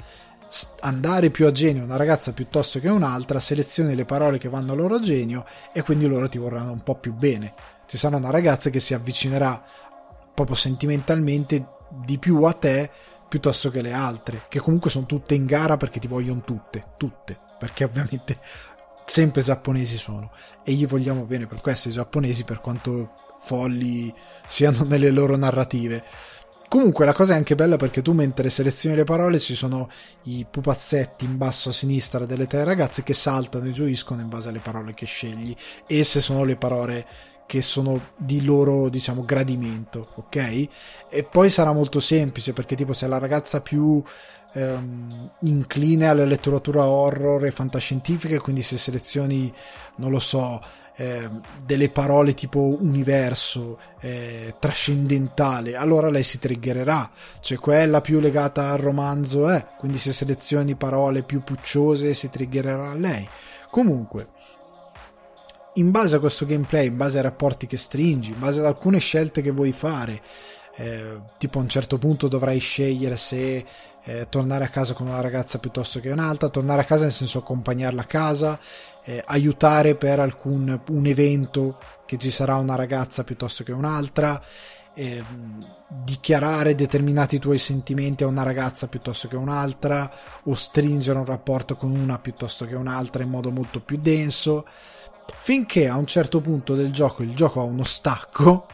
andare 0.81 1.31
più 1.31 1.47
a 1.47 1.51
genio 1.51 1.83
una 1.83 1.97
ragazza 1.97 2.33
piuttosto 2.33 2.79
che 2.79 2.89
un'altra, 2.89 3.41
selezioni 3.41 3.95
le 3.95 4.05
parole 4.05 4.39
che 4.39 4.49
vanno 4.49 4.73
a 4.73 4.77
loro 4.77 5.01
genio 5.01 5.45
e 5.73 5.83
quindi 5.83 6.07
loro 6.07 6.29
ti 6.29 6.39
vorranno 6.39 6.73
un 6.73 6.83
po' 6.83 6.95
più 6.97 7.13
bene. 7.13 7.55
Ci 7.87 7.97
sarà 7.97 8.17
una 8.17 8.31
ragazza 8.31 8.71
che 8.71 8.81
si 8.81 8.95
avvicinerà 8.95 9.63
proprio 10.35 10.57
sentimentalmente 10.57 11.67
di 12.05 12.19
più 12.19 12.43
a 12.45 12.53
te 12.53 12.91
piuttosto 13.29 13.71
che 13.71 13.83
le 13.83 13.93
altre, 13.93 14.45
che 14.49 14.61
comunque 14.61 14.91
sono 14.91 15.07
tutte 15.07 15.35
in 15.35 15.45
gara 15.45 15.77
perché 15.77 15.99
ti 15.99 16.07
vogliono 16.07 16.43
tutte, 16.43 16.93
tutte, 16.97 17.37
perché 17.59 17.85
ovviamente 17.85 18.39
sempre 19.05 19.43
giapponesi 19.43 19.97
sono 19.97 20.31
e 20.63 20.73
gli 20.73 20.87
vogliamo 20.87 21.25
bene 21.25 21.47
per 21.47 21.61
questo 21.61 21.89
i 21.89 21.93
giapponesi 21.93 22.45
per 22.45 22.61
quanto 22.61 23.15
folli 23.41 24.15
siano 24.47 24.85
nelle 24.85 25.11
loro 25.11 25.37
narrative 25.37 26.05
comunque 26.75 27.05
la 27.05 27.12
cosa 27.12 27.35
è 27.35 27.37
anche 27.37 27.55
bella 27.55 27.77
perché 27.77 28.03
tu 28.03 28.11
mentre 28.11 28.51
selezioni 28.51 28.97
le 28.97 29.05
parole 29.05 29.39
ci 29.39 29.55
sono 29.55 29.89
i 30.25 30.45
pupazzetti 30.51 31.25
in 31.25 31.37
basso 31.37 31.68
a 31.68 31.72
sinistra 31.72 32.27
delle 32.27 32.49
tre 32.49 32.64
ragazze 32.64 33.05
che 33.05 33.12
saltano 33.12 33.68
e 33.68 33.70
gioiscono 33.70 34.22
in 34.22 34.29
base 34.29 34.49
alle 34.49 34.59
parole 34.59 34.93
che 34.93 35.07
scegli. 35.07 35.55
E 35.87 36.03
se 36.03 36.20
sono 36.20 36.43
le 36.43 36.57
parole 36.57 37.07
che 37.47 37.62
sono 37.62 38.09
di 38.18 38.45
loro 38.45 38.89
diciamo 38.89 39.25
gradimento 39.25 40.09
ok? 40.16 40.68
E 41.09 41.22
poi 41.22 41.49
sarà 41.49 41.70
molto 41.70 42.01
semplice 42.01 42.53
perché 42.53 42.75
tipo 42.75 42.93
se 42.93 43.07
la 43.07 43.18
ragazza 43.18 43.61
più 43.61 44.03
ehm, 44.55 45.31
incline 45.43 46.09
alla 46.09 46.25
letteratura 46.25 46.87
horror 46.87 47.47
e 47.47 47.53
fantascientifica, 47.53 48.41
quindi 48.41 48.62
se 48.62 48.79
selezioni, 48.79 49.53
non 49.99 50.11
lo 50.11 50.18
so, 50.18 50.61
eh, 50.97 51.29
delle 51.65 51.89
parole 51.91 52.35
tipo 52.35 52.77
universo, 52.81 53.79
eh, 54.01 54.55
trascendentale, 54.59 55.77
allora 55.77 56.09
lei 56.09 56.23
si 56.23 56.39
triggererà, 56.39 57.11
cioè 57.41 57.59
quella 57.59 58.01
più 58.01 58.21
legata 58.21 58.71
al 58.71 58.79
romanzo 58.79 59.49
è, 59.49 59.67
quindi 59.77 59.99
se 59.99 60.13
selezioni 60.13 60.75
parole 60.77 61.23
più 61.23 61.43
pucciose 61.43 62.15
si 62.15 62.31
triggererà 62.31 62.95
lei. 62.95 63.29
Comunque, 63.71 64.29
in 65.75 65.91
base 65.91 66.17
a 66.17 66.21
questo 66.21 66.47
gameplay, 66.47 66.87
in 66.87 66.97
base 66.97 67.17
ai 67.17 67.25
rapporti 67.25 67.67
che 67.67 67.77
stringi, 67.77 68.31
in 68.31 68.39
base 68.39 68.61
ad 68.61 68.67
alcune 68.67 68.99
scelte 68.99 69.43
che 69.43 69.51
vuoi 69.51 69.73
fare, 69.73 70.23
eh, 70.77 71.21
tipo 71.39 71.59
a 71.59 71.63
un 71.63 71.69
certo 71.69 71.99
punto 71.99 72.29
dovrai 72.29 72.59
scegliere 72.59 73.17
se 73.17 73.65
eh, 74.05 74.27
tornare 74.29 74.65
a 74.65 74.69
casa 74.69 74.93
con 74.93 75.07
una 75.07 75.21
ragazza 75.21 75.59
piuttosto 75.59 76.01
che 76.01 76.11
un'altra, 76.11 76.49
tornare 76.49 76.83
a 76.83 76.85
casa 76.85 77.05
nel 77.05 77.13
senso 77.13 77.39
accompagnarla 77.39 78.03
a 78.03 78.07
casa, 78.07 78.59
eh, 79.05 79.23
aiutare 79.27 79.95
per 79.97 80.19
alcun 80.21 80.81
un 80.89 81.07
evento 81.07 81.79
che 82.07 82.17
ci 82.17 82.31
sarà 82.31 82.57
una 82.57 82.75
ragazza 82.75 83.25
piuttosto 83.25 83.65
che 83.65 83.73
un'altra, 83.73 84.43
eh, 84.95 85.23
dichiarare 85.89 86.75
determinati 86.75 87.39
tuoi 87.39 87.59
sentimenti 87.59 88.25
a 88.25 88.29
una 88.29 88.43
ragazza 88.43 88.87
piuttosto 88.89 89.29
che 89.29 89.37
un'altra, 89.37 90.11
o 90.45 90.55
stringere 90.55 91.19
un 91.19 91.27
rapporto 91.27 91.77
con 91.77 91.91
una 91.91 92.19
piuttosto 92.19 92.67
che 92.67 92.75
un'altra 92.75 93.23
in 93.23 93.31
modo 93.31 93.51
molto 93.51 93.81
più 93.81 93.99
denso, 93.99 94.67
finché 95.37 95.89
a 95.89 95.97
un 95.97 96.07
certo 96.07 96.41
punto 96.41 96.75
del 96.75 96.93
gioco 96.93 97.23
il 97.23 97.35
gioco 97.35 97.61
ha 97.61 97.65
uno 97.65 97.85
stacco, 97.85 98.67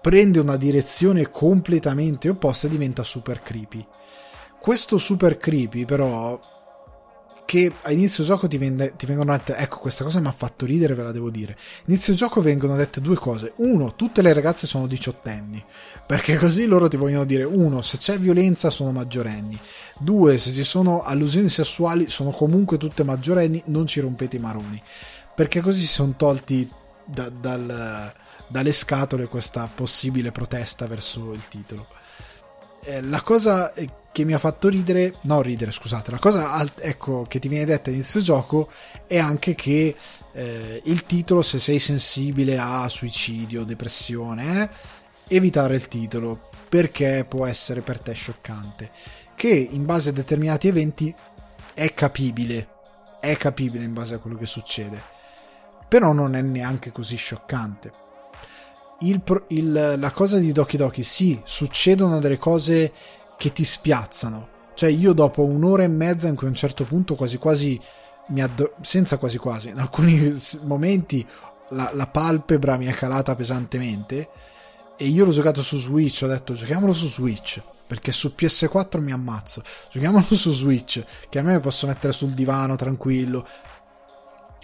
prende 0.00 0.40
una 0.40 0.56
direzione 0.56 1.30
completamente 1.30 2.28
opposta 2.28 2.66
e 2.66 2.70
diventa 2.70 3.04
super 3.04 3.40
creepy. 3.40 3.86
Questo 4.58 4.96
super 4.96 5.36
creepy, 5.36 5.84
però, 5.84 6.40
che 7.52 7.70
a 7.82 7.92
inizio 7.92 8.24
gioco 8.24 8.48
ti, 8.48 8.56
vende, 8.56 8.94
ti 8.96 9.04
vengono 9.04 9.32
dette, 9.32 9.54
ecco, 9.54 9.76
questa 9.76 10.04
cosa 10.04 10.20
mi 10.20 10.26
ha 10.26 10.32
fatto 10.32 10.64
ridere, 10.64 10.94
ve 10.94 11.02
la 11.02 11.12
devo 11.12 11.28
dire. 11.28 11.54
Inizio 11.84 12.14
gioco 12.14 12.40
vengono 12.40 12.76
dette 12.76 13.02
due 13.02 13.14
cose. 13.14 13.52
Uno, 13.56 13.94
tutte 13.94 14.22
le 14.22 14.32
ragazze 14.32 14.66
sono 14.66 14.86
diciottenni, 14.86 15.62
perché 16.06 16.38
così 16.38 16.64
loro 16.64 16.88
ti 16.88 16.96
vogliono 16.96 17.26
dire, 17.26 17.44
uno, 17.44 17.82
se 17.82 17.98
c'è 17.98 18.18
violenza 18.18 18.70
sono 18.70 18.90
maggiorenni. 18.90 19.60
Due, 19.98 20.38
se 20.38 20.50
ci 20.50 20.62
sono 20.62 21.02
allusioni 21.02 21.50
sessuali 21.50 22.08
sono 22.08 22.30
comunque 22.30 22.78
tutte 22.78 23.04
maggiorenni, 23.04 23.62
non 23.66 23.86
ci 23.86 24.00
rompete 24.00 24.36
i 24.36 24.40
maroni. 24.40 24.82
Perché 25.34 25.60
così 25.60 25.80
si 25.80 25.88
sono 25.88 26.14
tolti 26.16 26.66
da, 27.04 27.28
dal, 27.28 28.14
dalle 28.46 28.72
scatole 28.72 29.26
questa 29.26 29.68
possibile 29.72 30.32
protesta 30.32 30.86
verso 30.86 31.32
il 31.34 31.46
titolo. 31.48 31.86
Eh, 32.84 33.00
la 33.00 33.22
cosa 33.22 33.72
che 34.12 34.24
mi 34.24 34.34
ha 34.34 34.38
fatto 34.38 34.68
ridere, 34.68 35.14
no 35.22 35.40
ridere 35.40 35.70
scusate, 35.70 36.10
la 36.10 36.18
cosa 36.18 36.66
ecco, 36.80 37.24
che 37.28 37.38
ti 37.38 37.48
viene 37.48 37.64
detta 37.64 37.88
all'inizio 37.88 38.20
gioco 38.20 38.70
è 39.06 39.18
anche 39.18 39.54
che 39.54 39.96
eh, 40.32 40.82
il 40.84 41.06
titolo 41.06 41.42
se 41.42 41.58
sei 41.58 41.78
sensibile 41.78 42.58
a 42.58 42.88
suicidio, 42.88 43.64
depressione, 43.64 44.62
eh, 45.28 45.36
evitare 45.36 45.76
il 45.76 45.86
titolo 45.86 46.50
perché 46.68 47.24
può 47.26 47.46
essere 47.46 47.82
per 47.82 48.00
te 48.00 48.12
scioccante, 48.12 48.90
che 49.36 49.48
in 49.48 49.86
base 49.86 50.10
a 50.10 50.12
determinati 50.12 50.66
eventi 50.68 51.14
è 51.72 51.94
capibile, 51.94 52.68
è 53.20 53.36
capibile 53.36 53.84
in 53.84 53.92
base 53.92 54.14
a 54.14 54.18
quello 54.18 54.36
che 54.36 54.46
succede, 54.46 55.00
però 55.88 56.12
non 56.12 56.34
è 56.34 56.42
neanche 56.42 56.90
così 56.90 57.16
scioccante 57.16 58.01
il, 59.02 59.22
il, 59.48 59.94
la 59.98 60.10
cosa 60.10 60.38
di 60.38 60.52
Doki 60.52 60.76
Doki, 60.76 61.02
sì, 61.02 61.40
succedono 61.44 62.18
delle 62.18 62.38
cose 62.38 62.92
che 63.36 63.52
ti 63.52 63.64
spiazzano. 63.64 64.48
Cioè, 64.74 64.90
io 64.90 65.12
dopo 65.12 65.44
un'ora 65.44 65.82
e 65.82 65.88
mezza, 65.88 66.28
in 66.28 66.34
cui 66.34 66.46
a 66.46 66.50
un 66.50 66.56
certo 66.56 66.84
punto 66.84 67.14
quasi 67.14 67.38
quasi 67.38 67.80
mi 68.28 68.40
addo- 68.40 68.74
senza 68.80 69.18
quasi 69.18 69.38
quasi, 69.38 69.68
in 69.70 69.78
alcuni 69.78 70.34
momenti 70.62 71.26
la, 71.70 71.90
la, 71.94 72.06
palpebra 72.06 72.76
mi 72.76 72.86
è 72.86 72.92
calata 72.92 73.34
pesantemente. 73.34 74.28
E 74.96 75.06
io 75.06 75.24
l'ho 75.24 75.32
giocato 75.32 75.62
su 75.62 75.78
Switch, 75.78 76.22
ho 76.22 76.28
detto 76.28 76.52
giochiamolo 76.52 76.92
su 76.92 77.06
Switch. 77.06 77.60
Perché 77.86 78.12
su 78.12 78.32
PS4 78.36 79.00
mi 79.00 79.12
ammazzo. 79.12 79.62
Giochiamolo 79.90 80.24
su 80.24 80.50
Switch, 80.50 81.04
che 81.28 81.38
a 81.38 81.42
me 81.42 81.60
posso 81.60 81.86
mettere 81.86 82.12
sul 82.12 82.30
divano 82.30 82.76
tranquillo. 82.76 83.46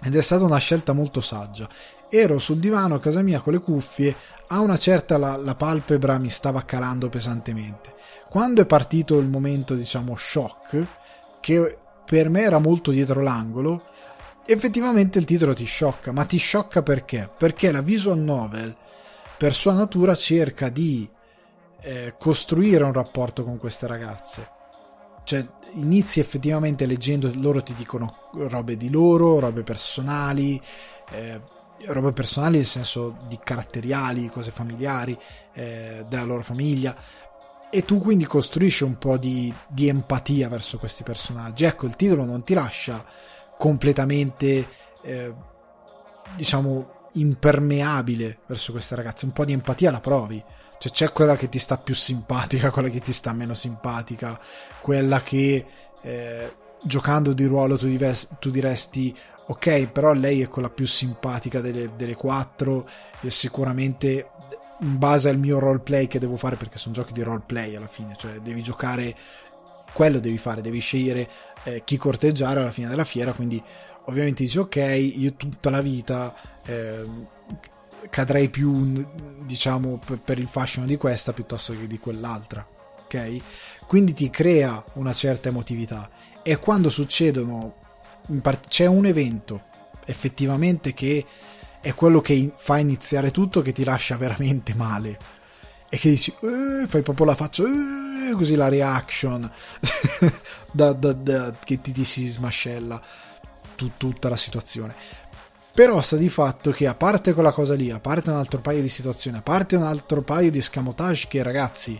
Ed 0.01 0.15
è 0.15 0.21
stata 0.21 0.45
una 0.45 0.57
scelta 0.57 0.93
molto 0.93 1.19
saggia 1.19 1.67
ero 2.09 2.39
sul 2.39 2.59
divano 2.59 2.95
a 2.95 2.99
casa 2.99 3.21
mia 3.21 3.39
con 3.39 3.53
le 3.53 3.59
cuffie, 3.59 4.15
a 4.47 4.59
una 4.59 4.77
certa 4.77 5.17
la, 5.17 5.37
la 5.37 5.55
palpebra 5.55 6.17
mi 6.17 6.29
stava 6.29 6.63
calando 6.63 7.09
pesantemente. 7.09 7.93
Quando 8.29 8.61
è 8.61 8.65
partito 8.65 9.17
il 9.17 9.27
momento, 9.27 9.75
diciamo, 9.75 10.15
shock, 10.15 10.85
che 11.39 11.77
per 12.05 12.29
me 12.29 12.41
era 12.41 12.59
molto 12.59 12.91
dietro 12.91 13.21
l'angolo, 13.21 13.83
effettivamente 14.45 15.19
il 15.19 15.25
titolo 15.25 15.53
ti 15.53 15.65
sciocca, 15.65 16.11
ma 16.11 16.25
ti 16.25 16.37
sciocca 16.37 16.81
perché? 16.81 17.29
Perché 17.35 17.71
la 17.71 17.81
visual 17.81 18.17
novel, 18.17 18.75
per 19.37 19.53
sua 19.53 19.73
natura, 19.73 20.15
cerca 20.15 20.69
di 20.69 21.09
eh, 21.81 22.15
costruire 22.17 22.83
un 22.83 22.93
rapporto 22.93 23.43
con 23.43 23.57
queste 23.57 23.87
ragazze. 23.87 24.49
Cioè, 25.23 25.47
inizi 25.73 26.19
effettivamente 26.19 26.85
leggendo, 26.87 27.31
loro 27.35 27.61
ti 27.61 27.73
dicono 27.73 28.29
robe 28.33 28.75
di 28.75 28.89
loro, 28.89 29.39
robe 29.39 29.61
personali, 29.61 30.59
eh, 31.11 31.39
robe 31.87 32.11
personali 32.11 32.57
nel 32.57 32.65
senso 32.65 33.17
di 33.27 33.39
caratteriali, 33.41 34.29
cose 34.29 34.51
familiari, 34.51 35.17
eh, 35.53 36.05
della 36.07 36.23
loro 36.23 36.43
famiglia. 36.43 36.95
E 37.71 37.85
tu 37.85 37.99
quindi 37.99 38.25
costruisci 38.25 38.83
un 38.83 38.97
po' 38.97 39.17
di, 39.17 39.53
di, 39.67 39.87
empatia 39.87 40.49
verso 40.49 40.77
questi 40.79 41.03
personaggi. 41.03 41.65
Ecco, 41.65 41.85
il 41.85 41.95
titolo 41.95 42.25
non 42.25 42.43
ti 42.43 42.53
lascia 42.53 43.05
completamente, 43.57 44.67
eh, 45.03 45.33
diciamo, 46.35 47.09
impermeabile 47.13 48.39
verso 48.47 48.71
queste 48.71 48.95
ragazze. 48.95 49.25
Un 49.25 49.33
po' 49.33 49.45
di 49.45 49.53
empatia 49.53 49.91
la 49.91 49.99
provi. 49.99 50.43
Cioè, 50.79 50.91
c'è 50.91 51.11
quella 51.11 51.35
che 51.35 51.49
ti 51.49 51.59
sta 51.59 51.77
più 51.77 51.93
simpatica, 51.93 52.71
quella 52.71 52.89
che 52.89 53.01
ti 53.01 53.11
sta 53.11 53.33
meno 53.33 53.53
simpatica, 53.53 54.39
quella 54.81 55.21
che 55.21 55.65
eh, 56.01 56.53
giocando 56.83 57.33
di 57.33 57.45
ruolo 57.45 57.77
tu, 57.77 57.87
dives- 57.87 58.29
tu 58.39 58.49
diresti 58.49 59.15
ok, 59.47 59.87
però 59.87 60.13
lei 60.13 60.41
è 60.41 60.47
quella 60.47 60.69
più 60.69 60.85
simpatica 60.85 61.59
delle, 61.59 61.95
delle 61.95 62.15
quattro 62.15 62.87
e 63.21 63.29
sicuramente 63.29 64.29
in 64.81 64.97
base 64.97 65.29
al 65.29 65.37
mio 65.37 65.59
roleplay 65.59 66.07
che 66.07 66.19
devo 66.19 66.37
fare, 66.37 66.55
perché 66.55 66.77
sono 66.77 66.93
giochi 66.93 67.13
di 67.13 67.23
roleplay 67.23 67.75
alla 67.75 67.87
fine, 67.87 68.15
cioè 68.17 68.39
devi 68.39 68.61
giocare, 68.61 69.15
quello 69.91 70.19
devi 70.19 70.37
fare, 70.37 70.61
devi 70.61 70.79
scegliere 70.79 71.29
eh, 71.63 71.83
chi 71.83 71.97
corteggiare 71.97 72.59
alla 72.59 72.71
fine 72.71 72.87
della 72.87 73.03
fiera, 73.03 73.33
quindi 73.33 73.61
ovviamente 74.05 74.43
dici 74.43 74.57
ok, 74.59 74.75
io 75.15 75.33
tutta 75.33 75.69
la 75.69 75.81
vita 75.81 76.33
eh, 76.65 77.05
cadrei 78.09 78.49
più, 78.49 79.05
diciamo, 79.43 79.99
per 80.23 80.39
il 80.39 80.47
fascino 80.47 80.85
di 80.85 80.95
questa 80.95 81.33
piuttosto 81.33 81.73
che 81.73 81.87
di 81.87 81.99
quell'altra, 81.99 82.65
ok? 83.03 83.37
Quindi 83.85 84.13
ti 84.13 84.29
crea 84.29 84.83
una 84.93 85.13
certa 85.13 85.49
emotività 85.49 86.09
e 86.43 86.57
quando 86.57 86.89
succedono, 86.89 87.75
part- 88.41 88.67
c'è 88.67 88.85
un 88.85 89.05
evento 89.05 89.63
effettivamente 90.05 90.93
che 90.93 91.25
è 91.81 91.93
quello 91.93 92.19
che 92.21 92.51
fa 92.55 92.77
iniziare 92.77 93.31
tutto 93.31 93.61
che 93.61 93.71
ti 93.71 93.83
lascia 93.83 94.17
veramente 94.17 94.73
male. 94.73 95.17
E 95.89 95.97
che 95.97 96.09
dici 96.09 96.33
eh, 96.41 96.87
fai 96.87 97.01
proprio 97.01 97.25
la 97.25 97.35
faccia 97.35 97.63
eh, 97.63 98.33
così 98.33 98.55
la 98.55 98.67
reaction 98.67 99.49
da, 100.71 100.93
da, 100.93 101.13
da, 101.13 101.53
che 101.63 101.81
ti, 101.81 101.91
ti, 101.91 102.03
si 102.03 102.27
smascella 102.27 103.01
tu, 103.75 103.91
tutta 103.97 104.29
la 104.29 104.37
situazione. 104.37 104.93
Però 105.73 105.99
sta 106.01 106.17
di 106.17 106.29
fatto 106.29 106.71
che 106.71 106.87
a 106.87 106.93
parte 106.93 107.33
quella 107.33 107.51
cosa 107.51 107.73
lì 107.73 107.89
a 107.89 107.99
parte 107.99 108.29
un 108.29 108.35
altro 108.35 108.59
paio 108.59 108.81
di 108.81 108.89
situazioni 108.89 109.37
a 109.37 109.41
parte 109.41 109.77
un 109.77 109.83
altro 109.83 110.21
paio 110.21 110.51
di 110.51 110.57
escamotage 110.57 111.27
che 111.27 111.41
ragazzi 111.41 111.99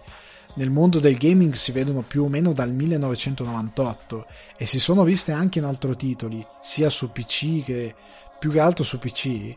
nel 0.56 0.70
mondo 0.70 1.00
del 1.00 1.18
gaming 1.18 1.54
si 1.54 1.72
vedono 1.72 2.02
più 2.02 2.24
o 2.24 2.28
meno 2.28 2.54
dal 2.54 2.72
1998 2.72 4.26
e 4.58 4.66
si 4.66 4.80
sono 4.80 5.04
viste 5.04 5.32
anche 5.32 5.60
in 5.60 5.66
altri 5.66 5.95
titoli 5.95 6.45
sia 6.62 6.89
su 6.89 7.12
PC 7.12 7.64
che 7.64 7.95
più 8.39 8.52
che 8.52 8.60
altro 8.60 8.84
su 8.84 8.97
PC 8.97 9.56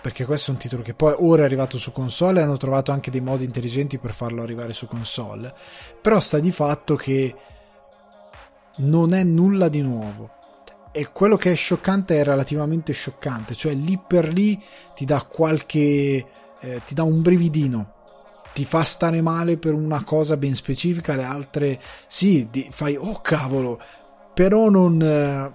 perché 0.00 0.24
questo 0.24 0.50
è 0.50 0.54
un 0.54 0.60
titolo 0.60 0.82
che 0.82 0.94
poi 0.94 1.14
ora 1.18 1.42
è 1.42 1.44
arrivato 1.44 1.76
su 1.78 1.92
console 1.92 2.40
e 2.40 2.42
hanno 2.42 2.56
trovato 2.56 2.90
anche 2.90 3.10
dei 3.10 3.20
modi 3.20 3.44
intelligenti 3.44 3.98
per 3.98 4.14
farlo 4.14 4.42
arrivare 4.42 4.72
su 4.72 4.86
console. 4.86 5.52
Però 6.00 6.18
sta 6.18 6.38
di 6.38 6.50
fatto 6.50 6.96
che 6.96 7.34
non 8.76 9.12
è 9.12 9.22
nulla 9.24 9.68
di 9.68 9.82
nuovo. 9.82 10.30
E 10.90 11.10
quello 11.12 11.36
che 11.36 11.52
è 11.52 11.54
scioccante 11.54 12.18
è 12.18 12.24
relativamente 12.24 12.92
scioccante 12.92 13.54
cioè 13.54 13.74
lì 13.74 14.00
per 14.04 14.32
lì 14.32 14.60
ti 14.96 15.04
dà 15.04 15.22
qualche 15.22 16.26
eh, 16.58 16.82
ti 16.84 16.94
dà 16.94 17.04
un 17.04 17.22
brividino 17.22 17.99
ti 18.52 18.64
fa 18.64 18.82
stare 18.84 19.20
male 19.20 19.56
per 19.56 19.74
una 19.74 20.02
cosa 20.02 20.36
ben 20.36 20.54
specifica 20.54 21.16
le 21.16 21.24
altre 21.24 21.80
sì 22.06 22.48
di, 22.50 22.68
fai 22.70 22.96
oh 22.96 23.20
cavolo. 23.20 23.80
Però 24.34 24.68
non 24.68 25.00
eh, 25.02 25.52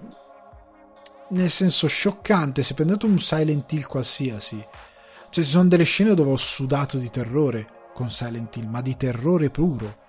nel 1.28 1.50
senso 1.50 1.86
scioccante 1.86 2.62
se 2.62 2.74
prendete 2.74 3.06
un 3.06 3.18
Silent 3.18 3.72
Hill 3.72 3.86
qualsiasi 3.86 4.64
cioè 5.36 5.44
ci 5.44 5.50
sono 5.50 5.68
delle 5.68 5.84
scene 5.84 6.14
dove 6.14 6.30
ho 6.30 6.36
sudato 6.36 6.98
di 6.98 7.10
terrore 7.10 7.66
con 7.92 8.10
Silent 8.10 8.56
Hill 8.56 8.68
ma 8.68 8.80
di 8.80 8.96
terrore 8.96 9.50
puro. 9.50 10.04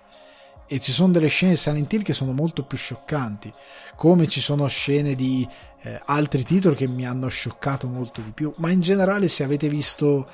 E 0.70 0.80
ci 0.80 0.92
sono 0.92 1.12
delle 1.12 1.28
scene 1.28 1.52
di 1.52 1.58
Silent 1.58 1.92
Hill 1.92 2.02
che 2.02 2.12
sono 2.12 2.32
molto 2.32 2.62
più 2.62 2.76
scioccanti 2.76 3.52
come 3.96 4.28
ci 4.28 4.40
sono 4.40 4.66
scene 4.68 5.14
di 5.14 5.46
eh, 5.82 6.00
altri 6.04 6.44
titoli 6.44 6.76
che 6.76 6.86
mi 6.86 7.06
hanno 7.06 7.28
scioccato 7.28 7.86
molto 7.88 8.20
di 8.20 8.30
più. 8.30 8.52
Ma 8.56 8.70
in 8.70 8.80
generale 8.80 9.28
se 9.28 9.44
avete 9.44 9.68
visto 9.68 10.28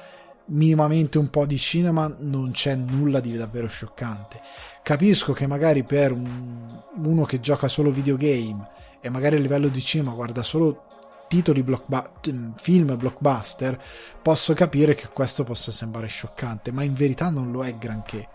minimamente 0.46 1.18
un 1.18 1.30
po' 1.30 1.46
di 1.46 1.58
cinema 1.58 2.14
non 2.18 2.50
c'è 2.50 2.74
nulla 2.74 3.20
di 3.20 3.36
davvero 3.36 3.66
scioccante 3.66 4.40
capisco 4.82 5.32
che 5.32 5.46
magari 5.46 5.82
per 5.84 6.12
un, 6.12 6.80
uno 7.02 7.24
che 7.24 7.40
gioca 7.40 7.68
solo 7.68 7.90
videogame 7.90 8.68
e 9.00 9.08
magari 9.08 9.36
a 9.36 9.40
livello 9.40 9.68
di 9.68 9.80
cinema 9.80 10.12
guarda 10.12 10.42
solo 10.42 10.84
titoli 11.28 11.62
blockbu- 11.62 12.54
film 12.56 12.96
blockbuster, 12.96 13.80
posso 14.22 14.54
capire 14.54 14.94
che 14.94 15.08
questo 15.08 15.42
possa 15.42 15.72
sembrare 15.72 16.06
scioccante, 16.06 16.70
ma 16.70 16.82
in 16.82 16.94
verità 16.94 17.28
non 17.28 17.50
lo 17.50 17.64
è 17.64 17.74
granché. 17.76 18.28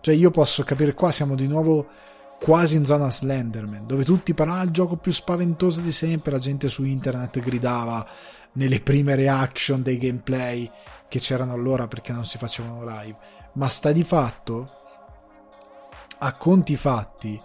Cioè 0.00 0.14
io 0.14 0.30
posso 0.30 0.62
capire 0.64 0.94
qua 0.94 1.12
siamo 1.12 1.34
di 1.34 1.46
nuovo 1.46 1.86
quasi 2.40 2.76
in 2.76 2.84
zona 2.84 3.10
Slenderman, 3.10 3.86
dove 3.86 4.04
tutti 4.04 4.34
parlano 4.34 4.60
ah, 4.60 4.64
il 4.64 4.70
gioco 4.70 4.96
più 4.96 5.12
spaventoso 5.12 5.80
di 5.80 5.92
sempre, 5.92 6.32
la 6.32 6.38
gente 6.38 6.68
su 6.68 6.84
internet 6.84 7.38
gridava 7.38 8.04
nelle 8.54 8.80
prime 8.80 9.14
reaction 9.14 9.82
dei 9.82 9.96
gameplay 9.96 10.68
che 11.12 11.18
c'erano 11.18 11.52
allora 11.52 11.88
perché 11.88 12.10
non 12.10 12.24
si 12.24 12.38
facevano 12.38 12.86
live, 12.86 13.18
ma 13.52 13.68
sta 13.68 13.92
di 13.92 14.02
fatto 14.02 14.70
a 16.20 16.32
conti 16.32 16.74
fatti 16.74 17.38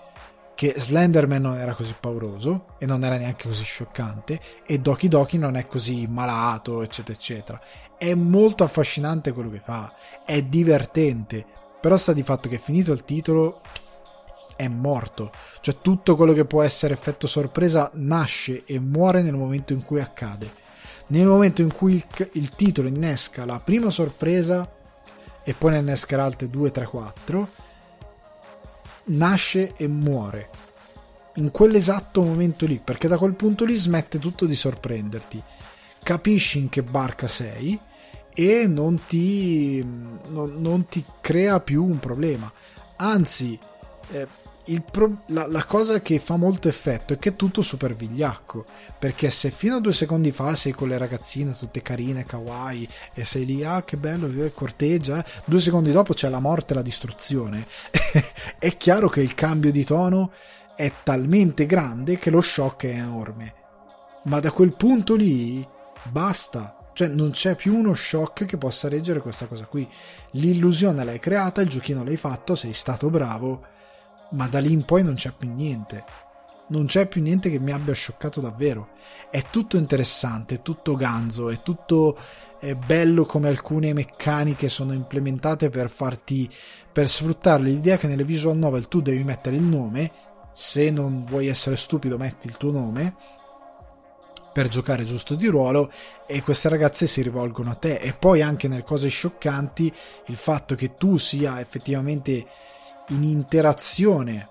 che 0.56 0.76
Slenderman 0.78 1.42
non 1.42 1.58
era 1.58 1.74
così 1.74 1.94
pauroso 2.00 2.78
e 2.78 2.86
non 2.86 3.04
era 3.04 3.18
neanche 3.18 3.50
così 3.50 3.64
scioccante 3.64 4.40
e 4.66 4.80
Doki 4.80 5.10
Doki 5.10 5.38
non 5.38 5.58
è 5.58 5.68
così 5.68 6.08
malato 6.08 6.82
eccetera 6.82 7.18
eccetera. 7.18 7.62
È 7.98 8.14
molto 8.14 8.64
affascinante 8.64 9.34
quello 9.34 9.50
che 9.50 9.60
fa 9.60 9.92
è 10.24 10.42
divertente 10.44 11.46
però 11.82 11.98
sta 11.98 12.14
di 12.14 12.24
fatto 12.24 12.48
che 12.48 12.60
finito 12.60 12.94
il 12.94 13.04
titolo 13.04 13.60
è 14.56 14.70
morto. 14.70 15.30
Cioè 15.60 15.80
tutto 15.82 16.16
quello 16.16 16.32
che 16.32 16.46
può 16.46 16.64
essere 16.64 16.94
effetto 16.94 17.28
sorpresa 17.28 17.92
nasce 17.96 18.64
e 18.64 18.80
muore 18.80 19.22
nel 19.22 19.36
momento 19.36 19.74
in 19.74 19.84
cui 19.84 20.00
accade 20.00 20.64
nel 21.08 21.26
momento 21.26 21.62
in 21.62 21.74
cui 21.74 21.94
il, 21.94 22.06
il 22.34 22.52
titolo 22.52 22.88
innesca 22.88 23.46
la 23.46 23.60
prima 23.60 23.90
sorpresa 23.90 24.70
e 25.44 25.54
poi 25.54 25.72
ne 25.72 25.78
innescherà 25.80 26.24
altre 26.24 26.50
2 26.50 26.72
3 26.72 26.86
4 26.86 27.50
nasce 29.06 29.74
e 29.76 29.88
muore 29.88 30.50
in 31.38 31.52
quell'esatto 31.52 32.22
momento 32.22 32.66
lì, 32.66 32.80
perché 32.84 33.08
da 33.08 33.18
quel 33.18 33.34
punto 33.34 33.64
lì 33.64 33.76
smette 33.76 34.20
tutto 34.20 34.46
di 34.46 34.56
sorprenderti. 34.56 35.42
Capisci 36.04 36.60
in 36.60 36.70
che 36.70 36.84
barca 36.84 37.28
sei 37.28 37.80
e 38.34 38.68
non 38.68 39.02
ti, 39.08 39.84
non, 39.84 40.56
non 40.58 40.88
ti 40.88 41.04
crea 41.22 41.60
più 41.60 41.84
un 41.84 42.00
problema. 42.00 42.52
Anzi, 42.98 43.58
eh, 44.12 44.28
pro- 44.92 45.24
la, 45.28 45.48
la, 45.48 45.64
cosa 45.64 46.02
che 46.02 46.20
fa 46.20 46.36
molto 46.36 46.68
effetto 46.68 47.14
è 47.14 47.20
che 47.20 47.30
è 47.30 47.36
tutto 47.36 47.62
super 47.62 47.96
vigliacco. 47.96 48.66
Perché 49.00 49.30
se 49.30 49.50
fino 49.50 49.78
a 49.78 49.80
due 49.80 49.94
secondi 49.94 50.32
fa 50.32 50.56
sei 50.56 50.74
con 50.74 50.90
le 50.90 50.98
ragazzine 50.98 51.56
tutte 51.58 51.82
carine, 51.82 52.26
kawaii, 52.26 52.88
e 53.14 53.24
sei 53.24 53.46
lì, 53.46 53.64
ah 53.64 53.84
che 53.84 53.96
bello, 53.96 54.28
eh, 54.44 54.54
corteggia, 54.54 55.24
eh", 55.24 55.30
due 55.46 55.60
secondi 55.60 55.92
dopo 55.92 56.14
c'è 56.14 56.28
la 56.30 56.40
morte 56.40 56.74
e 56.74 56.76
la 56.76 56.82
distruzione. 56.82 57.66
è 58.60 58.76
chiaro 58.76 59.08
che 59.08 59.22
il 59.22 59.34
cambio 59.34 59.72
di 59.72 59.86
tono 59.86 60.32
è 60.76 60.92
talmente 61.04 61.66
grande 61.66 62.18
che 62.18 62.30
lo 62.30 62.42
shock 62.42 62.86
è 62.86 62.90
enorme. 62.90 63.54
Ma 64.24 64.40
da 64.40 64.52
quel 64.52 64.74
punto 64.74 65.16
lì 65.16 65.66
basta. 66.10 66.74
Cioè 66.92 67.10
non 67.10 67.30
c'è 67.30 67.56
più 67.56 67.78
uno 67.78 67.94
shock 67.94 68.46
che 68.46 68.58
possa 68.58 68.90
reggere 68.90 69.22
questa 69.22 69.46
cosa 69.46 69.66
qui. 69.66 69.88
L'illusione 70.32 71.04
l'hai 71.04 71.20
creata, 71.20 71.62
il 71.62 71.70
giochino 71.70 72.04
l'hai 72.04 72.18
fatto, 72.18 72.56
sei 72.56 72.74
stato 72.74 73.10
bravo 73.10 73.76
ma 74.32 74.48
da 74.48 74.60
lì 74.60 74.72
in 74.72 74.86
poi 74.86 75.04
non 75.04 75.16
c'è 75.16 75.32
più 75.32 75.54
niente. 75.54 76.04
Non 76.70 76.86
c'è 76.86 77.08
più 77.08 77.22
niente 77.22 77.50
che 77.50 77.60
mi 77.60 77.72
abbia 77.72 77.94
scioccato 77.94 78.42
davvero. 78.42 78.90
È 79.30 79.42
tutto 79.50 79.78
interessante, 79.78 80.56
è 80.56 80.62
tutto 80.62 80.96
ganzo, 80.96 81.50
è 81.50 81.62
tutto 81.62 82.18
è 82.60 82.74
bello 82.74 83.26
come 83.26 83.50
alcune 83.50 83.94
meccaniche 83.94 84.68
sono 84.68 84.94
implementate 84.94 85.70
per 85.70 85.90
farti 85.90 86.50
per 86.92 87.08
sfruttare 87.08 87.62
l'idea 87.62 87.98
che 87.98 88.08
nelle 88.08 88.24
visual 88.24 88.58
novel 88.58 88.88
tu 88.88 89.02
devi 89.02 89.24
mettere 89.24 89.56
il 89.56 89.62
nome, 89.62 90.12
se 90.54 90.90
non 90.90 91.24
vuoi 91.26 91.48
essere 91.48 91.76
stupido 91.78 92.18
metti 92.18 92.48
il 92.48 92.58
tuo 92.58 92.72
nome 92.72 93.16
per 94.52 94.70
giocare 94.70 95.04
giusto 95.04 95.36
di 95.36 95.46
ruolo 95.46 95.92
e 96.26 96.42
queste 96.42 96.68
ragazze 96.70 97.06
si 97.06 97.22
rivolgono 97.22 97.70
a 97.70 97.76
te 97.76 97.98
e 97.98 98.14
poi 98.14 98.42
anche 98.42 98.68
nelle 98.68 98.84
cose 98.84 99.08
scioccanti 99.08 99.94
il 100.26 100.36
fatto 100.36 100.74
che 100.74 100.96
tu 100.96 101.18
sia 101.18 101.60
effettivamente 101.60 102.48
in 103.10 103.24
interazione 103.24 104.48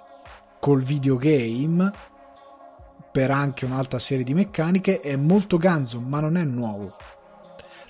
col 0.58 0.82
videogame 0.82 1.92
per 3.16 3.30
anche 3.30 3.64
un'altra 3.64 3.98
serie 3.98 4.24
di 4.24 4.34
meccaniche 4.34 5.00
è 5.00 5.16
molto 5.16 5.56
ganzo, 5.56 6.00
ma 6.00 6.20
non 6.20 6.36
è 6.36 6.44
nuovo. 6.44 6.96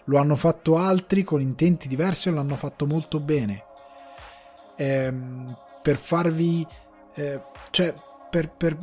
Lo 0.05 0.19
hanno 0.19 0.37
fatto 0.37 0.77
altri 0.77 1.25
con 1.25 1.41
intenti 1.41 1.89
diversi 1.89 2.29
e 2.29 2.33
lo 2.33 2.41
hanno 2.41 2.55
fatto 2.55 2.87
molto 2.87 3.19
bene. 3.19 3.65
Ehm, 4.77 5.57
per 5.83 5.97
farvi, 5.97 6.65
eh, 7.15 7.41
cioè, 7.71 7.93
per, 8.31 8.51
per 8.51 8.79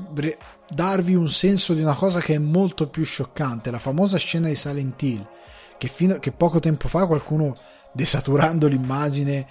darvi 0.67 1.15
un 1.15 1.29
senso 1.29 1.73
di 1.73 1.81
una 1.81 1.95
cosa 1.95 2.19
che 2.19 2.35
è 2.35 2.39
molto 2.39 2.89
più 2.89 3.05
scioccante, 3.05 3.71
la 3.71 3.79
famosa 3.79 4.17
scena 4.17 4.47
di 4.47 4.55
Silent 4.55 5.01
Hill, 5.01 5.27
che, 5.77 5.87
fino, 5.87 6.19
che 6.19 6.31
poco 6.31 6.59
tempo 6.59 6.89
fa 6.89 7.05
qualcuno 7.05 7.55
desaturando 7.93 8.67
l'immagine 8.67 9.47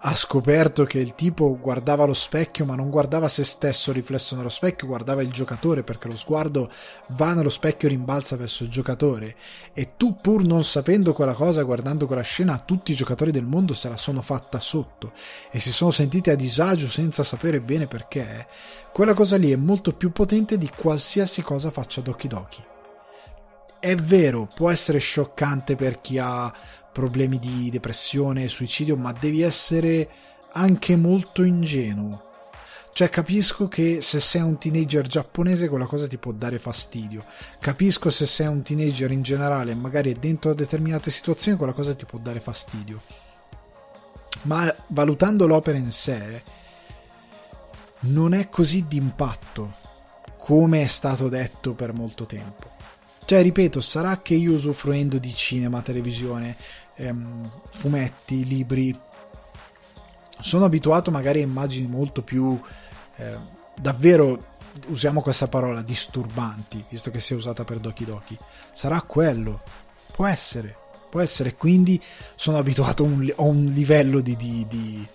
ha 0.00 0.14
scoperto 0.14 0.84
che 0.84 1.00
il 1.00 1.14
tipo 1.14 1.58
guardava 1.58 2.04
lo 2.04 2.14
specchio 2.14 2.64
ma 2.64 2.76
non 2.76 2.88
guardava 2.88 3.26
se 3.28 3.42
stesso 3.42 3.90
riflesso 3.90 4.36
nello 4.36 4.48
specchio, 4.48 4.86
guardava 4.86 5.22
il 5.22 5.32
giocatore 5.32 5.82
perché 5.82 6.06
lo 6.06 6.16
sguardo 6.16 6.70
va 7.08 7.34
nello 7.34 7.48
specchio 7.48 7.88
e 7.88 7.92
rimbalza 7.92 8.36
verso 8.36 8.62
il 8.62 8.70
giocatore 8.70 9.34
e 9.72 9.96
tu 9.96 10.16
pur 10.20 10.44
non 10.44 10.62
sapendo 10.62 11.12
quella 11.12 11.34
cosa, 11.34 11.62
guardando 11.62 12.06
quella 12.06 12.22
scena, 12.22 12.62
tutti 12.64 12.92
i 12.92 12.94
giocatori 12.94 13.32
del 13.32 13.44
mondo 13.44 13.74
se 13.74 13.88
la 13.88 13.96
sono 13.96 14.22
fatta 14.22 14.60
sotto 14.60 15.12
e 15.50 15.58
si 15.58 15.72
sono 15.72 15.90
sentiti 15.90 16.30
a 16.30 16.36
disagio 16.36 16.86
senza 16.86 17.24
sapere 17.24 17.60
bene 17.60 17.88
perché, 17.88 18.46
quella 18.92 19.14
cosa 19.14 19.36
lì 19.36 19.50
è 19.50 19.56
molto 19.56 19.92
più 19.92 20.12
potente 20.12 20.58
di 20.58 20.70
qualsiasi 20.74 21.42
cosa 21.42 21.70
faccia 21.70 22.00
Doki 22.00 22.28
Doki. 22.28 22.64
È 23.80 23.94
vero, 23.94 24.48
può 24.52 24.70
essere 24.70 24.98
scioccante 24.98 25.76
per 25.76 26.00
chi 26.00 26.18
ha 26.18 26.52
problemi 26.92 27.38
di 27.38 27.70
depressione, 27.70 28.48
suicidio, 28.48 28.96
ma 28.96 29.12
devi 29.12 29.42
essere 29.42 30.08
anche 30.52 30.96
molto 30.96 31.42
ingenuo. 31.42 32.26
Cioè 32.92 33.08
capisco 33.08 33.68
che 33.68 34.00
se 34.00 34.18
sei 34.18 34.42
un 34.42 34.58
teenager 34.58 35.06
giapponese 35.06 35.68
quella 35.68 35.86
cosa 35.86 36.08
ti 36.08 36.18
può 36.18 36.32
dare 36.32 36.58
fastidio. 36.58 37.24
Capisco 37.60 38.10
se 38.10 38.26
sei 38.26 38.48
un 38.48 38.62
teenager 38.62 39.12
in 39.12 39.22
generale, 39.22 39.74
magari 39.74 40.18
dentro 40.18 40.52
determinate 40.52 41.12
situazioni 41.12 41.56
quella 41.56 41.72
cosa 41.72 41.94
ti 41.94 42.06
può 42.06 42.18
dare 42.18 42.40
fastidio. 42.40 43.00
Ma 44.42 44.74
valutando 44.88 45.46
l'opera 45.46 45.78
in 45.78 45.92
sé 45.92 46.42
non 48.00 48.34
è 48.34 48.48
così 48.48 48.86
d'impatto 48.88 49.74
come 50.36 50.82
è 50.82 50.86
stato 50.86 51.28
detto 51.28 51.74
per 51.74 51.92
molto 51.92 52.26
tempo. 52.26 52.77
Cioè, 53.28 53.42
ripeto, 53.42 53.82
sarà 53.82 54.20
che 54.20 54.32
io 54.32 54.54
usufruendo 54.54 55.18
di 55.18 55.34
cinema, 55.34 55.82
televisione, 55.82 56.56
ehm, 56.94 57.50
fumetti, 57.72 58.42
libri, 58.46 58.98
sono 60.40 60.64
abituato 60.64 61.10
magari 61.10 61.40
a 61.40 61.44
immagini 61.44 61.86
molto 61.86 62.22
più 62.22 62.58
eh, 63.16 63.36
davvero 63.78 64.56
usiamo 64.86 65.20
questa 65.20 65.46
parola 65.46 65.82
disturbanti 65.82 66.82
visto 66.88 67.10
che 67.10 67.20
si 67.20 67.34
è 67.34 67.36
usata 67.36 67.64
per 67.64 67.80
Doki 67.80 68.06
Doki. 68.06 68.38
Sarà 68.72 69.02
quello. 69.02 69.60
Può 70.10 70.24
essere. 70.24 70.74
Può 71.10 71.20
essere. 71.20 71.54
Quindi 71.54 72.00
sono 72.34 72.56
abituato 72.56 73.04
a 73.04 73.06
un, 73.08 73.30
a 73.36 73.42
un 73.42 73.66
livello 73.66 74.22
di, 74.22 74.36
di, 74.36 74.64
di 74.66 75.06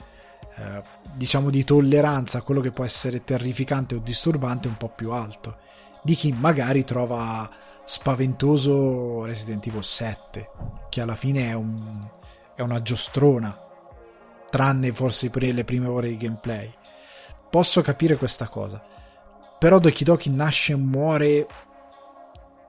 eh, 0.57 0.83
diciamo 1.15 1.49
di 1.49 1.63
tolleranza 1.63 2.37
a 2.37 2.41
quello 2.43 2.61
che 2.61 2.69
può 2.69 2.83
essere 2.83 3.23
terrificante 3.23 3.95
o 3.95 3.97
disturbante 3.97 4.67
un 4.67 4.77
po' 4.77 4.89
più 4.89 5.09
alto. 5.09 5.57
Di 6.03 6.13
chi 6.13 6.31
magari 6.31 6.83
trova 6.83 7.71
spaventoso 7.85 9.25
Resident 9.25 9.65
Evil 9.67 9.83
7 9.83 10.49
che 10.89 11.01
alla 11.01 11.15
fine 11.15 11.49
è, 11.49 11.53
un, 11.53 12.07
è 12.55 12.61
una 12.61 12.81
giostrona 12.81 13.57
tranne 14.49 14.93
forse 14.93 15.31
le 15.33 15.63
prime 15.63 15.87
ore 15.87 16.09
di 16.09 16.17
gameplay. 16.17 16.71
Posso 17.49 17.81
capire 17.81 18.17
questa 18.17 18.47
cosa. 18.47 18.83
Però 19.57 19.79
Doki 19.79 20.03
Doki 20.03 20.29
nasce 20.29 20.73
e 20.73 20.75
muore, 20.75 21.47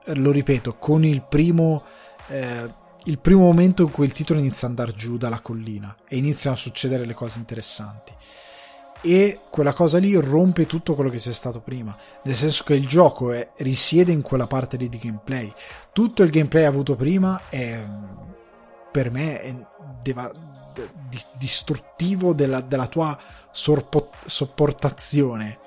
lo 0.05 0.31
ripeto, 0.31 0.77
con 0.77 1.03
il 1.05 1.21
primo, 1.21 1.83
eh, 2.27 2.73
il 3.03 3.19
primo 3.19 3.41
momento 3.41 3.83
in 3.83 3.91
cui 3.91 4.05
il 4.05 4.13
titolo 4.13 4.39
inizia 4.39 4.67
ad 4.67 4.77
andare 4.77 4.97
giù 4.97 5.17
dalla 5.17 5.41
collina 5.41 5.95
e 6.07 6.17
iniziano 6.17 6.55
a 6.55 6.59
succedere 6.59 7.05
le 7.05 7.13
cose 7.13 7.37
interessanti. 7.37 8.13
E 9.07 9.41
quella 9.51 9.71
cosa 9.71 9.99
lì 9.99 10.15
rompe 10.15 10.65
tutto 10.65 10.95
quello 10.95 11.11
che 11.11 11.19
c'è 11.19 11.31
stato 11.31 11.59
prima, 11.59 11.95
nel 12.23 12.33
senso 12.33 12.63
che 12.63 12.73
il 12.73 12.87
gioco 12.87 13.31
è, 13.31 13.49
risiede 13.57 14.11
in 14.11 14.23
quella 14.23 14.47
parte 14.47 14.77
lì 14.77 14.89
di 14.89 14.97
gameplay. 14.97 15.53
Tutto 15.93 16.23
il 16.23 16.31
gameplay 16.31 16.63
avuto 16.63 16.95
prima 16.95 17.39
è 17.47 17.85
per 18.91 19.11
me 19.11 19.41
è 19.41 19.55
deva- 20.01 20.31
di, 21.07 21.21
distruttivo 21.37 22.33
della, 22.33 22.61
della 22.61 22.87
tua 22.87 23.15
sorpo, 23.51 24.09
sopportazione. 24.25 25.59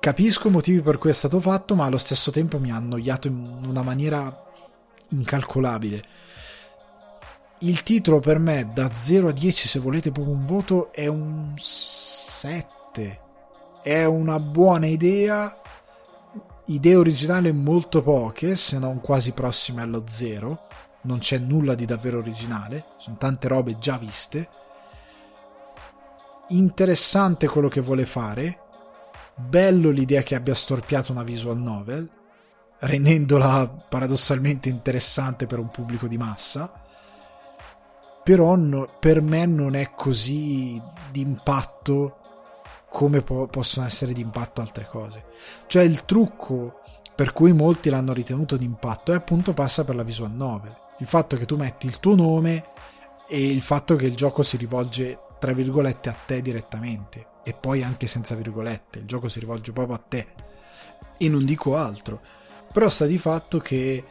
Capisco 0.00 0.48
i 0.48 0.52
motivi 0.52 0.80
per 0.80 0.96
cui 0.96 1.10
è 1.10 1.12
stato 1.12 1.38
fatto, 1.38 1.74
ma 1.74 1.84
allo 1.84 1.98
stesso 1.98 2.30
tempo 2.30 2.58
mi 2.58 2.70
ha 2.70 2.76
annoiato 2.76 3.28
in 3.28 3.60
una 3.66 3.82
maniera 3.82 4.34
incalcolabile. 5.08 6.02
Il 7.62 7.82
titolo 7.82 8.20
per 8.20 8.38
me, 8.38 8.70
da 8.72 8.90
0 8.90 9.28
a 9.28 9.32
10, 9.32 9.68
se 9.68 9.78
volete 9.78 10.10
proprio 10.10 10.34
un 10.34 10.46
voto, 10.46 10.92
è 10.92 11.06
un 11.06 11.52
7. 11.56 13.20
È 13.82 14.04
una 14.04 14.40
buona 14.40 14.86
idea. 14.86 15.60
Idee 16.66 16.94
originali 16.94 17.52
molto 17.52 18.02
poche, 18.02 18.56
se 18.56 18.78
non 18.78 19.00
quasi 19.00 19.32
prossime 19.32 19.82
allo 19.82 20.04
0 20.06 20.68
non 21.02 21.18
c'è 21.18 21.38
nulla 21.38 21.74
di 21.74 21.84
davvero 21.84 22.18
originale, 22.18 22.84
sono 22.98 23.16
tante 23.16 23.48
robe 23.48 23.78
già 23.78 23.96
viste. 23.96 24.48
Interessante 26.48 27.46
quello 27.46 27.68
che 27.68 27.80
vuole 27.80 28.04
fare, 28.04 28.58
bello 29.34 29.90
l'idea 29.90 30.22
che 30.22 30.34
abbia 30.34 30.54
storpiato 30.54 31.12
una 31.12 31.22
visual 31.22 31.58
novel, 31.58 32.08
rendendola 32.78 33.68
paradossalmente 33.68 34.68
interessante 34.68 35.46
per 35.46 35.58
un 35.58 35.70
pubblico 35.70 36.06
di 36.06 36.18
massa, 36.18 36.79
però 38.22 38.54
no, 38.56 38.88
per 38.98 39.22
me 39.22 39.46
non 39.46 39.74
è 39.74 39.90
così 39.94 40.80
d'impatto 41.10 42.16
come 42.88 43.22
po- 43.22 43.46
possono 43.46 43.86
essere 43.86 44.12
d'impatto 44.12 44.60
altre 44.60 44.86
cose. 44.90 45.24
Cioè 45.66 45.82
il 45.82 46.04
trucco 46.04 46.80
per 47.14 47.32
cui 47.32 47.52
molti 47.52 47.90
l'hanno 47.90 48.12
ritenuto 48.12 48.56
d'impatto 48.56 49.12
è 49.12 49.14
appunto 49.14 49.52
passa 49.52 49.84
per 49.84 49.94
la 49.94 50.02
visual 50.02 50.32
novel. 50.32 50.74
Il 50.98 51.06
fatto 51.06 51.36
che 51.36 51.46
tu 51.46 51.56
metti 51.56 51.86
il 51.86 52.00
tuo 52.00 52.14
nome 52.14 52.64
e 53.28 53.46
il 53.46 53.60
fatto 53.60 53.94
che 53.94 54.06
il 54.06 54.16
gioco 54.16 54.42
si 54.42 54.56
rivolge 54.56 55.18
tra 55.38 55.52
virgolette 55.52 56.08
a 56.08 56.16
te 56.26 56.42
direttamente. 56.42 57.26
E 57.42 57.52
poi 57.54 57.82
anche 57.82 58.06
senza 58.06 58.34
virgolette 58.34 59.00
il 59.00 59.06
gioco 59.06 59.28
si 59.28 59.38
rivolge 59.38 59.72
proprio 59.72 59.96
a 59.96 60.02
te. 60.06 60.26
E 61.16 61.28
non 61.28 61.44
dico 61.44 61.76
altro. 61.76 62.20
Però 62.72 62.88
sta 62.88 63.06
di 63.06 63.18
fatto 63.18 63.58
che 63.58 64.04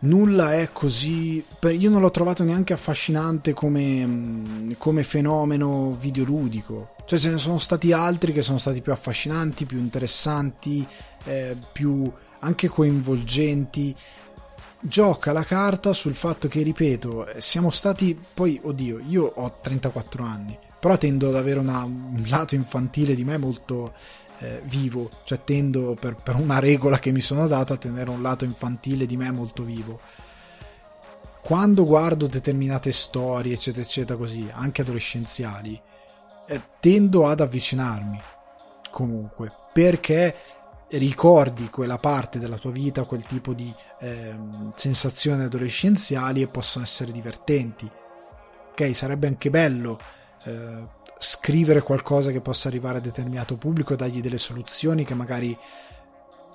nulla 0.00 0.54
è 0.54 0.70
così 0.72 1.44
io 1.62 1.90
non 1.90 2.00
l'ho 2.00 2.10
trovato 2.10 2.42
neanche 2.44 2.72
affascinante 2.72 3.52
come, 3.52 4.06
mm, 4.06 4.72
come 4.78 5.02
fenomeno 5.02 5.96
videoludico. 5.98 6.94
Cioè 7.04 7.18
ce 7.18 7.30
ne 7.30 7.38
sono 7.38 7.58
stati 7.58 7.92
altri 7.92 8.32
che 8.32 8.42
sono 8.42 8.58
stati 8.58 8.80
più 8.80 8.92
affascinanti 8.92 9.66
più 9.66 9.78
interessanti 9.78 10.86
eh, 11.24 11.56
più 11.72 12.10
anche 12.40 12.68
coinvolgenti. 12.68 13.94
Gioca 14.82 15.32
la 15.32 15.44
carta 15.44 15.92
sul 15.92 16.14
fatto 16.14 16.48
che, 16.48 16.62
ripeto, 16.62 17.26
siamo 17.36 17.70
stati 17.70 18.18
poi, 18.32 18.58
oddio, 18.62 18.98
io 19.08 19.30
ho 19.34 19.58
34 19.60 20.24
anni, 20.24 20.58
però 20.78 20.96
tendo 20.96 21.28
ad 21.28 21.36
avere 21.36 21.58
una, 21.58 21.84
un 21.84 22.24
lato 22.26 22.54
infantile 22.54 23.14
di 23.14 23.22
me 23.22 23.36
molto 23.36 23.92
eh, 24.40 24.60
vivo, 24.64 25.10
cioè 25.24 25.44
tendo 25.44 25.96
per, 25.98 26.16
per 26.16 26.34
una 26.34 26.58
regola 26.58 26.98
che 26.98 27.12
mi 27.12 27.20
sono 27.20 27.46
dato 27.46 27.72
a 27.72 27.76
tenere 27.76 28.10
un 28.10 28.22
lato 28.22 28.44
infantile 28.44 29.06
di 29.06 29.16
me 29.16 29.30
molto 29.30 29.62
vivo. 29.62 30.00
Quando 31.42 31.84
guardo 31.84 32.26
determinate 32.26 32.92
storie, 32.92 33.54
eccetera, 33.54 33.82
eccetera, 33.84 34.18
così, 34.18 34.48
anche 34.52 34.82
adolescenziali, 34.82 35.80
eh, 36.46 36.62
tendo 36.80 37.26
ad 37.26 37.40
avvicinarmi 37.40 38.20
comunque 38.90 39.52
perché 39.72 40.34
ricordi 40.88 41.70
quella 41.70 41.98
parte 41.98 42.38
della 42.38 42.58
tua 42.58 42.72
vita, 42.72 43.04
quel 43.04 43.24
tipo 43.24 43.54
di 43.54 43.72
eh, 44.00 44.34
sensazioni 44.74 45.44
adolescenziali 45.44 46.42
e 46.42 46.48
possono 46.48 46.84
essere 46.84 47.12
divertenti. 47.12 47.88
Ok, 48.70 48.94
sarebbe 48.94 49.26
anche 49.26 49.50
bello 49.50 49.98
eh, 50.44 50.98
scrivere 51.22 51.82
qualcosa 51.82 52.30
che 52.30 52.40
possa 52.40 52.68
arrivare 52.68 52.96
a 52.96 53.02
determinato 53.02 53.56
pubblico 53.56 53.92
e 53.92 53.96
dargli 53.96 54.22
delle 54.22 54.38
soluzioni 54.38 55.04
che 55.04 55.12
magari 55.12 55.56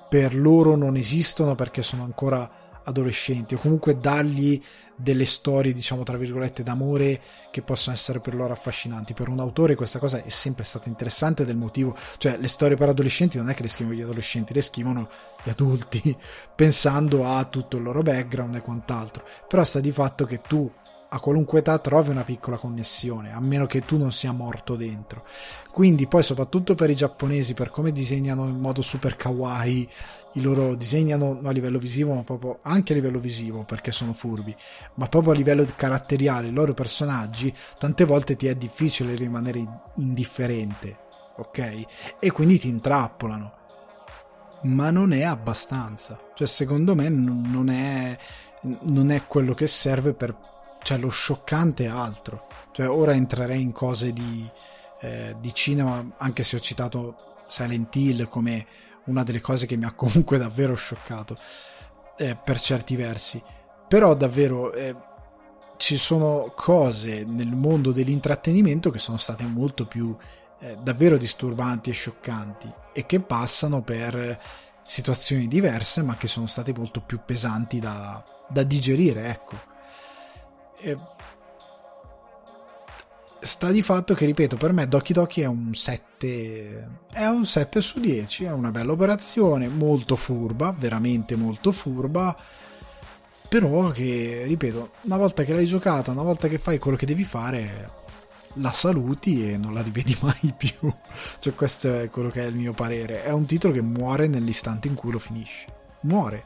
per 0.10 0.34
loro 0.36 0.76
non 0.76 0.96
esistono 0.96 1.54
perché 1.54 1.84
sono 1.84 2.04
ancora 2.04 2.64
adolescenti 2.84 3.54
o 3.54 3.60
comunque 3.60 4.00
dargli 4.00 4.60
delle 4.96 5.26
storie 5.26 5.72
diciamo 5.72 6.02
tra 6.02 6.18
virgolette 6.18 6.64
d'amore 6.64 7.22
che 7.52 7.62
possono 7.62 7.96
essere 7.96 8.20
per 8.22 8.34
loro 8.34 8.54
affascinanti. 8.54 9.14
Per 9.14 9.30
un 9.30 9.40
autore 9.40 9.76
questa 9.76 10.00
cosa 10.00 10.24
è 10.24 10.30
sempre 10.30 10.64
stata 10.64 10.90
interessante 10.90 11.46
del 11.46 11.58
motivo 11.58 11.96
cioè 12.18 12.38
le 12.38 12.48
storie 12.48 12.76
per 12.76 12.90
adolescenti 12.90 13.38
non 13.38 13.50
è 13.50 13.54
che 13.54 13.62
le 13.62 13.70
scrivono 13.70 13.96
gli 13.96 14.02
adolescenti 14.02 14.52
le 14.52 14.62
scrivono 14.62 15.10
gli 15.44 15.50
adulti 15.50 16.16
pensando 16.56 17.28
a 17.28 17.46
tutto 17.46 17.78
il 17.78 17.84
loro 17.84 18.02
background 18.02 18.56
e 18.56 18.62
quant'altro. 18.62 19.28
Però 19.48 19.64
sta 19.64 19.80
di 19.80 19.92
fatto 19.92 20.26
che 20.26 20.42
tu 20.42 20.72
a 21.16 21.20
qualunque 21.22 21.60
età 21.60 21.80
trovi 21.80 22.10
una 22.10 22.26
piccola 22.26 22.58
connessione, 22.58 23.32
a 23.32 23.40
meno 23.40 23.66
che 23.66 23.86
tu 23.86 23.98
non 23.98 24.12
sia 24.12 24.34
morto 24.34 24.76
dentro. 24.76 25.26
Quindi 25.72 26.08
poi 26.08 26.22
soprattutto 26.22 26.76
per 26.76 26.90
i 26.90 26.96
giapponesi, 26.96 27.54
per 27.54 27.70
come 27.70 27.94
disegnano 27.94 28.46
in 28.48 28.60
modo 28.60 28.82
super 28.82 29.16
kawaii, 29.16 29.90
i 30.34 30.42
loro 30.42 30.76
disegnano 30.76 31.40
a 31.42 31.52
livello 31.52 31.80
visivo, 31.80 32.14
ma 32.14 32.24
proprio 32.24 32.60
anche 32.64 32.92
a 32.92 32.96
livello 32.98 33.20
visivo, 33.20 33.64
perché 33.64 33.92
sono 33.92 34.12
furbi, 34.12 34.54
ma 34.96 35.08
proprio 35.08 35.32
a 35.32 35.36
livello 35.36 35.66
caratteriale, 35.74 36.50
i 36.50 36.52
loro 36.52 36.74
personaggi, 36.74 37.54
tante 37.80 38.04
volte 38.04 38.36
ti 38.36 38.48
è 38.48 38.56
difficile 38.56 39.16
rimanere 39.16 39.66
indifferente, 39.96 40.98
ok? 41.38 41.86
E 42.20 42.32
quindi 42.32 42.60
ti 42.60 42.68
intrappolano. 42.68 43.54
Ma 44.64 44.90
non 44.92 45.14
è 45.14 45.22
abbastanza. 45.24 46.20
Cioè, 46.34 46.48
secondo 46.48 46.94
me 46.94 47.08
non 47.08 47.70
è, 47.70 48.18
non 48.90 49.12
è 49.12 49.26
quello 49.28 49.54
che 49.54 49.68
serve 49.68 50.14
per 50.14 50.36
cioè 50.86 51.00
lo 51.00 51.10
scioccante 51.10 51.86
è 51.86 51.88
altro. 51.88 52.46
Cioè, 52.72 52.88
ora 52.88 53.16
entrerei 53.16 53.60
in 53.60 53.72
cose 53.72 54.14
di, 54.14 54.48
eh, 55.02 55.36
di 55.40 55.52
cinema, 55.52 56.14
anche 56.18 56.44
se 56.44 56.58
ho 56.58 56.60
citato 56.60 57.44
Silent 57.48 57.96
Hill 57.96 58.30
come 58.30 58.68
una 59.06 59.24
delle 59.24 59.42
cose 59.42 59.66
che 59.66 59.78
mi 59.78 59.86
ha 59.86 59.94
comunque 59.98 60.38
davvero 60.38 60.76
scioccato 60.76 61.40
eh, 62.18 62.36
per 62.36 62.60
certi 62.60 62.96
versi. 62.96 63.42
Però 63.88 64.14
davvero 64.14 64.74
eh, 64.74 64.96
ci 65.78 65.98
sono 65.98 66.54
cose 66.56 67.24
nel 67.26 67.56
mondo 67.56 67.92
dell'intrattenimento 67.92 68.92
che 68.92 69.00
sono 69.00 69.18
state 69.18 69.44
molto 69.44 69.88
più 69.88 70.16
eh, 70.60 70.78
davvero 70.84 71.18
disturbanti 71.18 71.90
e 71.90 71.94
scioccanti 71.94 72.72
e 72.94 73.08
che 73.08 73.20
passano 73.22 73.82
per 73.82 74.40
situazioni 74.86 75.48
diverse 75.48 76.04
ma 76.04 76.16
che 76.16 76.28
sono 76.28 76.46
state 76.46 76.74
molto 76.78 77.02
più 77.02 77.22
pesanti 77.26 77.80
da, 77.80 78.24
da 78.48 78.62
digerire, 78.62 79.30
ecco 79.30 79.74
Sta 83.40 83.72
di 83.72 83.82
fatto 83.82 84.14
che, 84.14 84.26
ripeto, 84.26 84.58
per 84.58 84.72
me 84.72 84.88
Doki 84.88 85.14
Doki 85.14 85.42
è 85.42 85.46
un 85.46 85.74
7, 85.74 86.88
è 87.12 87.26
un 87.28 87.46
7 87.46 87.82
su 87.82 88.00
10, 88.00 88.46
è 88.46 88.52
una 88.52 88.72
bella 88.72 88.92
operazione, 88.92 89.68
molto 89.68 90.16
furba, 90.16 90.74
veramente 90.76 91.36
molto 91.36 91.72
furba, 91.72 92.36
però 93.48 93.92
che, 93.92 94.44
ripeto, 94.48 94.92
una 95.02 95.18
volta 95.18 95.44
che 95.44 95.54
l'hai 95.54 95.66
giocata, 95.66 96.12
una 96.12 96.24
volta 96.24 96.48
che 96.48 96.58
fai 96.58 96.80
quello 96.80 96.98
che 96.98 97.06
devi 97.06 97.24
fare, 97.24 98.04
la 98.54 98.72
saluti 98.72 99.52
e 99.52 99.58
non 99.58 99.74
la 99.74 99.82
rivedi 99.82 100.18
mai 100.22 100.54
più. 100.58 100.92
cioè 101.40 101.54
questo 101.54 102.00
è 102.00 102.10
quello 102.10 102.30
che 102.30 102.42
è 102.42 102.46
il 102.46 102.56
mio 102.56 102.74
parere. 102.74 103.24
È 103.24 103.32
un 103.32 103.46
titolo 103.46 103.74
che 103.74 103.82
muore 103.82 104.28
nell'istante 104.28 104.88
in 104.88 104.96
cui 104.96 105.12
lo 105.12 105.20
finisci. 105.20 105.66
Muore 106.02 106.46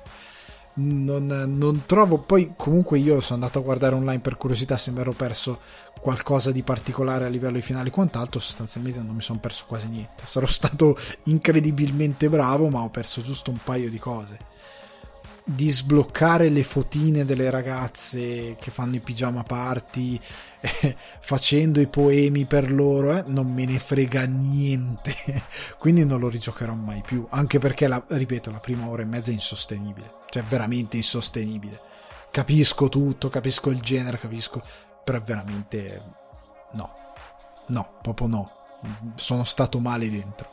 non, 0.80 1.26
non, 1.58 1.84
trovo 1.86 2.18
poi 2.20 2.54
comunque 2.56 3.00
io 3.00 3.20
sono 3.20 3.42
andato 3.42 3.60
a 3.60 3.62
guardare 3.62 3.96
online 3.96 4.20
per 4.20 4.38
curiosità 4.38 4.78
se 4.78 4.92
mi 4.92 5.00
ero 5.00 5.12
perso 5.12 5.60
qualcosa 6.00 6.52
di 6.52 6.64
particolare 6.64 7.26
a 7.26 7.30
livello 7.30 7.56
di 7.56 7.62
finale 7.62 7.90
quant'altro 7.90 8.40
sostanzialmente 8.40 9.02
non 9.02 9.16
mi 9.16 9.22
sono 9.22 9.40
perso 9.40 9.66
quasi 9.68 9.88
niente. 9.88 10.26
Sarò 10.26 10.46
stato 10.46 10.98
incredibilmente 11.26 12.30
bravo 12.30 12.70
ma 12.70 12.82
ho 12.82 12.90
perso 12.90 13.22
giusto 13.22 13.52
un 13.52 13.60
paio 13.64 13.90
di 13.90 14.00
cose 14.00 14.38
di 15.44 15.70
sbloccare 15.70 16.50
le 16.50 16.64
fotine 16.64 17.26
delle 17.26 17.50
ragazze 17.50 18.56
che 18.60 18.72
fanno 18.72 18.96
i 18.96 19.00
pigiama 19.00 19.44
party 19.44 20.20
eh, 20.62 20.96
facendo 21.20 21.80
i 21.80 21.88
poemi 21.88 22.46
per 22.46 22.72
loro 22.72 23.18
eh, 23.18 23.24
non 23.28 23.52
me 23.52 23.66
ne 23.66 23.80
frega 23.80 24.26
niente. 24.26 25.16
Quindi 25.80 26.06
non 26.06 26.20
lo 26.20 26.30
rigiocherò 26.30 26.74
mai 26.74 27.02
più 27.02 27.26
anche 27.30 27.60
perché 27.60 27.88
la, 27.88 28.04
ripeto 28.08 28.52
la 28.52 28.60
prima 28.60 28.88
ora 28.88 29.02
e 29.02 29.06
mezza 29.06 29.32
è 29.32 29.34
insostenibile 29.34 30.18
cioè 30.30 30.44
veramente 30.44 30.98
insostenibile. 30.98 31.80
Capisco 32.32 32.90
tutto 32.90 33.30
capisco 33.30 33.70
il 33.70 33.80
genere 33.80 34.18
capisco 34.18 34.62
però 35.04 35.18
è 35.18 35.22
veramente 35.22 36.02
no. 36.74 36.98
No 37.68 37.98
proprio 38.02 38.28
no 38.28 38.59
sono 39.16 39.44
stato 39.44 39.80
male 39.80 40.10
dentro 40.10 40.50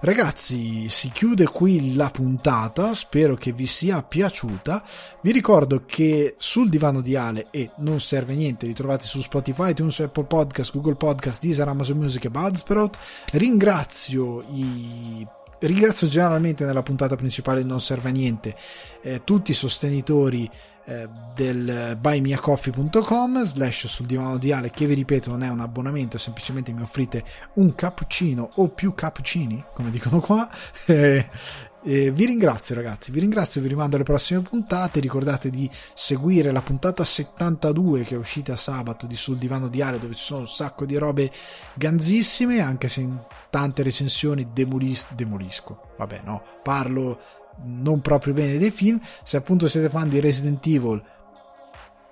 Ragazzi, 0.00 0.88
si 0.88 1.10
chiude 1.10 1.46
qui 1.46 1.96
la 1.96 2.08
puntata, 2.10 2.94
spero 2.94 3.34
che 3.34 3.50
vi 3.50 3.66
sia 3.66 4.00
piaciuta. 4.00 4.84
Vi 5.22 5.32
ricordo 5.32 5.82
che 5.86 6.36
sul 6.38 6.68
divano 6.68 7.00
di 7.00 7.16
Ale 7.16 7.48
e 7.50 7.70
non 7.78 7.98
serve 7.98 8.34
niente, 8.34 8.66
li 8.66 8.74
trovate 8.74 9.04
su 9.04 9.20
Spotify, 9.20 9.70
iTunes, 9.70 9.98
Apple 9.98 10.24
Podcast, 10.24 10.72
Google 10.72 10.94
Podcast, 10.94 11.40
Deezer, 11.42 11.66
Amazon 11.66 11.98
Music 11.98 12.26
e 12.26 12.30
Buzzsprout. 12.30 12.96
Ringrazio 13.32 14.44
i 14.52 15.26
ringrazio 15.60 16.06
generalmente 16.06 16.64
nella 16.64 16.84
puntata 16.84 17.16
principale 17.16 17.64
non 17.64 17.80
serve 17.80 18.10
a 18.10 18.12
niente 18.12 18.54
eh, 19.02 19.24
tutti 19.24 19.50
i 19.50 19.54
sostenitori 19.54 20.48
eh, 20.88 21.06
del 21.34 21.98
buymeacoffee.com 22.00 23.44
slash 23.44 23.86
sul 23.86 24.06
divano 24.06 24.38
di 24.38 24.52
Ale 24.52 24.70
che 24.70 24.86
vi 24.86 24.94
ripeto 24.94 25.28
non 25.28 25.42
è 25.42 25.48
un 25.50 25.60
abbonamento 25.60 26.16
semplicemente 26.16 26.72
mi 26.72 26.80
offrite 26.80 27.24
un 27.54 27.74
cappuccino 27.74 28.52
o 28.54 28.68
più 28.68 28.94
cappuccini 28.94 29.62
come 29.74 29.90
dicono 29.90 30.20
qua. 30.20 30.48
Eh, 31.80 32.10
vi 32.10 32.26
ringrazio 32.26 32.74
ragazzi, 32.74 33.12
vi 33.12 33.20
ringrazio, 33.20 33.60
vi 33.60 33.68
rimando 33.68 33.94
alle 33.94 34.04
prossime 34.04 34.40
puntate, 34.40 34.98
ricordate 34.98 35.48
di 35.48 35.70
seguire 35.94 36.50
la 36.50 36.60
puntata 36.60 37.04
72 37.04 38.02
che 38.02 38.16
è 38.16 38.18
uscita 38.18 38.56
sabato 38.56 39.06
di 39.06 39.14
Sul 39.14 39.38
Divano 39.38 39.68
di 39.68 39.80
Ale 39.80 40.00
dove 40.00 40.14
ci 40.14 40.24
sono 40.24 40.40
un 40.40 40.48
sacco 40.48 40.84
di 40.84 40.96
robe 40.96 41.30
ganzissime, 41.74 42.60
anche 42.60 42.88
se 42.88 43.02
in 43.02 43.16
tante 43.48 43.84
recensioni 43.84 44.48
demolis- 44.52 45.14
demolisco, 45.14 45.94
vabbè 45.96 46.22
no, 46.24 46.42
parlo 46.64 47.20
non 47.64 48.00
proprio 48.00 48.34
bene 48.34 48.58
dei 48.58 48.70
film. 48.70 49.00
Se 49.22 49.36
appunto 49.36 49.68
siete 49.68 49.88
fan 49.88 50.08
di 50.08 50.20
Resident 50.20 50.64
Evil 50.66 51.02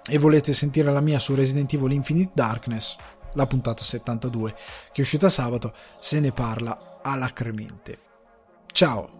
e 0.09 0.19
volete 0.19 0.53
sentire 0.53 0.93
la 0.93 1.01
mia 1.01 1.19
su 1.19 1.35
Resident 1.35 1.73
Evil 1.73 1.93
Infinite 1.93 2.31
Darkness, 2.35 2.97
la 3.33 3.47
puntata 3.47 3.83
72 3.83 4.55
che 4.93 4.99
è 4.99 5.01
uscita 5.01 5.29
sabato, 5.29 5.73
se 5.99 6.21
ne 6.21 6.33
parla 6.33 7.01
alacremente. 7.03 7.99
Ciao! 8.73 9.16